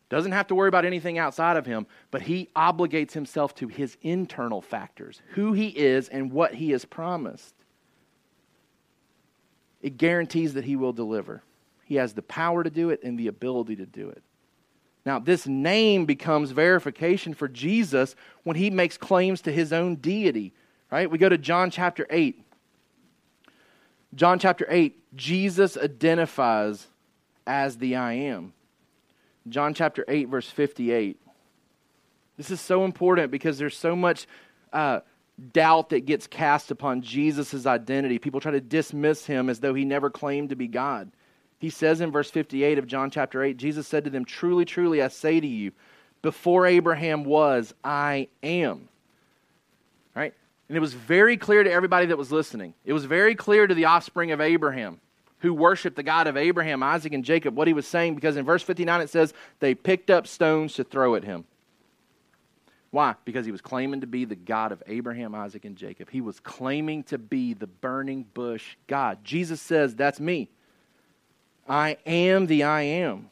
Doesn't 0.10 0.34
have 0.34 0.48
to 0.48 0.56
worry 0.56 0.68
about 0.68 0.86
anything 0.86 1.18
outside 1.18 1.58
of 1.58 1.66
Him, 1.66 1.88
but 2.12 2.22
He 2.22 2.50
obligates 2.56 3.14
Himself 3.14 3.56
to 3.56 3.68
His 3.68 3.98
internal 4.02 4.62
factors, 4.62 5.22
who 5.30 5.54
He 5.54 5.70
is 5.70 6.10
and 6.10 6.32
what 6.32 6.54
He 6.54 6.72
has 6.72 6.86
promised. 6.86 7.56
It 9.84 9.98
guarantees 9.98 10.56
that 10.56 10.64
He 10.64 10.76
will 10.76 10.94
deliver. 10.94 11.44
He 11.86 11.96
has 11.96 12.14
the 12.14 12.24
power 12.24 12.64
to 12.64 12.72
do 12.72 12.90
it 12.90 13.04
and 13.04 13.20
the 13.20 13.28
ability 13.28 13.76
to 13.76 13.86
do 13.86 14.10
it. 14.10 14.24
Now, 15.06 15.20
this 15.20 15.46
name 15.46 16.06
becomes 16.06 16.52
verification 16.52 17.34
for 17.34 17.48
Jesus 17.48 18.16
when 18.44 18.56
he 18.56 18.70
makes 18.70 18.98
claims 18.98 19.42
to 19.42 19.52
his 19.52 19.74
own 19.74 19.98
deity, 19.98 20.54
right? 20.90 21.12
We 21.12 21.18
go 21.18 21.28
to 21.28 21.38
John 21.38 21.70
chapter 21.70 22.08
8. 22.10 22.42
John 24.16 24.40
chapter 24.40 24.66
8, 24.70 25.16
Jesus 25.16 25.76
identifies 25.76 26.88
as 27.46 27.78
the 27.78 27.96
I 27.96 28.14
am. 28.14 28.54
John 29.50 29.74
chapter 29.74 30.06
8, 30.08 30.30
verse 30.30 30.50
58. 30.50 31.20
This 32.38 32.50
is 32.50 32.62
so 32.62 32.86
important 32.86 33.32
because 33.32 33.58
there's 33.58 33.78
so 33.78 33.96
much 33.96 34.26
uh, 34.72 35.02
doubt 35.52 35.90
that 35.90 36.06
gets 36.06 36.28
cast 36.28 36.72
upon 36.72 37.02
Jesus' 37.02 37.66
identity. 37.66 38.20
People 38.20 38.40
try 38.40 38.52
to 38.52 38.62
dismiss 38.62 39.26
him 39.26 39.50
as 39.50 39.60
though 39.60 39.74
he 39.74 39.86
never 39.86 40.10
claimed 40.10 40.50
to 40.50 40.56
be 40.56 40.68
God. 40.68 41.12
He 41.60 41.70
says 41.70 42.02
in 42.02 42.12
verse 42.12 42.30
58 42.30 42.78
of 42.78 42.88
John 42.88 43.10
chapter 43.10 43.44
8, 43.44 43.58
Jesus 43.58 43.88
said 43.88 44.04
to 44.04 44.10
them, 44.10 44.26
Truly, 44.26 44.66
truly, 44.66 45.02
I 45.02 45.08
say 45.08 45.40
to 45.40 45.48
you, 45.48 45.72
before 46.22 46.66
Abraham 46.66 47.24
was, 47.24 47.74
I 47.84 48.28
am. 48.42 48.90
Right? 50.16 50.34
And 50.68 50.78
it 50.78 50.82
was 50.82 50.94
very 50.94 51.38
clear 51.38 51.64
to 51.64 51.72
everybody 51.72 52.08
that 52.08 52.18
was 52.18 52.32
listening. 52.32 52.74
It 52.86 52.94
was 52.94 53.06
very 53.06 53.36
clear 53.36 53.66
to 53.66 53.74
the 53.74 53.86
offspring 53.86 54.32
of 54.32 54.42
Abraham 54.42 55.00
who 55.40 55.54
worshiped 55.54 55.98
the 55.98 56.04
God 56.04 56.28
of 56.28 56.38
Abraham, 56.38 56.82
Isaac, 56.82 57.14
and 57.14 57.26
Jacob 57.26 57.56
what 57.56 57.68
he 57.68 57.74
was 57.74 57.86
saying 57.86 58.16
because 58.16 58.38
in 58.38 58.46
verse 58.46 58.64
59 58.64 59.02
it 59.02 59.10
says, 59.10 59.34
They 59.60 59.76
picked 59.76 60.10
up 60.10 60.26
stones 60.26 60.74
to 60.76 60.86
throw 60.86 61.16
at 61.16 61.26
him. 61.26 61.46
Why? 62.94 63.16
Because 63.26 63.44
he 63.44 63.52
was 63.52 63.60
claiming 63.60 64.02
to 64.02 64.08
be 64.08 64.24
the 64.24 64.36
God 64.36 64.72
of 64.72 64.84
Abraham, 64.86 65.34
Isaac, 65.34 65.66
and 65.66 65.76
Jacob. 65.76 66.12
He 66.12 66.22
was 66.22 66.40
claiming 66.40 67.02
to 67.06 67.18
be 67.18 67.56
the 67.56 67.66
burning 67.66 68.24
bush 68.36 68.76
God. 68.86 69.24
Jesus 69.24 69.60
says, 69.60 69.96
That's 69.96 70.20
me. 70.20 70.48
I 71.68 71.98
am 72.06 72.46
the 72.46 72.62
I 72.66 72.84
am. 72.84 73.32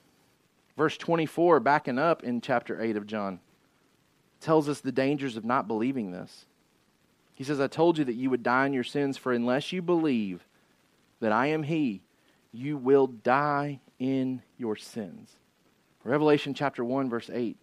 Verse 0.76 0.97
24, 0.97 1.60
backing 1.60 2.00
up 2.00 2.24
in 2.24 2.41
chapter 2.41 2.82
8 2.82 2.97
of 2.97 3.06
John, 3.06 3.39
tells 4.39 4.67
us 4.67 4.80
the 4.80 4.91
dangers 4.91 5.38
of 5.38 5.45
not 5.45 5.67
believing 5.67 6.10
this. 6.10 6.47
He 7.36 7.43
says, 7.43 7.60
I 7.60 7.67
told 7.67 8.00
you 8.00 8.06
that 8.06 8.15
you 8.15 8.32
would 8.32 8.41
die 8.41 8.65
in 8.65 8.74
your 8.74 8.84
sins, 8.84 9.15
for 9.15 9.32
unless 9.32 9.71
you 9.71 9.84
believe 9.84 10.43
that 11.19 11.32
I 11.32 11.45
am 11.45 11.62
He, 11.62 12.02
you 12.52 12.78
will 12.78 13.06
die 13.06 13.80
in 14.00 14.41
your 14.58 14.76
sins. 14.76 15.30
Revelation 16.04 16.56
chapter 16.56 16.84
1, 16.84 17.12
verse 17.12 17.30
8. 17.32 17.58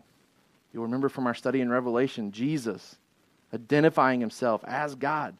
You'll 0.78 0.84
remember 0.84 1.08
from 1.08 1.26
our 1.26 1.34
study 1.34 1.60
in 1.60 1.70
Revelation, 1.70 2.30
Jesus 2.30 2.98
identifying 3.52 4.20
himself 4.20 4.62
as 4.64 4.94
God. 4.94 5.36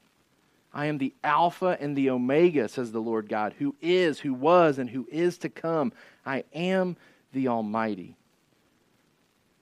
I 0.75 0.87
am 0.87 0.99
the 0.99 1.15
Alpha 1.23 1.77
and 1.79 1.97
the 1.97 2.11
Omega, 2.11 2.69
says 2.69 2.91
the 2.91 2.99
Lord 2.99 3.29
God, 3.29 3.55
who 3.57 3.77
is, 3.81 4.19
who 4.19 4.35
was, 4.35 4.81
and 4.81 4.91
who 4.91 5.07
is 5.13 5.39
to 5.39 5.49
come. 5.49 5.93
I 6.27 6.43
am 6.53 6.97
the 7.33 7.47
Almighty. 7.47 8.17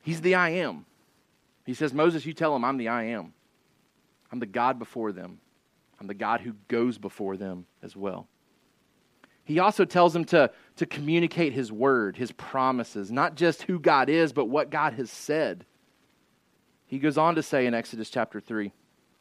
He's 0.01 0.23
the 0.23 0.37
I 0.37 0.49
am. 0.49 0.87
He 1.67 1.75
says, 1.75 1.93
Moses, 1.93 2.25
you 2.25 2.33
tell 2.33 2.57
him 2.57 2.65
I'm 2.65 2.79
the 2.79 2.89
I 2.89 3.03
am. 3.09 3.35
I'm 4.33 4.39
the 4.39 4.47
God 4.47 4.79
before 4.79 5.13
them. 5.13 5.41
I'm 6.01 6.07
the 6.07 6.15
God 6.15 6.41
who 6.41 6.55
goes 6.69 6.97
before 6.97 7.37
them 7.37 7.67
as 7.83 7.95
well. 7.95 8.29
He 9.45 9.59
also 9.59 9.85
tells 9.85 10.15
them 10.15 10.25
to, 10.27 10.51
to 10.77 10.87
communicate 10.87 11.53
his 11.53 11.73
word, 11.73 12.17
his 12.17 12.33
promises, 12.33 13.11
not 13.11 13.35
just 13.35 13.63
who 13.63 13.79
God 13.79 14.09
is, 14.09 14.33
but 14.33 14.47
what 14.47 14.71
God 14.71 14.93
has 14.95 15.11
said. 15.11 15.65
He 16.87 16.99
goes 16.99 17.19
on 17.19 17.35
to 17.35 17.43
say 17.43 17.67
in 17.67 17.75
Exodus 17.75 18.11
chapter 18.11 18.41
3, 18.41 18.73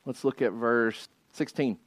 let's 0.06 0.24
look 0.24 0.42
at 0.42 0.52
verse 0.52 1.08
16. 1.34 1.78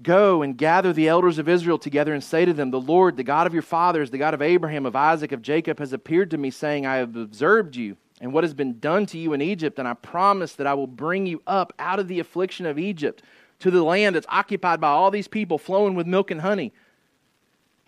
Go 0.00 0.42
and 0.42 0.56
gather 0.56 0.92
the 0.92 1.08
elders 1.08 1.38
of 1.38 1.48
Israel 1.48 1.78
together 1.78 2.14
and 2.14 2.22
say 2.22 2.44
to 2.44 2.52
them, 2.52 2.70
The 2.70 2.80
Lord, 2.80 3.16
the 3.16 3.24
God 3.24 3.48
of 3.48 3.52
your 3.52 3.62
fathers, 3.62 4.10
the 4.10 4.18
God 4.18 4.32
of 4.32 4.42
Abraham, 4.42 4.86
of 4.86 4.94
Isaac, 4.94 5.32
of 5.32 5.42
Jacob, 5.42 5.80
has 5.80 5.92
appeared 5.92 6.30
to 6.30 6.38
me, 6.38 6.50
saying, 6.50 6.86
I 6.86 6.96
have 6.96 7.16
observed 7.16 7.74
you 7.74 7.96
and 8.20 8.32
what 8.32 8.44
has 8.44 8.54
been 8.54 8.78
done 8.78 9.06
to 9.06 9.18
you 9.18 9.32
in 9.32 9.42
Egypt, 9.42 9.78
and 9.78 9.88
I 9.88 9.94
promise 9.94 10.54
that 10.54 10.66
I 10.66 10.74
will 10.74 10.86
bring 10.86 11.26
you 11.26 11.42
up 11.46 11.72
out 11.78 11.98
of 11.98 12.08
the 12.08 12.20
affliction 12.20 12.66
of 12.66 12.78
Egypt 12.78 13.22
to 13.60 13.70
the 13.70 13.82
land 13.82 14.14
that's 14.14 14.26
occupied 14.28 14.80
by 14.80 14.88
all 14.88 15.10
these 15.10 15.28
people 15.28 15.58
flowing 15.58 15.94
with 15.94 16.06
milk 16.06 16.30
and 16.30 16.40
honey. 16.40 16.72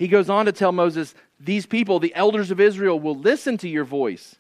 He 0.01 0.09
goes 0.09 0.29
on 0.29 0.47
to 0.47 0.53
tell 0.53 0.73
Moses, 0.73 1.15
These 1.39 1.67
people, 1.67 2.01
the 2.01 2.15
elders 2.17 2.51
of 2.51 2.59
Israel, 2.59 2.99
will 2.99 3.17
listen 3.17 3.57
to 3.59 3.69
your 3.69 3.85
voice 3.85 4.35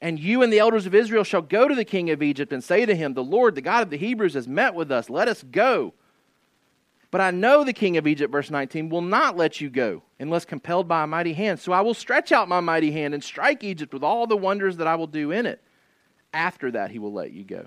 and 0.00 0.18
you 0.18 0.42
and 0.42 0.52
the 0.52 0.58
elders 0.58 0.86
of 0.86 0.94
Israel 0.94 1.24
shall 1.24 1.42
go 1.42 1.68
to 1.68 1.74
the 1.74 1.84
king 1.84 2.10
of 2.10 2.22
Egypt 2.22 2.52
and 2.52 2.64
say 2.64 2.86
to 2.86 2.94
him, 2.94 3.12
The 3.12 3.22
Lord, 3.22 3.54
the 3.54 3.60
God 3.60 3.82
of 3.82 3.90
the 3.90 3.98
Hebrews, 3.98 4.34
has 4.34 4.48
met 4.48 4.74
with 4.74 4.90
us. 4.90 5.10
Let 5.10 5.28
us 5.28 5.42
go. 5.42 5.92
But 7.10 7.20
I 7.20 7.32
know 7.32 7.64
the 7.64 7.72
king 7.72 7.96
of 7.96 8.06
Egypt, 8.06 8.32
verse 8.32 8.50
19, 8.50 8.88
will 8.88 9.02
not 9.02 9.36
let 9.36 9.60
you 9.60 9.68
go 9.68 10.02
unless 10.18 10.44
compelled 10.44 10.86
by 10.86 11.02
a 11.02 11.06
mighty 11.06 11.32
hand. 11.32 11.58
So 11.58 11.72
I 11.72 11.80
will 11.80 11.94
stretch 11.94 12.32
out 12.32 12.48
my 12.48 12.60
mighty 12.60 12.92
hand 12.92 13.14
and 13.14 13.22
strike 13.22 13.64
Egypt 13.64 13.92
with 13.92 14.04
all 14.04 14.26
the 14.26 14.36
wonders 14.36 14.76
that 14.76 14.86
I 14.86 14.94
will 14.94 15.08
do 15.08 15.32
in 15.32 15.44
it. 15.44 15.60
After 16.32 16.70
that, 16.70 16.92
he 16.92 16.98
will 16.98 17.12
let 17.12 17.32
you 17.32 17.44
go. 17.44 17.66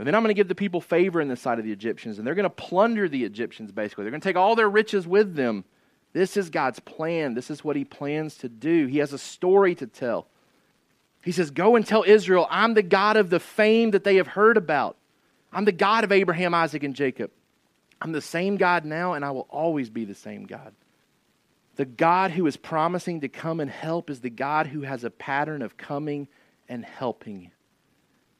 And 0.00 0.06
then 0.06 0.14
I'm 0.14 0.22
going 0.22 0.30
to 0.30 0.34
give 0.34 0.48
the 0.48 0.54
people 0.54 0.80
favor 0.80 1.20
in 1.20 1.28
the 1.28 1.36
sight 1.36 1.58
of 1.58 1.64
the 1.66 1.72
Egyptians, 1.72 2.16
and 2.16 2.26
they're 2.26 2.34
going 2.34 2.44
to 2.44 2.48
plunder 2.48 3.06
the 3.06 3.24
Egyptians, 3.24 3.70
basically. 3.70 4.04
They're 4.04 4.10
going 4.10 4.22
to 4.22 4.26
take 4.26 4.34
all 4.34 4.56
their 4.56 4.70
riches 4.70 5.06
with 5.06 5.34
them. 5.34 5.62
This 6.14 6.38
is 6.38 6.48
God's 6.48 6.80
plan. 6.80 7.34
This 7.34 7.50
is 7.50 7.62
what 7.62 7.76
he 7.76 7.84
plans 7.84 8.36
to 8.36 8.48
do. 8.48 8.86
He 8.86 8.96
has 8.96 9.12
a 9.12 9.18
story 9.18 9.74
to 9.74 9.86
tell. 9.86 10.26
He 11.22 11.32
says, 11.32 11.50
Go 11.50 11.76
and 11.76 11.86
tell 11.86 12.02
Israel, 12.02 12.46
I'm 12.48 12.72
the 12.72 12.82
God 12.82 13.18
of 13.18 13.28
the 13.28 13.38
fame 13.38 13.90
that 13.90 14.02
they 14.02 14.16
have 14.16 14.28
heard 14.28 14.56
about. 14.56 14.96
I'm 15.52 15.66
the 15.66 15.70
God 15.70 16.02
of 16.02 16.12
Abraham, 16.12 16.54
Isaac, 16.54 16.82
and 16.82 16.96
Jacob. 16.96 17.30
I'm 18.00 18.12
the 18.12 18.22
same 18.22 18.56
God 18.56 18.86
now, 18.86 19.12
and 19.12 19.22
I 19.22 19.32
will 19.32 19.48
always 19.50 19.90
be 19.90 20.06
the 20.06 20.14
same 20.14 20.46
God. 20.46 20.72
The 21.76 21.84
God 21.84 22.30
who 22.30 22.46
is 22.46 22.56
promising 22.56 23.20
to 23.20 23.28
come 23.28 23.60
and 23.60 23.70
help 23.70 24.08
is 24.08 24.22
the 24.22 24.30
God 24.30 24.66
who 24.66 24.80
has 24.80 25.04
a 25.04 25.10
pattern 25.10 25.60
of 25.60 25.76
coming 25.76 26.26
and 26.70 26.86
helping. 26.86 27.50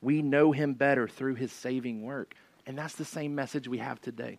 We 0.02 0.22
know 0.22 0.52
him 0.52 0.74
better 0.74 1.06
through 1.08 1.34
his 1.34 1.52
saving 1.52 2.02
work. 2.02 2.34
And 2.66 2.76
that's 2.76 2.94
the 2.94 3.04
same 3.04 3.34
message 3.34 3.68
we 3.68 3.78
have 3.78 4.00
today. 4.00 4.38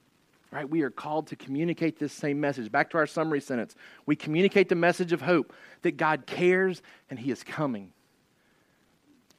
Right? 0.51 0.70
We 0.70 0.82
are 0.82 0.89
called 0.89 1.28
to 1.28 1.36
communicate 1.36 1.97
this 1.97 2.12
same 2.12 2.39
message. 2.39 2.72
Back 2.72 2.89
to 2.91 2.97
our 2.97 3.07
summary 3.07 3.39
sentence. 3.39 3.76
We 4.05 4.16
communicate 4.16 4.70
the 4.70 4.76
message 4.76 5.14
of 5.14 5.22
hope 5.22 5.53
that 5.82 5.97
God 5.97 6.26
cares 6.26 6.82
and 7.09 7.18
he 7.18 7.32
is 7.32 7.43
coming. 7.43 7.93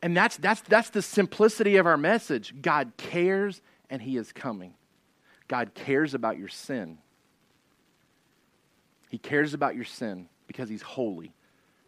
And 0.01 0.17
that's, 0.17 0.37
that's, 0.39 0.63
that's 0.63 0.91
the 0.91 1.03
simplicity 1.03 1.77
of 1.77 1.87
our 1.87 1.99
message. 1.99 2.55
God 2.61 2.93
cares 2.97 3.61
and 3.91 4.01
he 4.01 4.17
is 4.17 4.33
coming. 4.33 4.75
God 5.49 5.75
cares 5.75 6.15
about 6.15 6.39
your 6.39 6.49
sin. 6.49 6.99
He 9.11 9.19
cares 9.19 9.53
about 9.53 9.75
your 9.75 9.85
sin 9.85 10.31
because 10.47 10.71
He's 10.71 10.81
holy, 10.81 11.35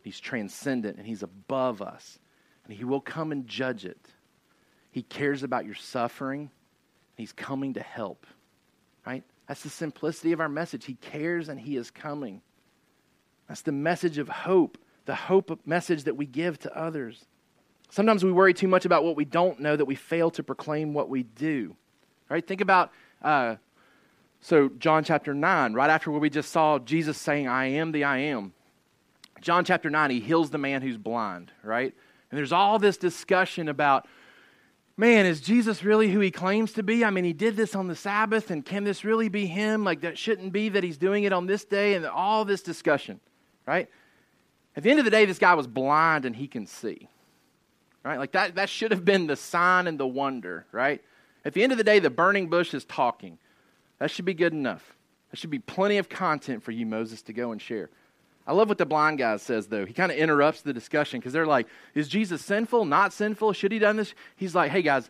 He's 0.02 0.20
transcendent, 0.20 0.98
and 0.98 1.06
He's 1.06 1.22
above 1.22 1.80
us. 1.80 2.18
And 2.66 2.76
He 2.76 2.84
will 2.84 3.00
come 3.00 3.32
and 3.32 3.48
judge 3.48 3.86
it. 3.86 3.98
He 4.94 5.02
cares 5.02 5.42
about 5.42 5.66
your 5.66 5.74
suffering, 5.74 6.50
He's 7.16 7.32
coming 7.32 7.74
to 7.74 7.82
help. 7.82 8.26
Right? 9.04 9.24
That's 9.48 9.62
the 9.62 9.68
simplicity 9.68 10.32
of 10.32 10.40
our 10.40 10.48
message. 10.48 10.84
He 10.84 10.94
cares 10.94 11.48
and 11.48 11.58
He 11.60 11.76
is 11.76 11.90
coming. 11.90 12.40
That's 13.48 13.62
the 13.62 13.72
message 13.72 14.18
of 14.18 14.28
hope, 14.28 14.78
the 15.04 15.14
hope 15.14 15.60
message 15.66 16.04
that 16.04 16.16
we 16.16 16.26
give 16.26 16.58
to 16.60 16.76
others. 16.76 17.26
Sometimes 17.90 18.24
we 18.24 18.32
worry 18.32 18.54
too 18.54 18.68
much 18.68 18.84
about 18.84 19.04
what 19.04 19.16
we 19.16 19.24
don't 19.24 19.60
know 19.60 19.76
that 19.76 19.84
we 19.84 19.94
fail 19.94 20.30
to 20.30 20.42
proclaim 20.42 20.94
what 20.94 21.08
we 21.08 21.24
do. 21.24 21.76
Right? 22.30 22.46
Think 22.46 22.60
about 22.60 22.90
uh, 23.20 23.56
so, 24.40 24.68
John 24.78 25.04
chapter 25.04 25.32
9, 25.32 25.72
right 25.72 25.88
after 25.88 26.10
where 26.10 26.20
we 26.20 26.28
just 26.28 26.52
saw 26.52 26.78
Jesus 26.78 27.16
saying, 27.16 27.48
I 27.48 27.64
am 27.64 27.92
the 27.92 28.04
I 28.04 28.18
am, 28.18 28.52
John 29.40 29.64
chapter 29.64 29.88
9, 29.90 30.10
he 30.10 30.20
heals 30.20 30.50
the 30.50 30.58
man 30.58 30.82
who's 30.82 30.96
blind, 30.96 31.50
right? 31.62 31.94
And 32.30 32.38
there's 32.38 32.52
all 32.52 32.78
this 32.78 32.96
discussion 32.96 33.68
about, 33.68 34.06
man, 34.96 35.26
is 35.26 35.40
Jesus 35.40 35.82
really 35.82 36.10
who 36.10 36.20
he 36.20 36.30
claims 36.30 36.72
to 36.74 36.82
be? 36.82 37.04
I 37.04 37.10
mean, 37.10 37.24
he 37.24 37.32
did 37.32 37.56
this 37.56 37.74
on 37.74 37.88
the 37.88 37.96
Sabbath, 37.96 38.50
and 38.50 38.64
can 38.64 38.84
this 38.84 39.04
really 39.04 39.28
be 39.28 39.46
him? 39.46 39.84
Like, 39.84 40.02
that 40.02 40.18
shouldn't 40.18 40.52
be 40.52 40.68
that 40.70 40.84
he's 40.84 40.96
doing 40.96 41.24
it 41.24 41.32
on 41.32 41.46
this 41.46 41.64
day, 41.64 41.94
and 41.94 42.06
all 42.06 42.44
this 42.44 42.62
discussion, 42.62 43.20
right? 43.66 43.88
At 44.76 44.82
the 44.82 44.90
end 44.90 44.98
of 44.98 45.04
the 45.04 45.10
day, 45.10 45.24
this 45.24 45.38
guy 45.38 45.54
was 45.54 45.66
blind 45.66 46.24
and 46.24 46.34
he 46.34 46.48
can 46.48 46.66
see, 46.66 47.08
right? 48.04 48.18
Like, 48.18 48.32
that, 48.32 48.56
that 48.56 48.68
should 48.68 48.90
have 48.90 49.04
been 49.04 49.26
the 49.26 49.36
sign 49.36 49.86
and 49.86 49.98
the 49.98 50.06
wonder, 50.06 50.66
right? 50.72 51.02
At 51.44 51.52
the 51.52 51.62
end 51.62 51.72
of 51.72 51.78
the 51.78 51.84
day, 51.84 51.98
the 51.98 52.10
burning 52.10 52.48
bush 52.48 52.74
is 52.74 52.84
talking. 52.84 53.38
That 53.98 54.10
should 54.10 54.24
be 54.24 54.34
good 54.34 54.52
enough. 54.52 54.96
That 55.30 55.38
should 55.38 55.50
be 55.50 55.58
plenty 55.58 55.98
of 55.98 56.08
content 56.08 56.62
for 56.62 56.70
you, 56.70 56.86
Moses, 56.86 57.22
to 57.22 57.32
go 57.32 57.52
and 57.52 57.60
share. 57.60 57.90
I 58.46 58.52
love 58.52 58.68
what 58.68 58.78
the 58.78 58.86
blind 58.86 59.18
guy 59.18 59.36
says, 59.38 59.68
though. 59.68 59.86
He 59.86 59.94
kind 59.94 60.12
of 60.12 60.18
interrupts 60.18 60.62
the 60.62 60.72
discussion 60.72 61.18
because 61.18 61.32
they're 61.32 61.46
like, 61.46 61.66
Is 61.94 62.08
Jesus 62.08 62.42
sinful? 62.42 62.84
Not 62.84 63.12
sinful? 63.12 63.52
Should 63.54 63.72
he 63.72 63.78
done 63.78 63.96
this? 63.96 64.14
He's 64.36 64.54
like, 64.54 64.70
Hey, 64.70 64.82
guys, 64.82 65.08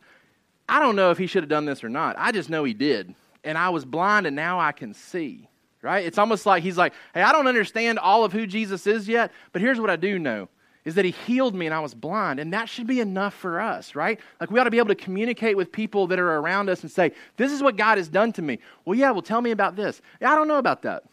I 0.68 0.80
don't 0.80 0.96
know 0.96 1.10
if 1.10 1.18
he 1.18 1.26
should 1.26 1.42
have 1.42 1.50
done 1.50 1.64
this 1.64 1.82
or 1.82 1.88
not. 1.88 2.16
I 2.18 2.32
just 2.32 2.48
know 2.48 2.64
he 2.64 2.74
did. 2.74 3.14
And 3.42 3.58
I 3.58 3.70
was 3.70 3.84
blind 3.84 4.26
and 4.26 4.36
now 4.36 4.60
I 4.60 4.72
can 4.72 4.94
see. 4.94 5.48
Right? 5.82 6.06
It's 6.06 6.16
almost 6.16 6.46
like 6.46 6.62
he's 6.62 6.78
like, 6.78 6.94
Hey, 7.12 7.22
I 7.22 7.32
don't 7.32 7.48
understand 7.48 7.98
all 7.98 8.24
of 8.24 8.32
who 8.32 8.46
Jesus 8.46 8.86
is 8.86 9.08
yet, 9.08 9.32
but 9.52 9.60
here's 9.60 9.80
what 9.80 9.90
I 9.90 9.96
do 9.96 10.18
know 10.18 10.48
is 10.84 10.96
that 10.96 11.04
he 11.04 11.12
healed 11.12 11.54
me 11.54 11.66
and 11.66 11.74
I 11.74 11.80
was 11.80 11.94
blind. 11.94 12.38
And 12.38 12.52
that 12.52 12.68
should 12.68 12.86
be 12.86 13.00
enough 13.00 13.34
for 13.34 13.60
us, 13.60 13.94
right? 13.94 14.20
Like 14.38 14.50
we 14.50 14.60
ought 14.60 14.64
to 14.64 14.70
be 14.70 14.78
able 14.78 14.88
to 14.88 14.94
communicate 14.94 15.56
with 15.56 15.72
people 15.72 16.06
that 16.08 16.18
are 16.18 16.36
around 16.36 16.68
us 16.68 16.82
and 16.82 16.90
say, 16.90 17.12
This 17.36 17.52
is 17.52 17.62
what 17.62 17.76
God 17.76 17.98
has 17.98 18.08
done 18.08 18.32
to 18.34 18.42
me. 18.42 18.58
Well, 18.84 18.96
yeah, 18.96 19.10
well, 19.10 19.22
tell 19.22 19.40
me 19.40 19.50
about 19.50 19.76
this. 19.76 20.00
Yeah, 20.20 20.32
I 20.32 20.36
don't 20.36 20.48
know 20.48 20.58
about 20.58 20.82
that. 20.82 21.04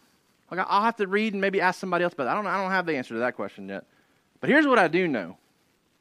Like 0.52 0.66
I'll 0.68 0.82
have 0.82 0.96
to 0.96 1.06
read 1.06 1.32
and 1.32 1.40
maybe 1.40 1.60
ask 1.60 1.80
somebody 1.80 2.04
else, 2.04 2.12
but 2.14 2.28
I 2.28 2.34
don't, 2.34 2.46
I 2.46 2.60
don't 2.60 2.70
have 2.70 2.84
the 2.84 2.94
answer 2.94 3.14
to 3.14 3.20
that 3.20 3.36
question 3.36 3.68
yet. 3.68 3.86
But 4.40 4.50
here's 4.50 4.66
what 4.66 4.78
I 4.78 4.86
do 4.86 5.08
know, 5.08 5.38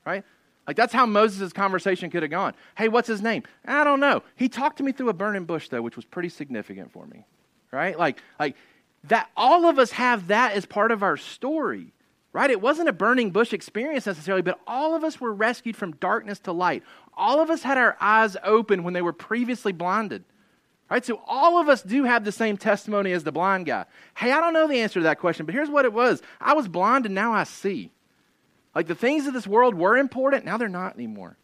right? 0.05 0.25
Like 0.67 0.75
that's 0.75 0.91
how 0.91 1.05
Moses' 1.05 1.53
conversation 1.53 2.09
could 2.09 2.21
have 2.21 2.31
gone. 2.31 2.53
Hey, 2.75 2.89
what's 2.89 3.07
his 3.07 3.21
name? 3.21 3.43
I 3.65 3.85
don't 3.85 4.01
know. 4.01 4.23
He 4.35 4.49
talked 4.49 4.77
to 4.77 4.83
me 4.83 4.91
through 4.91 5.09
a 5.09 5.13
burning 5.13 5.45
bush, 5.45 5.69
though, 5.69 5.81
which 5.81 5.95
was 5.95 6.03
pretty 6.03 6.27
significant 6.29 6.91
for 6.91 7.05
me, 7.05 7.25
right? 7.71 7.97
Like, 7.97 8.21
like 8.39 8.57
that. 9.05 9.29
All 9.37 9.65
of 9.67 9.79
us 9.79 9.91
have 9.91 10.27
that 10.27 10.51
as 10.51 10.65
part 10.65 10.91
of 10.91 11.01
our 11.01 11.15
story 11.15 11.93
right? 12.33 12.49
It 12.49 12.61
wasn't 12.61 12.87
a 12.87 12.93
burning 12.93 13.31
bush 13.31 13.51
experience 13.51 14.05
necessarily, 14.05 14.41
but 14.41 14.57
all 14.65 14.95
of 14.95 15.03
us 15.03 15.19
were 15.19 15.33
rescued 15.33 15.75
from 15.75 15.91
darkness 15.97 16.39
to 16.39 16.53
light. 16.53 16.83
All 17.13 17.41
of 17.41 17.49
us 17.49 17.63
had 17.63 17.77
our 17.77 17.97
eyes 17.99 18.37
open 18.43 18.83
when 18.83 18.93
they 18.93 19.01
were 19.01 19.11
previously 19.11 19.73
blinded. 19.73 20.23
Right? 20.91 21.05
So 21.05 21.21
all 21.25 21.57
of 21.57 21.69
us 21.69 21.81
do 21.81 22.03
have 22.03 22.25
the 22.25 22.33
same 22.33 22.57
testimony 22.57 23.13
as 23.13 23.23
the 23.23 23.31
blind 23.31 23.65
guy. 23.65 23.85
Hey, 24.13 24.33
I 24.33 24.41
don't 24.41 24.51
know 24.51 24.67
the 24.67 24.81
answer 24.81 24.99
to 24.99 25.05
that 25.05 25.19
question, 25.19 25.45
but 25.45 25.55
here's 25.55 25.69
what 25.69 25.85
it 25.85 25.93
was. 25.93 26.21
I 26.41 26.51
was 26.51 26.67
blind 26.67 27.05
and 27.05 27.15
now 27.15 27.31
I 27.31 27.45
see. 27.45 27.93
Like 28.75 28.87
the 28.87 28.95
things 28.95 29.25
of 29.25 29.33
this 29.33 29.47
world 29.47 29.73
were 29.73 29.95
important, 29.95 30.43
now 30.43 30.57
they're 30.57 30.67
not 30.67 30.95
anymore. 30.95 31.37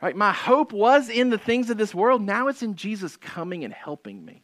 Right? 0.00 0.16
My 0.16 0.32
hope 0.32 0.72
was 0.72 1.10
in 1.10 1.28
the 1.28 1.36
things 1.36 1.68
of 1.68 1.76
this 1.76 1.94
world, 1.94 2.22
now 2.22 2.48
it's 2.48 2.62
in 2.62 2.76
Jesus 2.76 3.18
coming 3.18 3.62
and 3.62 3.74
helping 3.74 4.24
me. 4.24 4.42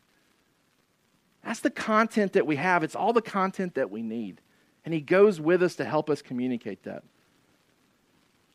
That's 1.42 1.60
the 1.60 1.70
content 1.70 2.34
that 2.34 2.46
we 2.46 2.56
have. 2.56 2.84
It's 2.84 2.94
all 2.94 3.14
the 3.14 3.22
content 3.22 3.76
that 3.76 3.90
we 3.90 4.02
need. 4.02 4.42
And 4.84 4.92
He 4.92 5.00
goes 5.00 5.40
with 5.40 5.62
us 5.62 5.76
to 5.76 5.86
help 5.86 6.10
us 6.10 6.20
communicate 6.20 6.82
that. 6.82 7.02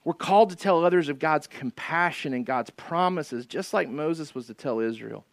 We're 0.04 0.14
called 0.14 0.52
to 0.52 0.56
tell 0.56 0.86
others 0.86 1.10
of 1.10 1.18
God's 1.18 1.48
compassion 1.48 2.36
and 2.36 2.46
God's 2.46 2.70
promises, 2.70 3.48
just 3.48 3.74
like 3.74 3.90
Moses 3.90 4.36
was 4.36 4.46
to 4.48 4.54
tell 4.54 4.80
Israel. 4.80 5.26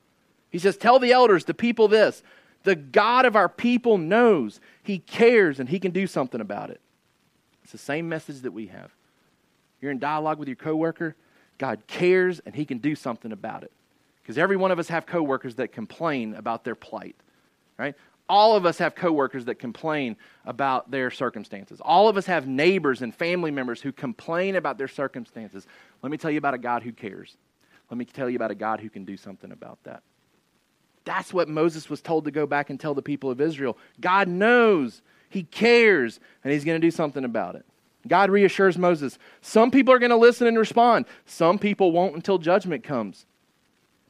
He 0.55 0.61
says, 0.61 0.77
Tell 0.77 1.01
the 1.01 1.11
elders, 1.11 1.47
the 1.47 1.53
people, 1.53 1.89
this 1.89 2.23
the 2.63 2.77
God 2.77 3.27
of 3.27 3.35
our 3.35 3.49
people 3.49 3.99
knows, 3.99 4.61
He 4.85 5.01
cares, 5.01 5.59
and 5.59 5.69
He 5.69 5.81
can 5.81 5.91
do 5.91 6.07
something 6.07 6.41
about 6.41 6.71
it. 6.71 6.81
It's 7.65 7.73
the 7.73 7.79
same 7.79 8.09
message 8.09 8.43
that 8.43 8.53
we 8.53 8.69
have. 8.69 8.93
You're 9.81 9.91
in 9.91 9.99
dialogue 9.99 10.39
with 10.39 10.47
your 10.47 10.55
coworker, 10.55 11.17
God 11.59 11.83
cares, 11.89 12.39
and 12.47 12.55
He 12.55 12.65
can 12.65 12.79
do 12.79 12.95
something 12.95 13.33
about 13.33 13.65
it. 13.65 13.73
Because 14.23 14.39
every 14.39 14.57
one 14.57 14.71
of 14.71 14.79
us 14.79 14.87
have 14.91 15.07
coworkers 15.07 15.57
that 15.57 15.73
complain 15.73 16.37
about 16.37 16.63
their 16.63 16.77
plight, 16.77 17.17
right? 17.77 17.97
All 18.29 18.55
of 18.55 18.65
us 18.65 18.79
have 18.79 18.95
coworkers 18.95 19.47
that 19.47 19.57
complain 19.57 20.17
about 20.47 20.89
their 20.89 21.11
circumstances. 21.11 21.81
All 21.81 22.09
of 22.09 22.17
us 22.17 22.27
have 22.27 22.47
neighbors 22.47 23.03
and 23.03 23.13
family 23.13 23.51
members 23.51 23.83
who 23.83 23.91
complain 23.91 24.55
about 24.55 24.79
their 24.79 24.87
circumstances. 24.87 25.67
Let 26.01 26.13
me 26.13 26.17
tell 26.17 26.31
you 26.31 26.39
about 26.39 26.55
a 26.55 26.59
God 26.59 26.85
who 26.85 26.93
cares. 26.93 27.37
Let 27.91 27.99
me 27.99 28.05
tell 28.05 28.31
you 28.31 28.37
about 28.37 28.53
a 28.53 28.55
God 28.55 28.79
who 28.79 28.89
can 28.89 29.05
do 29.05 29.17
something 29.17 29.51
about 29.51 29.83
that. 29.83 30.05
That's 31.05 31.35
what 31.35 31.49
Moses 31.49 31.91
was 31.91 32.01
told 32.01 32.25
to 32.25 32.31
go 32.31 32.47
back 32.47 32.71
and 32.71 32.81
tell 32.81 32.95
the 32.95 33.03
people 33.03 33.31
of 33.31 33.41
Israel. 33.41 33.77
God 34.01 34.29
knows, 34.29 35.03
He 35.29 35.43
cares, 35.43 36.21
and 36.43 36.53
He's 36.53 36.65
going 36.65 36.81
to 36.81 36.87
do 36.87 36.91
something 36.91 37.25
about 37.25 37.57
it. 37.57 37.65
God 38.07 38.31
reassures 38.31 38.77
Moses 38.77 39.19
some 39.41 39.71
people 39.71 39.95
are 39.95 39.99
going 39.99 40.11
to 40.11 40.17
listen 40.17 40.47
and 40.47 40.59
respond, 40.59 41.07
some 41.27 41.59
people 41.59 41.93
won't 41.93 42.15
until 42.15 42.39
judgment 42.39 42.85
comes. 42.85 43.27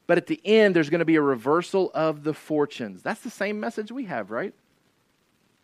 But 0.07 0.19
at 0.19 0.27
the 0.27 0.41
end, 0.45 0.77
there's 0.77 0.91
going 0.91 0.99
to 0.99 1.07
be 1.07 1.17
a 1.17 1.23
reversal 1.23 1.91
of 1.95 2.25
the 2.25 2.35
fortunes. 2.35 3.03
That's 3.03 3.23
the 3.23 3.31
same 3.31 3.59
message 3.59 3.91
we 3.91 4.05
have, 4.05 4.31
right? 4.31 4.53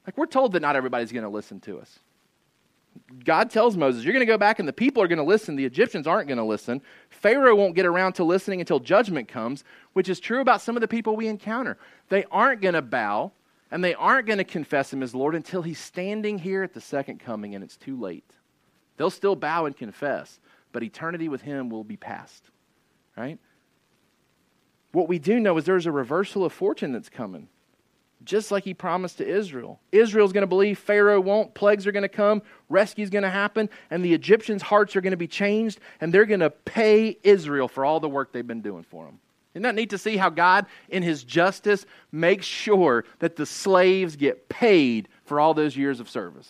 Like 0.07 0.17
we're 0.17 0.27
told 0.27 0.53
that 0.53 0.61
not 0.61 0.77
everybody's 0.77 1.13
going 1.13 1.25
to 1.25 1.29
listen 1.29 1.61
to 1.61 1.79
us. 1.79 1.99
God 3.25 3.51
tells 3.51 3.77
Moses, 3.77 4.05
You're 4.05 4.13
going 4.13 4.27
to 4.27 4.33
go 4.33 4.39
back 4.39 4.59
and 4.59 4.69
the 4.69 4.73
people 4.73 5.03
are 5.03 5.09
going 5.09 5.19
to 5.19 5.25
listen. 5.25 5.57
The 5.57 5.65
Egyptians 5.65 6.07
aren't 6.07 6.29
going 6.29 6.39
to 6.39 6.45
listen. 6.45 6.81
Pharaoh 7.09 7.57
won't 7.57 7.75
get 7.75 7.87
around 7.87 8.15
to 8.15 8.25
listening 8.25 8.61
until 8.61 8.81
judgment 8.81 9.29
comes, 9.29 9.65
which 9.93 10.09
is 10.09 10.21
true 10.21 10.41
about 10.41 10.61
some 10.63 10.77
of 10.77 10.81
the 10.81 10.89
people 10.89 11.17
we 11.17 11.27
encounter. 11.27 11.79
They 12.09 12.25
aren't 12.31 12.61
going 12.61 12.75
to 12.75 12.83
bow 12.83 13.33
and 13.71 13.85
they 13.85 13.95
aren't 13.95 14.27
going 14.27 14.39
to 14.39 14.45
confess 14.45 14.93
him 14.93 15.03
as 15.03 15.15
Lord 15.15 15.35
until 15.35 15.63
he's 15.63 15.79
standing 15.79 16.39
here 16.39 16.63
at 16.63 16.75
the 16.75 16.81
second 16.81 17.21
coming 17.21 17.55
and 17.55 17.63
it's 17.63 17.77
too 17.77 17.99
late. 17.99 18.31
They'll 18.97 19.11
still 19.11 19.37
bow 19.37 19.67
and 19.67 19.77
confess, 19.77 20.41
but 20.73 20.83
eternity 20.83 21.29
with 21.29 21.43
him 21.43 21.71
will 21.71 21.85
be 21.85 21.97
past, 21.97 22.45
right? 23.17 23.39
What 24.93 25.09
we 25.09 25.19
do 25.19 25.39
know 25.39 25.57
is 25.57 25.65
there's 25.65 25.87
a 25.87 25.93
reversal 25.93 26.45
of 26.45 26.53
fortune 26.53 26.93
that's 26.93 27.09
coming, 27.09 27.49
just 28.25 28.51
like 28.51 28.65
he 28.65 28.75
promised 28.75 29.19
to 29.19 29.27
Israel. 29.27 29.81
Israel's 29.93 30.33
going 30.33 30.43
to 30.43 30.47
believe 30.47 30.79
Pharaoh 30.79 31.21
won't, 31.21 31.55
plagues 31.55 31.87
are 31.87 31.93
going 31.93 32.03
to 32.03 32.09
come, 32.09 32.43
rescue's 32.69 33.11
going 33.11 33.23
to 33.23 33.31
happen, 33.31 33.69
and 33.91 34.05
the 34.05 34.13
Egyptians' 34.13 34.63
hearts 34.63 34.95
are 34.97 35.01
going 35.01 35.13
to 35.13 35.17
be 35.17 35.27
changed, 35.27 35.81
and 36.01 36.13
they're 36.13 36.27
going 36.27 36.41
to 36.41 36.51
pay 36.51 37.17
Israel 37.23 37.69
for 37.69 37.85
all 37.85 38.01
the 38.01 38.09
work 38.09 38.33
they've 38.33 38.47
been 38.47 38.61
doing 38.61 38.83
for 38.83 39.05
them. 39.07 39.19
Isn't 39.55 39.63
that 39.63 39.75
neat 39.75 39.91
to 39.91 39.99
see 39.99 40.17
how 40.17 40.31
God, 40.31 40.67
in 40.89 41.03
his 41.03 41.25
justice, 41.25 41.85
makes 42.13 42.47
sure 42.47 43.05
that 43.19 43.37
the 43.37 43.47
slaves 43.47 44.17
get 44.17 44.49
paid 44.49 45.09
for 45.25 45.41
all 45.41 45.55
those 45.55 45.77
years 45.77 45.99
of 45.99 46.09
service? 46.09 46.49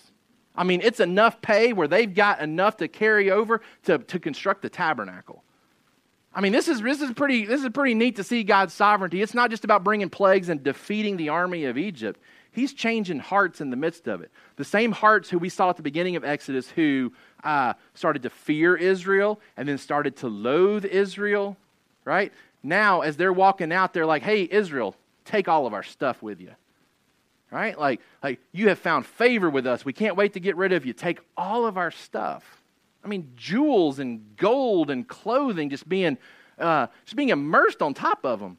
I 0.55 0.65
mean, 0.65 0.81
it's 0.83 1.01
enough 1.01 1.41
pay 1.41 1.73
where 1.73 1.89
they've 1.89 2.13
got 2.13 2.41
enough 2.41 2.77
to 2.79 2.89
carry 2.89 3.31
over 3.31 3.63
to, 3.85 3.99
to 3.99 4.19
construct 4.19 4.63
the 4.63 4.69
tabernacle. 4.69 5.43
I 6.35 6.41
mean, 6.41 6.53
this 6.53 6.69
is, 6.69 6.81
this, 6.81 7.01
is 7.01 7.13
pretty, 7.13 7.45
this 7.45 7.63
is 7.63 7.69
pretty 7.71 7.95
neat 7.95 8.17
to 8.17 8.25
see 8.25 8.45
God's 8.45 8.73
sovereignty. 8.73 9.21
It's 9.21 9.35
not 9.35 9.51
just 9.51 9.65
about 9.65 9.83
bringing 9.83 10.11
plagues 10.11 10.49
and 10.49 10.63
defeating 10.63 11.17
the 11.17 11.31
army 11.31 11.65
of 11.65 11.77
Egypt. 11.77 12.21
He's 12.53 12.73
changing 12.73 13.19
hearts 13.19 13.61
in 13.61 13.71
the 13.71 13.77
midst 13.77 14.07
of 14.07 14.21
it. 14.23 14.31
The 14.57 14.65
same 14.65 14.93
hearts 14.93 15.31
who 15.31 15.39
we 15.39 15.49
saw 15.49 15.71
at 15.71 15.77
the 15.77 15.83
beginning 15.83 16.17
of 16.17 16.25
Exodus 16.25 16.69
who 16.71 17.13
uh, 17.43 17.75
started 17.95 18.23
to 18.23 18.31
fear 18.31 18.77
Israel 18.77 19.41
and 19.57 19.69
then 19.69 19.79
started 19.79 20.17
to 20.19 20.29
loathe 20.29 20.85
Israel, 20.85 21.57
right? 22.05 22.33
now 22.63 23.01
as 23.01 23.17
they're 23.17 23.33
walking 23.33 23.73
out, 23.73 23.93
they're 23.93 24.07
like, 24.07 24.23
hey, 24.23 24.47
Israel, 24.51 24.95
take 25.25 25.49
all 25.49 25.67
of 25.67 25.75
our 25.75 25.83
stuff 25.83 26.23
with 26.23 26.41
you. 26.41 26.53
Right? 27.51 27.79
Like, 27.79 28.01
like 28.23 28.39
you 28.53 28.69
have 28.69 28.79
found 28.79 29.07
favor 29.07 29.51
with 29.51 29.67
us. 29.67 29.85
We 29.85 29.93
can't 29.93 30.17
wait 30.17 30.35
to 30.35 30.41
get 30.41 30.57
rid 30.57 30.73
of 30.73 30.87
you. 30.87 30.93
Take 30.93 31.19
all 31.37 31.67
of 31.67 31.77
our 31.77 31.91
stuff. 31.91 32.60
I 33.05 33.09
mean, 33.09 33.33
jewels 33.37 33.99
and 33.99 34.37
gold 34.37 34.91
and 34.91 35.07
clothing 35.07 35.71
just 35.71 35.89
being, 35.89 36.19
uh, 36.59 36.89
just 37.05 37.17
being 37.17 37.31
immersed 37.31 37.83
on 37.83 37.95
top 37.95 38.25
of 38.25 38.41
them. 38.41 38.59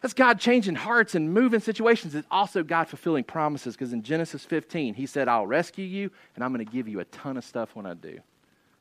That's 0.00 0.14
God 0.14 0.38
changing 0.38 0.76
hearts 0.76 1.14
and 1.14 1.32
moving 1.32 1.60
situations. 1.60 2.14
It's 2.14 2.28
also 2.30 2.62
God 2.62 2.88
fulfilling 2.88 3.24
promises 3.24 3.74
because 3.74 3.92
in 3.92 4.02
Genesis 4.02 4.44
15, 4.44 4.94
He 4.94 5.06
said, 5.06 5.28
I'll 5.28 5.46
rescue 5.46 5.84
you 5.84 6.10
and 6.34 6.44
I'm 6.44 6.52
going 6.52 6.64
to 6.64 6.72
give 6.72 6.86
you 6.86 7.00
a 7.00 7.04
ton 7.06 7.36
of 7.36 7.44
stuff 7.44 7.74
when 7.74 7.86
I 7.86 7.94
do. 7.94 8.20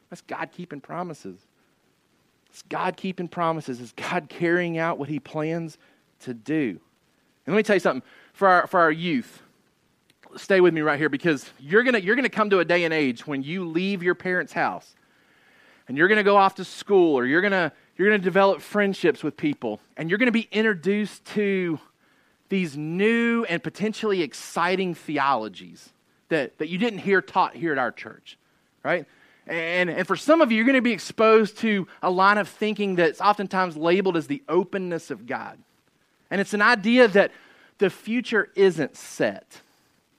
That's 0.09 0.21
God 0.21 0.49
keeping 0.51 0.79
promises. 0.79 1.39
It's 2.49 2.61
God 2.63 2.97
keeping 2.97 3.27
promises. 3.27 3.81
It's 3.81 3.93
God 3.93 4.29
carrying 4.29 4.77
out 4.77 4.99
what 4.99 5.09
He 5.09 5.19
plans 5.19 5.77
to 6.21 6.33
do. 6.33 6.79
And 7.45 7.55
let 7.55 7.57
me 7.57 7.63
tell 7.63 7.75
you 7.75 7.81
something 7.81 8.07
for 8.33 8.47
our, 8.47 8.67
for 8.67 8.79
our 8.79 8.91
youth. 8.91 9.41
Stay 10.37 10.61
with 10.61 10.73
me 10.73 10.81
right 10.81 10.99
here 10.99 11.09
because 11.09 11.49
you're 11.59 11.83
going 11.83 12.01
you're 12.03 12.15
gonna 12.15 12.29
come 12.29 12.49
to 12.51 12.59
a 12.59 12.65
day 12.65 12.83
and 12.83 12.93
age 12.93 13.25
when 13.25 13.43
you 13.43 13.67
leave 13.67 14.03
your 14.03 14.15
parents' 14.15 14.53
house 14.53 14.95
and 15.87 15.97
you're 15.97 16.07
going 16.07 16.17
to 16.17 16.23
go 16.23 16.37
off 16.37 16.55
to 16.55 16.65
school 16.65 17.17
or 17.17 17.25
you're 17.25 17.41
going 17.41 17.51
to 17.51 17.71
you're 17.97 18.09
going 18.09 18.19
to 18.19 18.23
develop 18.23 18.61
friendships 18.61 19.23
with 19.23 19.35
people 19.35 19.79
and 19.95 20.09
you're 20.09 20.19
going 20.19 20.27
to 20.27 20.31
be 20.31 20.47
introduced 20.51 21.25
to 21.25 21.79
these 22.49 22.77
new 22.77 23.43
and 23.45 23.63
potentially 23.63 24.21
exciting 24.21 24.93
theologies 24.93 25.89
that, 26.29 26.57
that 26.59 26.69
you 26.69 26.77
didn't 26.77 26.99
hear 26.99 27.21
taught 27.21 27.55
here 27.55 27.71
at 27.71 27.77
our 27.77 27.91
church, 27.91 28.37
right? 28.83 29.05
And, 29.47 29.89
and 29.89 30.05
for 30.05 30.15
some 30.15 30.41
of 30.41 30.51
you, 30.51 30.57
you're 30.57 30.65
going 30.65 30.75
to 30.75 30.81
be 30.81 30.91
exposed 30.91 31.57
to 31.59 31.87
a 32.03 32.11
line 32.11 32.37
of 32.37 32.47
thinking 32.47 32.95
that's 32.95 33.19
oftentimes 33.19 33.75
labeled 33.75 34.15
as 34.15 34.27
the 34.27 34.43
openness 34.47 35.09
of 35.09 35.25
God. 35.25 35.57
And 36.29 36.39
it's 36.39 36.53
an 36.53 36.61
idea 36.61 37.07
that 37.07 37.31
the 37.79 37.89
future 37.89 38.49
isn't 38.55 38.95
set, 38.95 39.61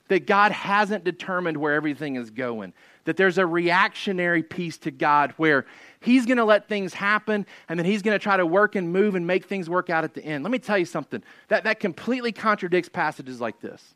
that 0.09 0.27
God 0.27 0.51
hasn't 0.51 1.03
determined 1.03 1.57
where 1.57 1.73
everything 1.73 2.15
is 2.15 2.29
going, 2.29 2.73
that 3.05 3.15
there's 3.15 3.37
a 3.37 3.45
reactionary 3.45 4.43
piece 4.43 4.77
to 4.79 4.91
God 4.91 5.33
where 5.37 5.65
He's 6.01 6.25
going 6.25 6.37
to 6.37 6.45
let 6.45 6.67
things 6.67 6.93
happen 6.93 7.45
and 7.69 7.79
then 7.79 7.85
He's 7.85 8.01
going 8.01 8.15
to 8.15 8.21
try 8.21 8.35
to 8.35 8.45
work 8.45 8.75
and 8.75 8.91
move 8.91 9.15
and 9.15 9.25
make 9.25 9.45
things 9.45 9.69
work 9.69 9.89
out 9.89 10.03
at 10.03 10.13
the 10.13 10.23
end. 10.23 10.43
Let 10.43 10.51
me 10.51 10.59
tell 10.59 10.77
you 10.77 10.85
something 10.85 11.23
that, 11.47 11.63
that 11.63 11.79
completely 11.79 12.31
contradicts 12.31 12.89
passages 12.89 13.39
like 13.39 13.61
this. 13.61 13.95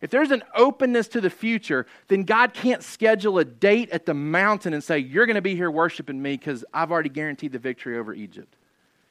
If 0.00 0.10
there's 0.10 0.30
an 0.30 0.42
openness 0.54 1.08
to 1.08 1.20
the 1.20 1.30
future, 1.30 1.86
then 2.08 2.24
God 2.24 2.52
can't 2.52 2.82
schedule 2.82 3.38
a 3.38 3.44
date 3.44 3.90
at 3.90 4.06
the 4.06 4.14
mountain 4.14 4.72
and 4.72 4.84
say, 4.84 4.98
You're 4.98 5.26
going 5.26 5.36
to 5.36 5.42
be 5.42 5.56
here 5.56 5.70
worshiping 5.70 6.20
me 6.20 6.36
because 6.36 6.64
I've 6.72 6.92
already 6.92 7.08
guaranteed 7.08 7.52
the 7.52 7.58
victory 7.58 7.98
over 7.98 8.14
Egypt. 8.14 8.54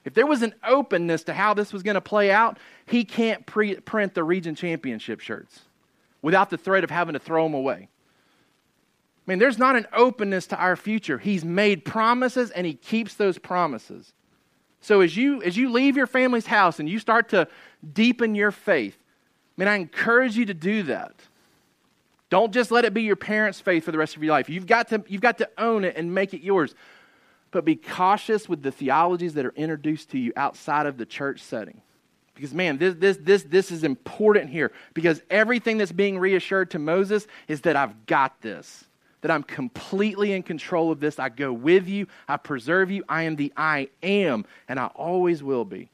If 0.05 0.13
there 0.13 0.27
was 0.27 0.41
an 0.41 0.53
openness 0.65 1.23
to 1.23 1.33
how 1.33 1.53
this 1.53 1.73
was 1.73 1.81
going 1.81 1.95
to 1.95 2.01
play 2.01 2.31
out, 2.31 2.59
He 2.85 3.03
can't 3.03 3.45
pre- 3.45 3.75
print 3.75 4.13
the 4.13 4.23
region 4.23 4.55
championship 4.55 5.19
shirts 5.19 5.61
without 6.23 6.49
the 6.49 6.57
threat 6.57 6.83
of 6.83 6.89
having 6.89 7.13
to 7.13 7.19
throw 7.19 7.43
them 7.43 7.53
away. 7.53 7.89
I 9.27 9.31
mean, 9.31 9.37
there's 9.37 9.59
not 9.59 9.75
an 9.75 9.85
openness 9.93 10.47
to 10.47 10.57
our 10.57 10.75
future. 10.75 11.19
He's 11.19 11.45
made 11.45 11.85
promises 11.85 12.49
and 12.49 12.65
he 12.65 12.73
keeps 12.73 13.13
those 13.13 13.37
promises. 13.37 14.13
So 14.81 15.01
as 15.01 15.15
you 15.15 15.41
as 15.43 15.55
you 15.55 15.71
leave 15.71 15.95
your 15.95 16.07
family's 16.07 16.47
house 16.47 16.79
and 16.79 16.89
you 16.89 16.99
start 16.99 17.29
to 17.29 17.47
deepen 17.93 18.35
your 18.35 18.51
faith, 18.51 18.97
I 18.99 19.61
mean, 19.61 19.67
I 19.67 19.75
encourage 19.75 20.35
you 20.35 20.45
to 20.47 20.53
do 20.53 20.83
that. 20.83 21.13
Don't 22.29 22.51
just 22.51 22.71
let 22.71 22.83
it 22.83 22.93
be 22.93 23.03
your 23.03 23.15
parents' 23.15 23.61
faith 23.61 23.85
for 23.85 23.91
the 23.91 23.97
rest 23.97 24.17
of 24.17 24.23
your 24.23 24.33
life. 24.33 24.49
You've 24.49 24.65
got 24.65 24.89
to, 24.89 25.03
you've 25.07 25.21
got 25.21 25.37
to 25.37 25.49
own 25.57 25.83
it 25.83 25.95
and 25.95 26.13
make 26.13 26.33
it 26.33 26.41
yours. 26.41 26.73
But 27.51 27.63
be 27.63 27.75
cautious 27.75 28.49
with 28.49 28.63
the 28.63 28.71
theologies 28.71 29.35
that 29.35 29.45
are 29.45 29.53
introduced 29.55 30.09
to 30.11 30.17
you 30.17 30.33
outside 30.35 30.87
of 30.87 30.97
the 30.97 31.05
church 31.05 31.41
setting. 31.41 31.81
Because, 32.35 32.53
man, 32.53 32.77
this, 32.77 32.95
this, 32.95 33.17
this, 33.21 33.43
this 33.43 33.71
is 33.71 33.83
important 33.83 34.49
here. 34.49 34.71
Because 34.93 35.21
everything 35.29 35.77
that's 35.77 35.91
being 35.91 36.17
reassured 36.17 36.71
to 36.71 36.79
Moses 36.79 37.27
is 37.47 37.61
that 37.61 37.75
I've 37.75 38.05
got 38.05 38.41
this 38.41 38.85
that 39.23 39.31
I'm 39.31 39.43
completely 39.43 40.33
in 40.33 40.43
control 40.43 40.91
of 40.91 40.99
this. 40.99 41.17
I 41.17 41.29
go 41.29 41.53
with 41.53 41.87
you, 41.87 42.07
I 42.27 42.35
preserve 42.35 42.91
you. 42.91 43.05
I 43.07 43.23
am 43.23 43.37
the 43.37 43.53
I 43.55 43.87
am, 44.03 44.45
and 44.67 44.77
I 44.77 44.87
always 44.87 45.41
will 45.41 45.63
be. 45.63 45.89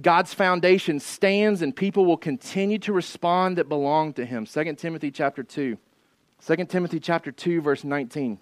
God's 0.00 0.34
foundation 0.34 1.00
stands 1.00 1.62
and 1.62 1.74
people 1.74 2.04
will 2.04 2.18
continue 2.18 2.78
to 2.80 2.92
respond 2.92 3.56
that 3.56 3.68
belong 3.68 4.12
to 4.12 4.24
him. 4.24 4.46
2 4.46 4.74
Timothy 4.74 5.10
chapter 5.10 5.42
2. 5.42 5.76
2 6.46 6.64
Timothy 6.66 7.00
chapter 7.00 7.32
2 7.32 7.60
verse 7.60 7.84
19. 7.84 8.38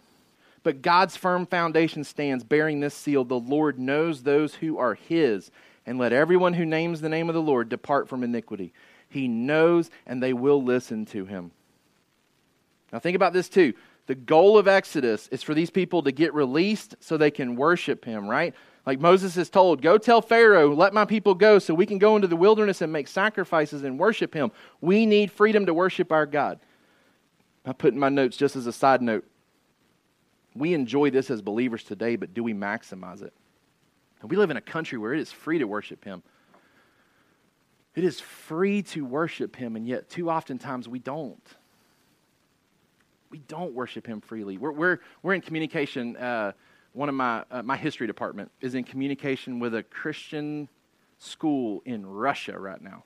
But 0.62 0.82
God's 0.82 1.16
firm 1.16 1.46
foundation 1.46 2.02
stands 2.02 2.42
bearing 2.42 2.80
this 2.80 2.94
seal, 2.94 3.24
the 3.24 3.38
Lord 3.38 3.78
knows 3.78 4.22
those 4.22 4.56
who 4.56 4.76
are 4.76 4.94
his, 4.94 5.52
and 5.86 5.98
let 5.98 6.12
everyone 6.12 6.54
who 6.54 6.66
names 6.66 7.00
the 7.00 7.08
name 7.08 7.28
of 7.28 7.34
the 7.34 7.42
Lord 7.42 7.68
depart 7.68 8.08
from 8.08 8.24
iniquity. 8.24 8.72
He 9.08 9.28
knows 9.28 9.90
and 10.06 10.22
they 10.22 10.32
will 10.32 10.62
listen 10.62 11.06
to 11.06 11.24
him. 11.24 11.52
Now 12.92 12.98
think 12.98 13.16
about 13.16 13.32
this 13.32 13.48
too. 13.48 13.74
The 14.06 14.14
goal 14.14 14.56
of 14.56 14.68
Exodus 14.68 15.28
is 15.28 15.42
for 15.42 15.54
these 15.54 15.70
people 15.70 16.02
to 16.02 16.12
get 16.12 16.34
released 16.34 16.96
so 17.00 17.16
they 17.16 17.30
can 17.30 17.56
worship 17.56 18.04
him, 18.04 18.28
right? 18.28 18.54
Like 18.84 19.00
Moses 19.00 19.36
is 19.36 19.50
told, 19.50 19.82
Go 19.82 19.98
tell 19.98 20.22
Pharaoh, 20.22 20.72
let 20.72 20.94
my 20.94 21.04
people 21.04 21.34
go 21.34 21.58
so 21.58 21.74
we 21.74 21.86
can 21.86 21.98
go 21.98 22.14
into 22.14 22.28
the 22.28 22.36
wilderness 22.36 22.80
and 22.82 22.92
make 22.92 23.08
sacrifices 23.08 23.82
and 23.82 23.98
worship 23.98 24.32
him. 24.32 24.52
We 24.80 25.06
need 25.06 25.32
freedom 25.32 25.66
to 25.66 25.74
worship 25.74 26.12
our 26.12 26.26
God. 26.26 26.60
I 27.64 27.72
put 27.72 27.94
in 27.94 27.98
my 27.98 28.08
notes 28.08 28.36
just 28.36 28.54
as 28.54 28.68
a 28.68 28.72
side 28.72 29.02
note. 29.02 29.24
We 30.54 30.72
enjoy 30.72 31.10
this 31.10 31.30
as 31.30 31.42
believers 31.42 31.82
today, 31.82 32.14
but 32.14 32.32
do 32.32 32.44
we 32.44 32.54
maximize 32.54 33.22
it? 33.22 33.34
And 34.20 34.30
we 34.30 34.36
live 34.36 34.50
in 34.50 34.56
a 34.56 34.62
country 34.62 34.98
where 34.98 35.12
it 35.14 35.20
is 35.20 35.30
free 35.30 35.58
to 35.58 35.64
worship 35.66 36.04
him. 36.04 36.22
It 37.94 38.04
is 38.04 38.20
free 38.20 38.82
to 38.82 39.04
worship 39.04 39.56
him, 39.56 39.76
and 39.76 39.86
yet 39.86 40.10
too 40.10 40.28
often 40.28 40.58
times 40.58 40.88
we 40.88 40.98
don't 40.98 41.42
we 43.30 43.38
don't 43.48 43.74
worship 43.74 44.06
him 44.06 44.20
freely. 44.20 44.56
We're, 44.58 44.72
we're, 44.72 44.98
we're 45.22 45.34
in 45.34 45.40
communication. 45.40 46.16
Uh, 46.16 46.52
one 46.92 47.08
of 47.08 47.14
my, 47.14 47.44
uh, 47.50 47.62
my 47.62 47.76
history 47.76 48.06
department 48.06 48.50
is 48.60 48.74
in 48.74 48.84
communication 48.84 49.58
with 49.58 49.74
a 49.74 49.82
Christian 49.82 50.68
school 51.18 51.82
in 51.84 52.06
Russia 52.06 52.58
right 52.58 52.80
now. 52.80 53.04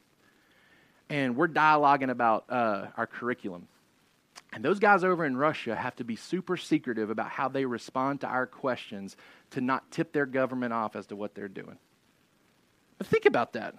And 1.09 1.37
we're 1.37 1.49
dialoguing 1.49 2.11
about 2.11 2.45
uh, 2.49 2.87
our 2.97 3.07
curriculum. 3.07 3.67
And 4.53 4.65
those 4.65 4.81
guys 4.81 5.05
over 5.05 5.25
in 5.25 5.37
Russia 5.37 5.77
have 5.77 5.95
to 5.97 6.05
be 6.05 6.17
super 6.17 6.57
secretive 6.57 7.11
about 7.11 7.31
how 7.31 7.49
they 7.49 7.65
respond 7.65 8.23
to 8.23 8.27
our 8.27 8.47
questions 8.47 9.17
to 9.51 9.61
not 9.61 9.91
tip 9.91 10.13
their 10.13 10.27
government 10.27 10.73
off 10.73 10.97
as 10.97 11.07
to 11.09 11.17
what 11.17 11.35
they're 11.35 11.49
doing. 11.49 11.79
But 12.99 13.07
think 13.07 13.27
about 13.27 13.53
that. 13.53 13.77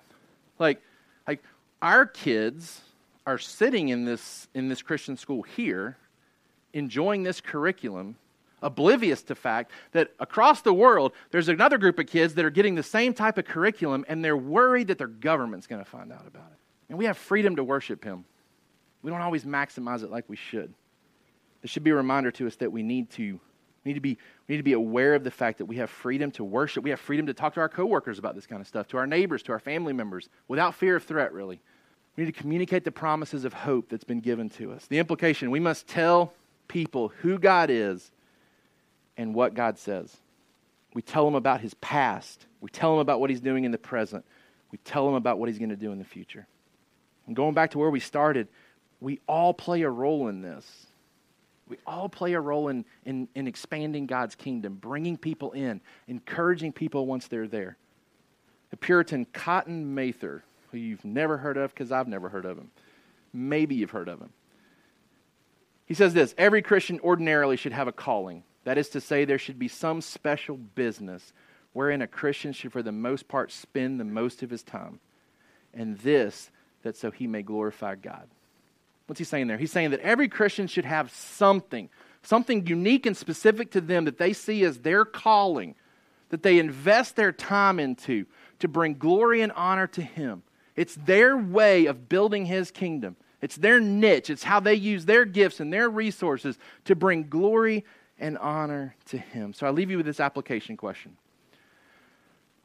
Like, 0.59 0.81
like 1.27 1.43
our 1.81 2.05
kids 2.05 2.81
are 3.25 3.37
sitting 3.37 3.89
in 3.89 4.05
this, 4.05 4.47
in 4.53 4.69
this 4.69 4.81
Christian 4.81 5.17
school 5.17 5.43
here 5.43 5.97
enjoying 6.73 7.23
this 7.23 7.41
curriculum, 7.41 8.15
oblivious 8.61 9.23
to 9.23 9.35
fact 9.35 9.71
that 9.91 10.11
across 10.19 10.61
the 10.61 10.73
world 10.73 11.11
there's 11.31 11.49
another 11.49 11.77
group 11.77 11.99
of 11.99 12.07
kids 12.07 12.35
that 12.35 12.45
are 12.45 12.51
getting 12.51 12.75
the 12.75 12.83
same 12.83 13.13
type 13.13 13.37
of 13.37 13.45
curriculum 13.45 14.05
and 14.07 14.23
they're 14.23 14.37
worried 14.37 14.87
that 14.87 14.97
their 14.97 15.07
government's 15.07 15.67
going 15.67 15.83
to 15.83 15.89
find 15.89 16.11
out 16.11 16.25
about 16.27 16.47
it. 16.51 16.57
And 16.89 16.97
we 16.97 17.05
have 17.05 17.17
freedom 17.17 17.57
to 17.57 17.63
worship 17.63 18.03
him. 18.03 18.25
We 19.01 19.11
don't 19.11 19.21
always 19.21 19.45
maximize 19.45 20.03
it 20.03 20.11
like 20.11 20.25
we 20.27 20.35
should. 20.35 20.73
This 21.61 21.71
should 21.71 21.83
be 21.83 21.91
a 21.91 21.95
reminder 21.95 22.31
to 22.31 22.47
us 22.47 22.55
that 22.57 22.71
we 22.71 22.83
need 22.83 23.09
to 23.11 23.39
we 23.83 23.89
need 23.89 23.95
to 23.95 24.01
be 24.01 24.17
we 24.47 24.53
need 24.53 24.57
to 24.57 24.63
be 24.63 24.73
aware 24.73 25.15
of 25.15 25.23
the 25.23 25.31
fact 25.31 25.57
that 25.57 25.65
we 25.65 25.77
have 25.77 25.89
freedom 25.89 26.31
to 26.31 26.43
worship. 26.43 26.83
We 26.83 26.91
have 26.91 26.99
freedom 26.99 27.25
to 27.27 27.33
talk 27.33 27.55
to 27.55 27.59
our 27.59 27.69
coworkers 27.69 28.19
about 28.19 28.35
this 28.35 28.45
kind 28.45 28.61
of 28.61 28.67
stuff, 28.67 28.87
to 28.89 28.97
our 28.97 29.07
neighbors, 29.07 29.43
to 29.43 29.51
our 29.51 29.59
family 29.59 29.93
members, 29.93 30.29
without 30.47 30.75
fear 30.75 30.95
of 30.95 31.03
threat, 31.03 31.33
really. 31.33 31.61
We 32.15 32.25
need 32.25 32.33
to 32.33 32.39
communicate 32.39 32.83
the 32.83 32.91
promises 32.91 33.45
of 33.45 33.53
hope 33.53 33.89
that's 33.89 34.03
been 34.03 34.19
given 34.19 34.49
to 34.51 34.73
us. 34.73 34.85
The 34.87 34.99
implication, 34.99 35.49
we 35.49 35.59
must 35.59 35.87
tell 35.87 36.33
people 36.67 37.09
who 37.21 37.39
God 37.39 37.69
is 37.69 38.11
and 39.17 39.33
what 39.33 39.53
God 39.53 39.79
says. 39.79 40.17
We 40.93 41.01
tell 41.01 41.25
them 41.25 41.35
about 41.35 41.61
his 41.61 41.73
past. 41.75 42.45
We 42.59 42.69
tell 42.69 42.91
them 42.91 42.99
about 42.99 43.19
what 43.19 43.29
he's 43.29 43.39
doing 43.39 43.63
in 43.63 43.71
the 43.71 43.77
present. 43.77 44.25
We 44.71 44.77
tell 44.79 45.05
them 45.05 45.15
about 45.15 45.39
what 45.39 45.47
he's 45.47 45.57
going 45.57 45.69
to 45.69 45.75
do 45.75 45.91
in 45.91 45.99
the 45.99 46.05
future. 46.05 46.47
And 47.27 47.35
going 47.35 47.53
back 47.53 47.71
to 47.71 47.79
where 47.79 47.89
we 47.89 47.99
started, 47.99 48.47
we 49.01 49.19
all 49.27 49.53
play 49.53 49.81
a 49.81 49.89
role 49.89 50.29
in 50.29 50.41
this. 50.41 50.85
We 51.67 51.77
all 51.87 52.07
play 52.07 52.33
a 52.33 52.39
role 52.39 52.67
in, 52.67 52.85
in, 53.05 53.27
in 53.33 53.47
expanding 53.47 54.05
God's 54.05 54.35
kingdom, 54.35 54.75
bringing 54.75 55.17
people 55.17 55.51
in, 55.51 55.81
encouraging 56.07 56.71
people 56.71 57.07
once 57.07 57.27
they're 57.27 57.47
there. 57.47 57.77
The 58.69 58.77
Puritan 58.77 59.25
Cotton 59.25 59.95
Mather, 59.95 60.43
who 60.71 60.77
you've 60.77 61.03
never 61.03 61.37
heard 61.37 61.57
of 61.57 61.73
because 61.73 61.91
I've 61.91 62.07
never 62.07 62.29
heard 62.29 62.45
of 62.45 62.57
him. 62.57 62.71
Maybe 63.33 63.75
you've 63.75 63.91
heard 63.91 64.07
of 64.07 64.19
him. 64.19 64.31
He 65.85 65.93
says 65.93 66.13
this 66.13 66.35
every 66.37 66.61
Christian 66.61 66.99
ordinarily 67.01 67.57
should 67.57 67.73
have 67.73 67.87
a 67.87 67.93
calling. 67.93 68.43
That 68.63 68.77
is 68.77 68.89
to 68.89 69.01
say, 69.01 69.25
there 69.25 69.39
should 69.39 69.57
be 69.57 69.67
some 69.67 70.01
special 70.01 70.55
business 70.55 71.33
wherein 71.73 72.01
a 72.01 72.07
Christian 72.07 72.53
should, 72.53 72.71
for 72.71 72.83
the 72.83 72.91
most 72.91 73.27
part, 73.27 73.51
spend 73.51 73.99
the 73.99 74.05
most 74.05 74.43
of 74.43 74.51
his 74.51 74.61
time. 74.61 74.99
And 75.73 75.97
this, 75.99 76.51
that 76.83 76.95
so 76.95 77.09
he 77.09 77.25
may 77.27 77.41
glorify 77.41 77.95
God. 77.95 78.27
What's 79.11 79.19
he 79.19 79.25
saying 79.25 79.47
there? 79.47 79.57
He's 79.57 79.73
saying 79.73 79.91
that 79.91 79.99
every 79.99 80.29
Christian 80.29 80.67
should 80.67 80.85
have 80.85 81.11
something, 81.11 81.89
something 82.23 82.65
unique 82.65 83.05
and 83.05 83.17
specific 83.17 83.69
to 83.71 83.81
them 83.81 84.05
that 84.05 84.17
they 84.17 84.31
see 84.31 84.63
as 84.63 84.77
their 84.77 85.03
calling, 85.03 85.75
that 86.29 86.43
they 86.43 86.59
invest 86.59 87.17
their 87.17 87.33
time 87.33 87.77
into 87.77 88.25
to 88.59 88.69
bring 88.69 88.93
glory 88.93 89.41
and 89.41 89.51
honor 89.51 89.85
to 89.87 90.01
Him. 90.01 90.43
It's 90.77 90.95
their 90.95 91.35
way 91.35 91.87
of 91.87 92.07
building 92.07 92.45
His 92.45 92.71
kingdom. 92.71 93.17
It's 93.41 93.57
their 93.57 93.81
niche. 93.81 94.29
It's 94.29 94.43
how 94.43 94.61
they 94.61 94.75
use 94.75 95.03
their 95.03 95.25
gifts 95.25 95.59
and 95.59 95.73
their 95.73 95.89
resources 95.89 96.57
to 96.85 96.95
bring 96.95 97.27
glory 97.27 97.83
and 98.17 98.37
honor 98.37 98.95
to 99.07 99.17
Him. 99.17 99.51
So 99.51 99.67
I 99.67 99.71
leave 99.71 99.91
you 99.91 99.97
with 99.97 100.05
this 100.05 100.21
application 100.21 100.77
question 100.77 101.17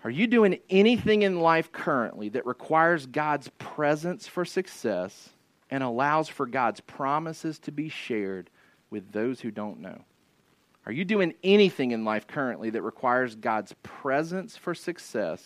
Are 0.05 0.11
you 0.11 0.28
doing 0.28 0.61
anything 0.70 1.22
in 1.22 1.40
life 1.40 1.72
currently 1.72 2.28
that 2.28 2.47
requires 2.47 3.05
God's 3.05 3.49
presence 3.59 4.28
for 4.28 4.44
success 4.44 5.30
and 5.71 5.83
allows 5.83 6.29
for 6.29 6.47
God's 6.47 6.81
promises 6.81 7.59
to 7.61 7.73
be 7.73 7.89
shared 7.89 8.51
with 8.91 9.12
those 9.12 9.41
who 9.41 9.51
don't 9.51 9.81
know? 9.81 10.05
Are 10.87 10.93
you 10.93 11.05
doing 11.05 11.35
anything 11.43 11.91
in 11.91 12.05
life 12.05 12.29
currently 12.29 12.71
that 12.71 12.83
requires 12.83 13.35
God's 13.35 13.75
presence 13.83 14.57
for 14.57 14.75
success 14.75 15.45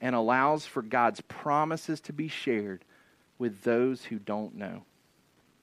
and 0.00 0.14
allows 0.14 0.66
for 0.66 0.82
God's 0.82 1.20
promises 1.20 2.00
to 2.02 2.12
be 2.12 2.26
shared 2.26 2.84
with 3.38 3.62
those 3.62 4.04
who 4.04 4.18
don't 4.18 4.56
know? 4.56 4.82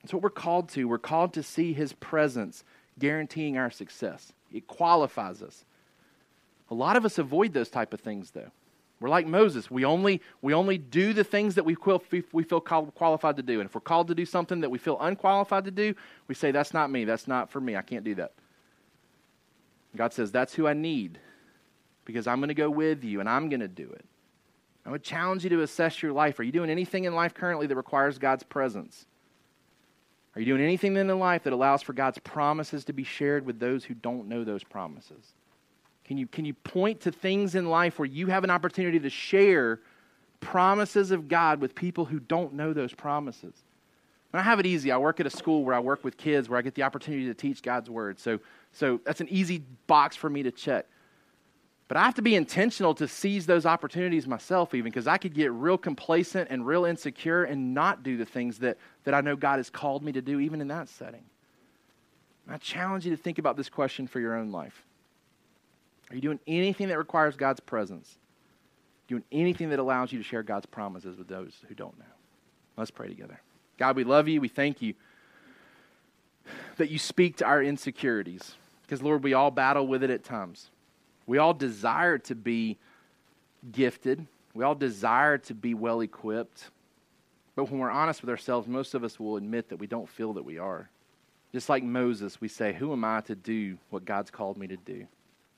That's 0.02 0.14
what 0.14 0.22
we're 0.22 0.30
called 0.30 0.70
to. 0.70 0.86
We're 0.86 0.98
called 0.98 1.34
to 1.34 1.42
see 1.42 1.74
His 1.74 1.92
presence 1.92 2.64
guaranteeing 2.98 3.58
our 3.58 3.70
success. 3.70 4.32
It 4.52 4.66
qualifies 4.66 5.42
us. 5.42 5.64
A 6.70 6.74
lot 6.74 6.96
of 6.96 7.04
us 7.04 7.18
avoid 7.18 7.52
those 7.52 7.68
type 7.68 7.92
of 7.92 8.00
things, 8.00 8.30
though. 8.30 8.50
We're 9.00 9.08
like 9.08 9.26
Moses. 9.26 9.70
We 9.70 9.84
only, 9.84 10.20
we 10.42 10.54
only 10.54 10.76
do 10.76 11.12
the 11.12 11.22
things 11.22 11.54
that 11.54 11.64
we, 11.64 11.76
we 12.32 12.42
feel 12.42 12.60
qualified 12.60 13.36
to 13.36 13.42
do. 13.42 13.60
And 13.60 13.68
if 13.68 13.74
we're 13.74 13.80
called 13.80 14.08
to 14.08 14.14
do 14.14 14.26
something 14.26 14.60
that 14.60 14.70
we 14.70 14.78
feel 14.78 14.98
unqualified 15.00 15.64
to 15.66 15.70
do, 15.70 15.94
we 16.26 16.34
say, 16.34 16.50
That's 16.50 16.74
not 16.74 16.90
me. 16.90 17.04
That's 17.04 17.28
not 17.28 17.50
for 17.50 17.60
me. 17.60 17.76
I 17.76 17.82
can't 17.82 18.04
do 18.04 18.16
that. 18.16 18.32
God 19.96 20.12
says, 20.12 20.32
That's 20.32 20.54
who 20.54 20.66
I 20.66 20.72
need 20.72 21.18
because 22.04 22.26
I'm 22.26 22.40
going 22.40 22.48
to 22.48 22.54
go 22.54 22.70
with 22.70 23.04
you 23.04 23.20
and 23.20 23.28
I'm 23.28 23.48
going 23.48 23.60
to 23.60 23.68
do 23.68 23.88
it. 23.90 24.04
I 24.84 24.90
would 24.90 25.02
challenge 25.02 25.44
you 25.44 25.50
to 25.50 25.62
assess 25.62 26.02
your 26.02 26.12
life. 26.12 26.38
Are 26.40 26.42
you 26.42 26.52
doing 26.52 26.70
anything 26.70 27.04
in 27.04 27.14
life 27.14 27.34
currently 27.34 27.66
that 27.66 27.76
requires 27.76 28.18
God's 28.18 28.42
presence? 28.42 29.06
Are 30.34 30.40
you 30.40 30.46
doing 30.46 30.62
anything 30.62 30.94
then 30.94 31.10
in 31.10 31.18
life 31.18 31.42
that 31.44 31.52
allows 31.52 31.82
for 31.82 31.92
God's 31.92 32.18
promises 32.18 32.84
to 32.86 32.92
be 32.92 33.04
shared 33.04 33.44
with 33.44 33.60
those 33.60 33.84
who 33.84 33.94
don't 33.94 34.28
know 34.28 34.44
those 34.44 34.64
promises? 34.64 35.34
Can 36.08 36.16
you, 36.16 36.26
can 36.26 36.44
you 36.44 36.54
point 36.54 37.02
to 37.02 37.12
things 37.12 37.54
in 37.54 37.68
life 37.68 37.98
where 37.98 38.06
you 38.06 38.28
have 38.28 38.42
an 38.42 38.50
opportunity 38.50 38.98
to 38.98 39.10
share 39.10 39.78
promises 40.40 41.10
of 41.10 41.28
God 41.28 41.60
with 41.60 41.74
people 41.74 42.06
who 42.06 42.18
don't 42.18 42.54
know 42.54 42.72
those 42.72 42.94
promises? 42.94 43.54
And 44.32 44.40
I 44.40 44.42
have 44.42 44.58
it 44.58 44.66
easy. 44.66 44.90
I 44.90 44.96
work 44.96 45.20
at 45.20 45.26
a 45.26 45.30
school 45.30 45.64
where 45.64 45.74
I 45.74 45.80
work 45.80 46.02
with 46.04 46.16
kids 46.16 46.48
where 46.48 46.58
I 46.58 46.62
get 46.62 46.74
the 46.74 46.82
opportunity 46.82 47.26
to 47.26 47.34
teach 47.34 47.62
God's 47.62 47.88
word. 47.88 48.18
So 48.18 48.40
so 48.72 49.00
that's 49.04 49.20
an 49.20 49.28
easy 49.28 49.62
box 49.86 50.16
for 50.16 50.28
me 50.30 50.42
to 50.42 50.50
check. 50.50 50.86
But 51.88 51.96
I 51.96 52.04
have 52.04 52.14
to 52.14 52.22
be 52.22 52.34
intentional 52.34 52.94
to 52.96 53.08
seize 53.08 53.46
those 53.46 53.64
opportunities 53.64 54.26
myself, 54.26 54.74
even 54.74 54.90
because 54.90 55.06
I 55.06 55.16
could 55.16 55.34
get 55.34 55.52
real 55.52 55.78
complacent 55.78 56.48
and 56.50 56.66
real 56.66 56.84
insecure 56.84 57.44
and 57.44 57.72
not 57.72 58.02
do 58.02 58.18
the 58.18 58.26
things 58.26 58.58
that, 58.58 58.76
that 59.04 59.14
I 59.14 59.22
know 59.22 59.36
God 59.36 59.56
has 59.56 59.70
called 59.70 60.02
me 60.02 60.12
to 60.12 60.20
do, 60.20 60.38
even 60.38 60.60
in 60.60 60.68
that 60.68 60.90
setting. 60.90 61.24
I 62.46 62.58
challenge 62.58 63.06
you 63.06 63.10
to 63.10 63.22
think 63.22 63.38
about 63.38 63.56
this 63.56 63.68
question 63.68 64.06
for 64.06 64.20
your 64.20 64.34
own 64.34 64.52
life. 64.52 64.84
Are 66.10 66.14
you 66.14 66.20
doing 66.20 66.40
anything 66.46 66.88
that 66.88 66.98
requires 66.98 67.36
God's 67.36 67.60
presence? 67.60 68.18
Doing 69.08 69.24
anything 69.32 69.70
that 69.70 69.78
allows 69.78 70.12
you 70.12 70.18
to 70.18 70.24
share 70.24 70.42
God's 70.42 70.66
promises 70.66 71.16
with 71.16 71.28
those 71.28 71.54
who 71.68 71.74
don't 71.74 71.98
know? 71.98 72.04
Let's 72.76 72.90
pray 72.90 73.08
together. 73.08 73.40
God, 73.78 73.96
we 73.96 74.04
love 74.04 74.28
you. 74.28 74.40
We 74.40 74.48
thank 74.48 74.82
you 74.82 74.94
that 76.76 76.90
you 76.90 76.98
speak 76.98 77.36
to 77.36 77.44
our 77.44 77.62
insecurities. 77.62 78.54
Because, 78.82 79.02
Lord, 79.02 79.22
we 79.22 79.34
all 79.34 79.50
battle 79.50 79.86
with 79.86 80.02
it 80.02 80.10
at 80.10 80.24
times. 80.24 80.70
We 81.26 81.38
all 81.38 81.52
desire 81.52 82.18
to 82.18 82.34
be 82.34 82.78
gifted, 83.70 84.26
we 84.54 84.64
all 84.64 84.74
desire 84.74 85.38
to 85.38 85.54
be 85.54 85.74
well 85.74 86.00
equipped. 86.00 86.70
But 87.54 87.70
when 87.70 87.80
we're 87.80 87.90
honest 87.90 88.22
with 88.22 88.30
ourselves, 88.30 88.68
most 88.68 88.94
of 88.94 89.02
us 89.02 89.18
will 89.18 89.36
admit 89.36 89.68
that 89.68 89.78
we 89.78 89.88
don't 89.88 90.08
feel 90.08 90.32
that 90.34 90.44
we 90.44 90.58
are. 90.58 90.88
Just 91.52 91.68
like 91.68 91.82
Moses, 91.82 92.40
we 92.40 92.46
say, 92.46 92.72
Who 92.72 92.92
am 92.92 93.04
I 93.04 93.20
to 93.22 93.34
do 93.34 93.78
what 93.90 94.04
God's 94.04 94.30
called 94.30 94.56
me 94.56 94.68
to 94.68 94.76
do? 94.76 95.06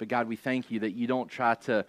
But 0.01 0.09
God, 0.09 0.27
we 0.27 0.35
thank 0.35 0.73
you 0.73 0.81
that 0.81 0.93
you 0.93 1.07
don't 1.07 1.29
try 1.29 1.55
to 1.67 1.85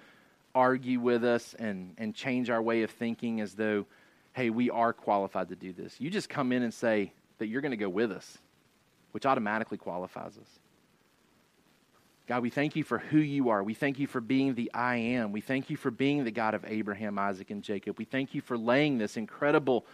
argue 0.54 1.00
with 1.00 1.24
us 1.24 1.56
and, 1.58 1.96
and 1.98 2.14
change 2.14 2.52
our 2.52 2.62
way 2.62 2.84
of 2.84 2.92
thinking 2.92 3.42
as 3.42 3.56
though, 3.56 3.88
hey, 4.34 4.52
we 4.52 4.70
are 4.70 4.94
qualified 4.94 5.50
to 5.50 5.56
do 5.56 5.74
this. 5.74 5.96
You 6.00 6.12
just 6.12 6.30
come 6.30 6.52
in 6.52 6.62
and 6.62 6.72
say 6.72 7.14
that 7.40 7.48
you're 7.48 7.62
going 7.62 7.72
to 7.72 7.78
go 7.78 7.90
with 7.90 8.12
us 8.12 8.38
which 9.12 9.26
automatically 9.26 9.78
qualifies 9.78 10.38
us. 10.38 10.60
God, 12.28 12.44
we 12.44 12.50
thank 12.50 12.76
you 12.76 12.84
for 12.84 12.98
who 12.98 13.18
you 13.18 13.50
are. 13.50 13.62
We 13.64 13.74
thank 13.74 14.00
you 14.00 14.08
for 14.08 14.22
being 14.22 14.56
the 14.56 14.72
I 14.74 14.96
am. 14.96 15.32
We 15.32 15.42
thank 15.42 15.70
you 15.70 15.76
for 15.76 15.92
being 15.92 16.24
the 16.24 16.32
God 16.32 16.54
of 16.54 16.64
Abraham, 16.66 17.20
Isaac, 17.20 17.50
and 17.50 17.62
Jacob. 17.62 17.98
We 17.98 18.06
thank 18.06 18.34
you 18.34 18.42
for 18.42 18.58
laying 18.58 18.98
this 18.98 19.18
incredible 19.18 19.86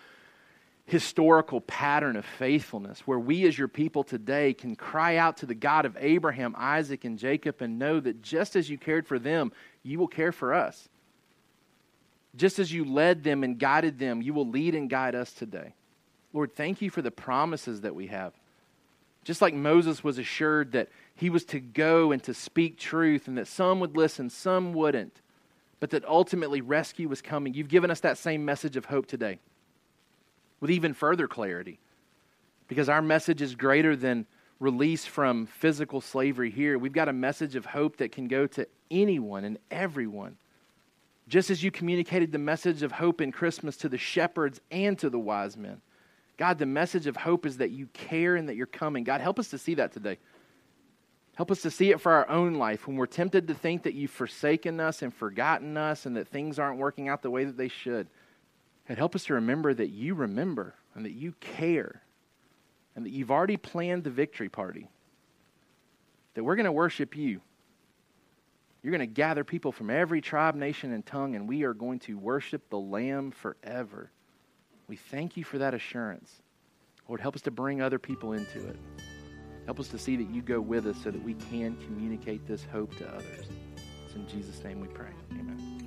historical 0.87 1.59
pattern 1.59 2.15
of 2.15 2.25
faithfulness 2.25 3.01
where 3.01 3.19
we, 3.19 3.45
as 3.45 3.57
your 3.57 3.67
people 3.67 4.05
today, 4.05 4.53
can 4.53 4.73
cry 4.73 5.17
out 5.17 5.37
to 5.37 5.45
the 5.45 5.53
God 5.53 5.85
of 5.85 5.97
Abraham, 5.99 6.55
Isaac, 6.57 7.03
and 7.03 7.19
Jacob 7.19 7.61
and 7.61 7.77
know 7.77 7.99
that 7.99 8.21
just 8.21 8.55
as 8.55 8.69
you 8.69 8.77
cared 8.77 9.05
for 9.05 9.19
them, 9.19 9.51
you 9.83 9.99
will 9.99 10.07
care 10.07 10.31
for 10.31 10.53
us. 10.53 10.87
Just 12.37 12.57
as 12.57 12.71
you 12.71 12.85
led 12.85 13.25
them 13.25 13.43
and 13.43 13.59
guided 13.59 13.99
them, 13.99 14.21
you 14.21 14.33
will 14.33 14.47
lead 14.47 14.75
and 14.75 14.89
guide 14.89 15.13
us 15.13 15.33
today. 15.33 15.73
Lord, 16.31 16.55
thank 16.55 16.81
you 16.81 16.89
for 16.89 17.01
the 17.01 17.11
promises 17.11 17.81
that 17.81 17.93
we 17.93 18.07
have. 18.07 18.31
Just 19.25 19.41
like 19.41 19.53
Moses 19.53 20.05
was 20.05 20.17
assured 20.17 20.71
that 20.71 20.87
he 21.15 21.29
was 21.29 21.43
to 21.45 21.59
go 21.59 22.13
and 22.13 22.23
to 22.23 22.33
speak 22.33 22.77
truth 22.77 23.27
and 23.27 23.37
that 23.37 23.47
some 23.47 23.81
would 23.81 23.97
listen, 23.97 24.29
some 24.29 24.71
wouldn't, 24.71 25.19
but 25.81 25.89
that 25.89 26.05
ultimately 26.05 26.61
rescue 26.61 27.09
was 27.09 27.21
coming. 27.21 27.53
You've 27.53 27.67
given 27.67 27.91
us 27.91 27.99
that 28.01 28.17
same 28.17 28.45
message 28.45 28.77
of 28.77 28.85
hope 28.85 29.07
today 29.07 29.39
with 30.59 30.71
even 30.71 30.93
further 30.93 31.27
clarity 31.27 31.79
because 32.67 32.89
our 32.89 33.01
message 33.01 33.41
is 33.41 33.55
greater 33.55 33.95
than 33.95 34.25
release 34.59 35.05
from 35.05 35.45
physical 35.45 36.01
slavery 36.01 36.49
here. 36.49 36.77
We've 36.77 36.93
got 36.93 37.09
a 37.09 37.13
message 37.13 37.55
of 37.55 37.65
hope 37.65 37.97
that 37.97 38.11
can 38.11 38.27
go 38.27 38.47
to 38.47 38.67
anyone 38.89 39.43
and 39.43 39.59
everyone. 39.69 40.37
Just 41.27 41.49
as 41.49 41.61
you 41.61 41.71
communicated 41.71 42.31
the 42.31 42.39
message 42.39 42.83
of 42.83 42.91
hope 42.91 43.21
in 43.21 43.31
Christmas 43.31 43.77
to 43.77 43.89
the 43.89 43.97
shepherds 43.97 44.61
and 44.71 44.97
to 44.99 45.09
the 45.09 45.19
wise 45.19 45.57
men. 45.57 45.81
God, 46.37 46.57
the 46.57 46.65
message 46.65 47.07
of 47.07 47.17
hope 47.17 47.45
is 47.45 47.57
that 47.57 47.71
you 47.71 47.87
care 47.87 48.35
and 48.35 48.47
that 48.47 48.55
you're 48.55 48.65
coming. 48.65 49.03
God, 49.03 49.21
help 49.21 49.39
us 49.39 49.49
to 49.49 49.57
see 49.57 49.75
that 49.75 49.91
today. 49.91 50.17
Help 51.35 51.51
us 51.51 51.61
to 51.61 51.71
see 51.71 51.91
it 51.91 52.01
for 52.01 52.11
our 52.11 52.29
own 52.29 52.55
life 52.55 52.87
when 52.87 52.95
we're 52.95 53.05
tempted 53.05 53.47
to 53.47 53.53
think 53.53 53.83
that 53.83 53.93
you've 53.93 54.11
forsaken 54.11 54.79
us 54.79 55.01
and 55.01 55.13
forgotten 55.13 55.77
us 55.77 56.05
and 56.05 56.15
that 56.15 56.27
things 56.27 56.57
aren't 56.57 56.79
working 56.79 57.09
out 57.09 57.21
the 57.21 57.29
way 57.29 57.43
that 57.43 57.57
they 57.57 57.67
should. 57.67 58.07
And 58.87 58.97
help 58.97 59.15
us 59.15 59.25
to 59.25 59.33
remember 59.33 59.73
that 59.73 59.89
you 59.89 60.15
remember 60.15 60.75
and 60.95 61.05
that 61.05 61.11
you 61.11 61.33
care 61.39 62.01
and 62.95 63.05
that 63.05 63.11
you've 63.11 63.31
already 63.31 63.57
planned 63.57 64.03
the 64.03 64.09
victory 64.09 64.49
party. 64.49 64.89
That 66.33 66.43
we're 66.43 66.55
going 66.55 66.65
to 66.65 66.71
worship 66.71 67.15
you. 67.15 67.41
You're 68.81 68.91
going 68.91 69.07
to 69.07 69.13
gather 69.13 69.43
people 69.43 69.71
from 69.71 69.89
every 69.89 70.21
tribe, 70.21 70.55
nation, 70.55 70.93
and 70.93 71.05
tongue, 71.05 71.35
and 71.35 71.47
we 71.47 71.63
are 71.63 71.73
going 71.73 71.99
to 71.99 72.17
worship 72.17 72.69
the 72.69 72.79
Lamb 72.79 73.31
forever. 73.31 74.11
We 74.87 74.95
thank 74.95 75.35
you 75.35 75.43
for 75.43 75.57
that 75.57 75.73
assurance. 75.73 76.31
Lord, 77.07 77.19
help 77.19 77.35
us 77.35 77.41
to 77.43 77.51
bring 77.51 77.81
other 77.81 77.99
people 77.99 78.33
into 78.33 78.65
it. 78.67 78.77
Help 79.65 79.79
us 79.79 79.89
to 79.89 79.99
see 79.99 80.15
that 80.15 80.29
you 80.29 80.41
go 80.41 80.61
with 80.61 80.87
us 80.87 80.95
so 81.03 81.11
that 81.11 81.21
we 81.21 81.33
can 81.33 81.75
communicate 81.85 82.47
this 82.47 82.63
hope 82.71 82.95
to 82.97 83.07
others. 83.09 83.47
It's 84.05 84.15
in 84.15 84.27
Jesus' 84.27 84.63
name 84.63 84.79
we 84.79 84.87
pray. 84.87 85.11
Amen. 85.33 85.86